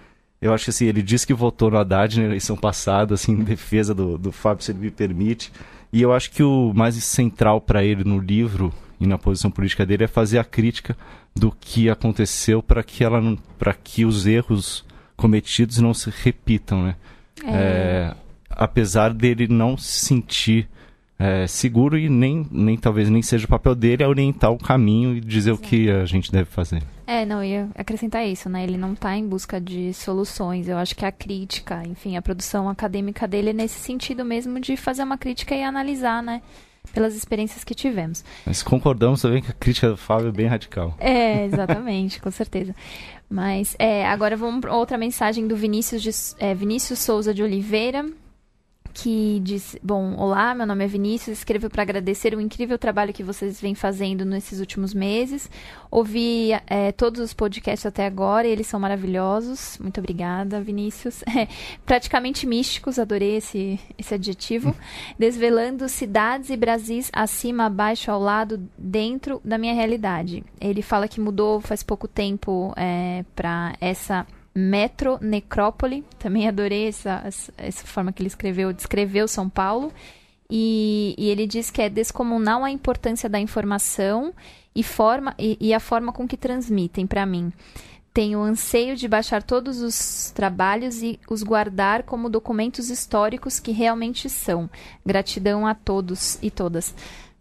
eu 0.44 0.52
acho 0.52 0.68
assim, 0.68 0.84
ele 0.84 1.00
disse 1.00 1.26
que 1.26 1.32
votou 1.32 1.70
no 1.70 1.78
Haddad 1.78 2.20
na 2.20 2.26
eleição 2.26 2.54
passada, 2.54 3.14
assim, 3.14 3.32
em 3.32 3.42
defesa 3.42 3.94
do, 3.94 4.18
do 4.18 4.30
Fábio, 4.30 4.62
se 4.62 4.72
ele 4.72 4.78
me 4.78 4.90
permite. 4.90 5.50
E 5.90 6.02
eu 6.02 6.12
acho 6.12 6.30
que 6.30 6.42
o 6.42 6.70
mais 6.74 7.02
central 7.02 7.62
para 7.62 7.82
ele 7.82 8.04
no 8.04 8.18
livro 8.18 8.70
e 9.00 9.06
na 9.06 9.16
posição 9.16 9.50
política 9.50 9.86
dele 9.86 10.04
é 10.04 10.06
fazer 10.06 10.38
a 10.38 10.44
crítica 10.44 10.94
do 11.34 11.50
que 11.50 11.88
aconteceu 11.88 12.62
para 12.62 12.82
que 12.82 13.02
ela 13.02 13.22
para 13.58 13.72
que 13.72 14.04
os 14.04 14.26
erros 14.26 14.84
cometidos 15.16 15.78
não 15.78 15.94
se 15.94 16.10
repitam, 16.10 16.82
né? 16.82 16.96
É... 17.42 17.50
É, 17.50 18.14
apesar 18.50 19.14
dele 19.14 19.48
não 19.48 19.78
se 19.78 20.04
sentir 20.04 20.68
é, 21.18 21.46
seguro 21.46 21.96
e 21.96 22.08
nem, 22.08 22.46
nem 22.50 22.76
talvez 22.76 23.08
nem 23.08 23.22
seja 23.22 23.46
o 23.46 23.48
papel 23.48 23.74
dele 23.74 24.02
é 24.02 24.08
orientar 24.08 24.50
o 24.50 24.58
caminho 24.58 25.16
e 25.16 25.20
dizer 25.20 25.50
Exato. 25.50 25.64
o 25.64 25.68
que 25.68 25.90
a 25.90 26.04
gente 26.04 26.30
deve 26.30 26.46
fazer. 26.50 26.82
É, 27.06 27.24
não, 27.24 27.44
ia 27.44 27.68
acrescentar 27.74 28.26
isso, 28.26 28.48
né? 28.48 28.64
Ele 28.64 28.76
não 28.76 28.94
está 28.94 29.14
em 29.16 29.26
busca 29.26 29.60
de 29.60 29.92
soluções. 29.92 30.68
Eu 30.68 30.76
acho 30.76 30.96
que 30.96 31.04
a 31.04 31.12
crítica, 31.12 31.82
enfim, 31.86 32.16
a 32.16 32.22
produção 32.22 32.68
acadêmica 32.68 33.28
dele 33.28 33.50
é 33.50 33.52
nesse 33.52 33.78
sentido 33.78 34.24
mesmo 34.24 34.58
de 34.58 34.76
fazer 34.76 35.02
uma 35.02 35.18
crítica 35.18 35.54
e 35.54 35.62
analisar, 35.62 36.22
né? 36.22 36.42
Pelas 36.92 37.14
experiências 37.14 37.64
que 37.64 37.74
tivemos. 37.74 38.24
Mas 38.44 38.62
concordamos 38.62 39.22
também 39.22 39.42
que 39.42 39.50
a 39.50 39.54
crítica 39.54 39.88
do 39.88 39.96
Fábio 39.96 40.28
é 40.28 40.32
bem 40.32 40.46
radical. 40.46 40.94
É, 40.98 41.46
exatamente, 41.46 42.20
com 42.20 42.30
certeza. 42.30 42.74
Mas 43.28 43.74
é, 43.78 44.06
agora 44.06 44.36
vamos 44.36 44.60
para 44.60 44.74
outra 44.74 44.98
mensagem 44.98 45.46
do 45.46 45.56
Vinícius, 45.56 46.02
de, 46.02 46.10
é, 46.38 46.54
Vinícius 46.54 46.98
Souza 46.98 47.32
de 47.32 47.42
Oliveira, 47.42 48.04
que 48.94 49.40
diz: 49.42 49.76
Bom, 49.82 50.14
olá, 50.16 50.54
meu 50.54 50.64
nome 50.64 50.84
é 50.84 50.86
Vinícius, 50.86 51.38
escrevo 51.38 51.68
para 51.68 51.82
agradecer 51.82 52.34
o 52.34 52.40
incrível 52.40 52.78
trabalho 52.78 53.12
que 53.12 53.24
vocês 53.24 53.60
vêm 53.60 53.74
fazendo 53.74 54.24
nesses 54.24 54.60
últimos 54.60 54.94
meses. 54.94 55.50
Ouvi 55.90 56.52
é, 56.68 56.92
todos 56.92 57.20
os 57.20 57.34
podcasts 57.34 57.84
até 57.84 58.06
agora 58.06 58.46
e 58.46 58.50
eles 58.52 58.68
são 58.68 58.78
maravilhosos. 58.78 59.76
Muito 59.78 59.98
obrigada, 59.98 60.60
Vinícius. 60.60 61.22
É, 61.34 61.48
praticamente 61.84 62.46
místicos, 62.46 62.96
adorei 62.96 63.38
esse, 63.38 63.80
esse 63.98 64.14
adjetivo. 64.14 64.72
Desvelando 65.18 65.88
cidades 65.88 66.48
e 66.48 66.56
Brasis 66.56 67.10
acima, 67.12 67.64
abaixo, 67.64 68.08
ao 68.08 68.20
lado, 68.20 68.68
dentro 68.78 69.40
da 69.44 69.58
minha 69.58 69.74
realidade. 69.74 70.44
Ele 70.60 70.80
fala 70.80 71.08
que 71.08 71.20
mudou 71.20 71.60
faz 71.60 71.82
pouco 71.82 72.06
tempo 72.06 72.72
é, 72.76 73.24
para 73.34 73.74
essa 73.80 74.24
Metro 74.54 75.18
Necrópole. 75.20 76.04
Também 76.18 76.46
adorei 76.46 76.88
essa, 76.88 77.24
essa 77.56 77.86
forma 77.86 78.12
que 78.12 78.22
ele 78.22 78.28
escreveu, 78.28 78.72
descreveu 78.72 79.26
São 79.26 79.48
Paulo. 79.48 79.92
e, 80.48 81.14
e, 81.18 81.28
ele 81.30 81.46
diz 81.46 81.70
que 81.70 81.82
é 81.82 81.88
descomunal 81.88 82.62
a 82.62 82.70
importância 82.70 83.28
da 83.28 83.40
informação 83.40 84.32
e, 84.74 84.82
forma, 84.82 85.34
e, 85.38 85.56
e 85.60 85.74
a 85.74 85.80
forma 85.80 86.12
com 86.12 86.28
que 86.28 86.36
transmitem 86.36 87.06
para 87.06 87.26
mim. 87.26 87.52
Tenho 88.12 88.40
anseio 88.40 88.94
de 88.94 89.08
baixar 89.08 89.42
todos 89.42 89.80
os 89.80 90.30
trabalhos 90.30 91.02
e 91.02 91.18
os 91.28 91.42
guardar 91.42 92.04
como 92.04 92.30
documentos 92.30 92.88
históricos 92.88 93.58
que 93.58 93.72
realmente 93.72 94.30
são. 94.30 94.70
Gratidão 95.04 95.66
a 95.66 95.74
todos 95.74 96.38
e 96.40 96.48
todas. 96.48 96.94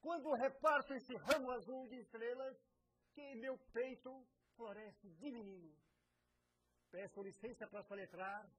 Quando 0.00 0.34
reparto 0.34 0.92
esse 0.94 1.14
ramo 1.14 1.52
azul 1.52 1.86
de 1.86 2.00
estrelas 2.00 2.56
que 3.12 3.20
em 3.20 3.36
meu 3.36 3.56
peito 3.72 4.10
floresce 4.56 5.08
de 5.10 5.30
menino. 5.30 5.72
Peço 6.90 7.22
licença 7.22 7.68
para 7.68 7.84
soletrar 7.84 8.50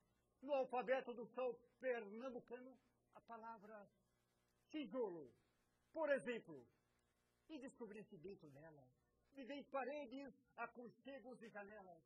no 0.41 0.53
alfabeto 0.53 1.13
do 1.13 1.25
sol 1.25 1.53
pernambucano 1.81 2.79
a 3.13 3.19
palavra 3.19 3.77
tijolo, 4.69 5.29
por 5.91 6.09
exemplo, 6.13 6.65
e 7.49 7.59
descobrir 7.59 8.05
que 8.05 8.17
dentro 8.17 8.49
dela. 8.51 8.87
Vivem 9.33 9.65
paredes, 9.65 10.33
aconchegos 10.55 11.41
e 11.41 11.49
janelas, 11.49 12.01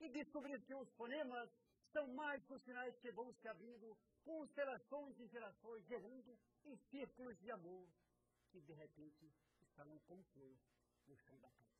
e 0.00 0.08
descobrir 0.08 0.58
que 0.62 0.74
os 0.74 0.90
fonemas 0.92 1.50
são 1.92 2.06
mais 2.14 2.42
os 2.50 2.62
sinais 2.62 2.96
que 2.98 3.10
vão 3.12 3.32
se 3.34 3.48
abrindo, 3.48 3.96
constelações 4.24 5.18
e 5.18 5.26
gerações 5.28 5.84
gerando 5.86 6.38
em 6.64 6.76
círculos 6.90 7.38
de 7.38 7.50
amor 7.50 7.88
que 8.50 8.60
de 8.60 8.72
repente 8.74 9.32
estarão 9.60 9.98
como 10.00 10.22
flores 10.32 10.60
no 11.06 11.16
chão 11.16 11.38
da 11.40 11.50
casa. 11.50 11.70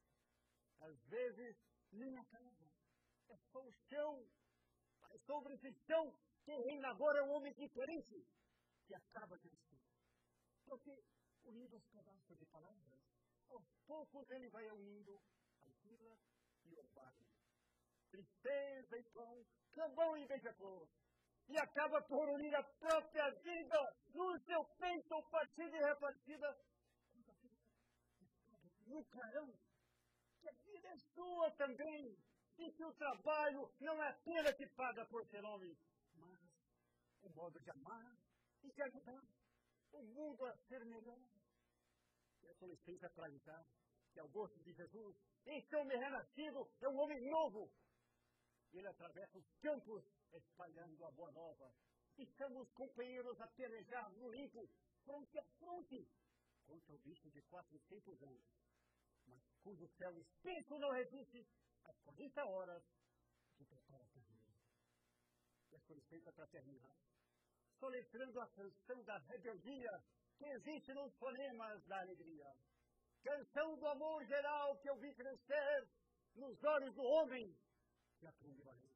Às 0.80 0.98
vezes, 1.04 1.56
nem 1.92 2.16
a 2.16 2.24
casa, 2.24 2.70
é 3.28 3.36
só 3.52 3.62
o 3.62 3.72
chão, 3.88 4.26
mas 5.00 5.20
sobre 5.22 5.54
esse 5.54 5.72
chão 5.86 6.14
quem 6.44 6.62
reina 6.62 6.88
agora 6.88 7.18
é 7.18 7.22
um 7.22 7.32
homem 7.32 7.52
diferente 7.54 8.26
que 8.86 8.94
acaba 8.94 9.38
de 9.38 9.48
nascer. 9.50 9.80
Porque, 10.64 11.04
unindo 11.44 11.76
os 11.76 11.86
pedaços 11.86 12.38
de 12.38 12.46
palavras, 12.46 13.00
aos 13.48 13.64
poucos 13.86 14.28
ele 14.30 14.48
vai 14.48 14.68
unindo 14.70 15.20
a 15.62 15.68
vila 15.82 16.18
e 16.64 16.74
o 16.74 16.82
bairro. 16.94 17.29
Tristeza 18.10 18.98
e 18.98 19.02
pão, 19.14 19.46
cambão 19.72 20.16
e 20.16 20.26
beija-flor, 20.26 20.88
e 21.48 21.58
acaba 21.58 22.02
por 22.02 22.28
unir 22.28 22.54
a 22.54 22.62
própria 22.62 23.30
vida 23.30 23.96
no 24.14 24.38
seu 24.40 24.64
peito 24.78 25.22
partida 25.30 25.76
e 25.76 25.84
repartida. 25.84 26.58
No 28.86 29.04
clarão, 29.04 29.52
que 30.40 30.48
a 30.48 30.52
vida 30.52 30.88
é 30.88 30.98
sua 31.14 31.50
também, 31.52 32.16
e 32.58 32.72
que 32.72 32.84
o 32.84 32.92
trabalho 32.94 33.72
não 33.80 34.02
é 34.02 34.08
apenas 34.08 34.54
que 34.56 34.66
paga 34.66 35.06
por 35.06 35.24
ser 35.26 35.44
homem, 35.44 35.76
mas 36.14 36.38
o 37.22 37.30
modo 37.30 37.58
de 37.60 37.70
amar 37.70 38.16
e 38.62 38.72
de 38.72 38.82
ajudar 38.82 39.22
o 39.92 40.02
mundo 40.02 40.44
a 40.44 40.56
ser 40.68 40.84
melhor. 40.84 41.18
Peço 42.42 42.66
licença 42.66 43.08
para 43.10 43.26
avisar 43.26 43.64
que, 44.12 44.20
ao 44.20 44.28
gosto 44.28 44.58
de 44.62 44.72
Jesus, 44.72 45.16
este 45.46 45.74
homem 45.76 45.98
renascido 45.98 46.70
é 46.80 46.88
um 46.88 46.98
homem 46.98 47.20
novo. 47.30 47.70
Ele 48.72 48.86
atravessa 48.86 49.38
os 49.38 49.50
campos 49.60 50.04
espalhando 50.32 51.04
a 51.04 51.10
boa 51.10 51.30
nova. 51.32 51.72
Estamos 52.16 52.70
companheiros 52.72 53.40
a 53.40 53.46
pelejar 53.48 54.10
no 54.12 54.30
limpo, 54.30 54.68
fronte 55.04 55.38
a 55.38 55.44
fronte, 55.58 56.08
contra 56.66 56.94
o 56.94 56.98
bicho 56.98 57.30
de 57.30 57.42
400 57.42 58.22
anos, 58.22 58.46
mas 59.26 59.42
cujo 59.62 59.88
céu 59.96 60.16
espesso 60.18 60.78
não 60.78 60.90
resiste 60.92 61.46
às 61.84 61.96
40 62.00 62.44
horas 62.44 62.82
de 63.58 63.64
preparação. 63.64 64.22
Peço 65.70 65.94
licença 65.94 66.32
para 66.32 66.46
terminar, 66.48 66.96
soletrando 67.78 68.40
a 68.40 68.48
canção 68.48 69.02
da 69.04 69.18
rebeldia 69.18 70.02
que 70.38 70.44
existe 70.44 70.92
nos 70.94 71.12
fonemas 71.16 71.84
da 71.86 72.00
alegria. 72.00 72.54
Canção 73.22 73.76
do 73.76 73.86
amor 73.86 74.24
geral 74.26 74.78
que 74.78 74.88
eu 74.88 74.96
vi 74.96 75.12
crescer 75.14 75.88
nos 76.34 76.62
olhos 76.64 76.94
do 76.94 77.02
homem 77.02 77.54
que 78.20 78.26
aprendeu 78.26 78.68
a 78.70 78.74
ler. 78.74 78.89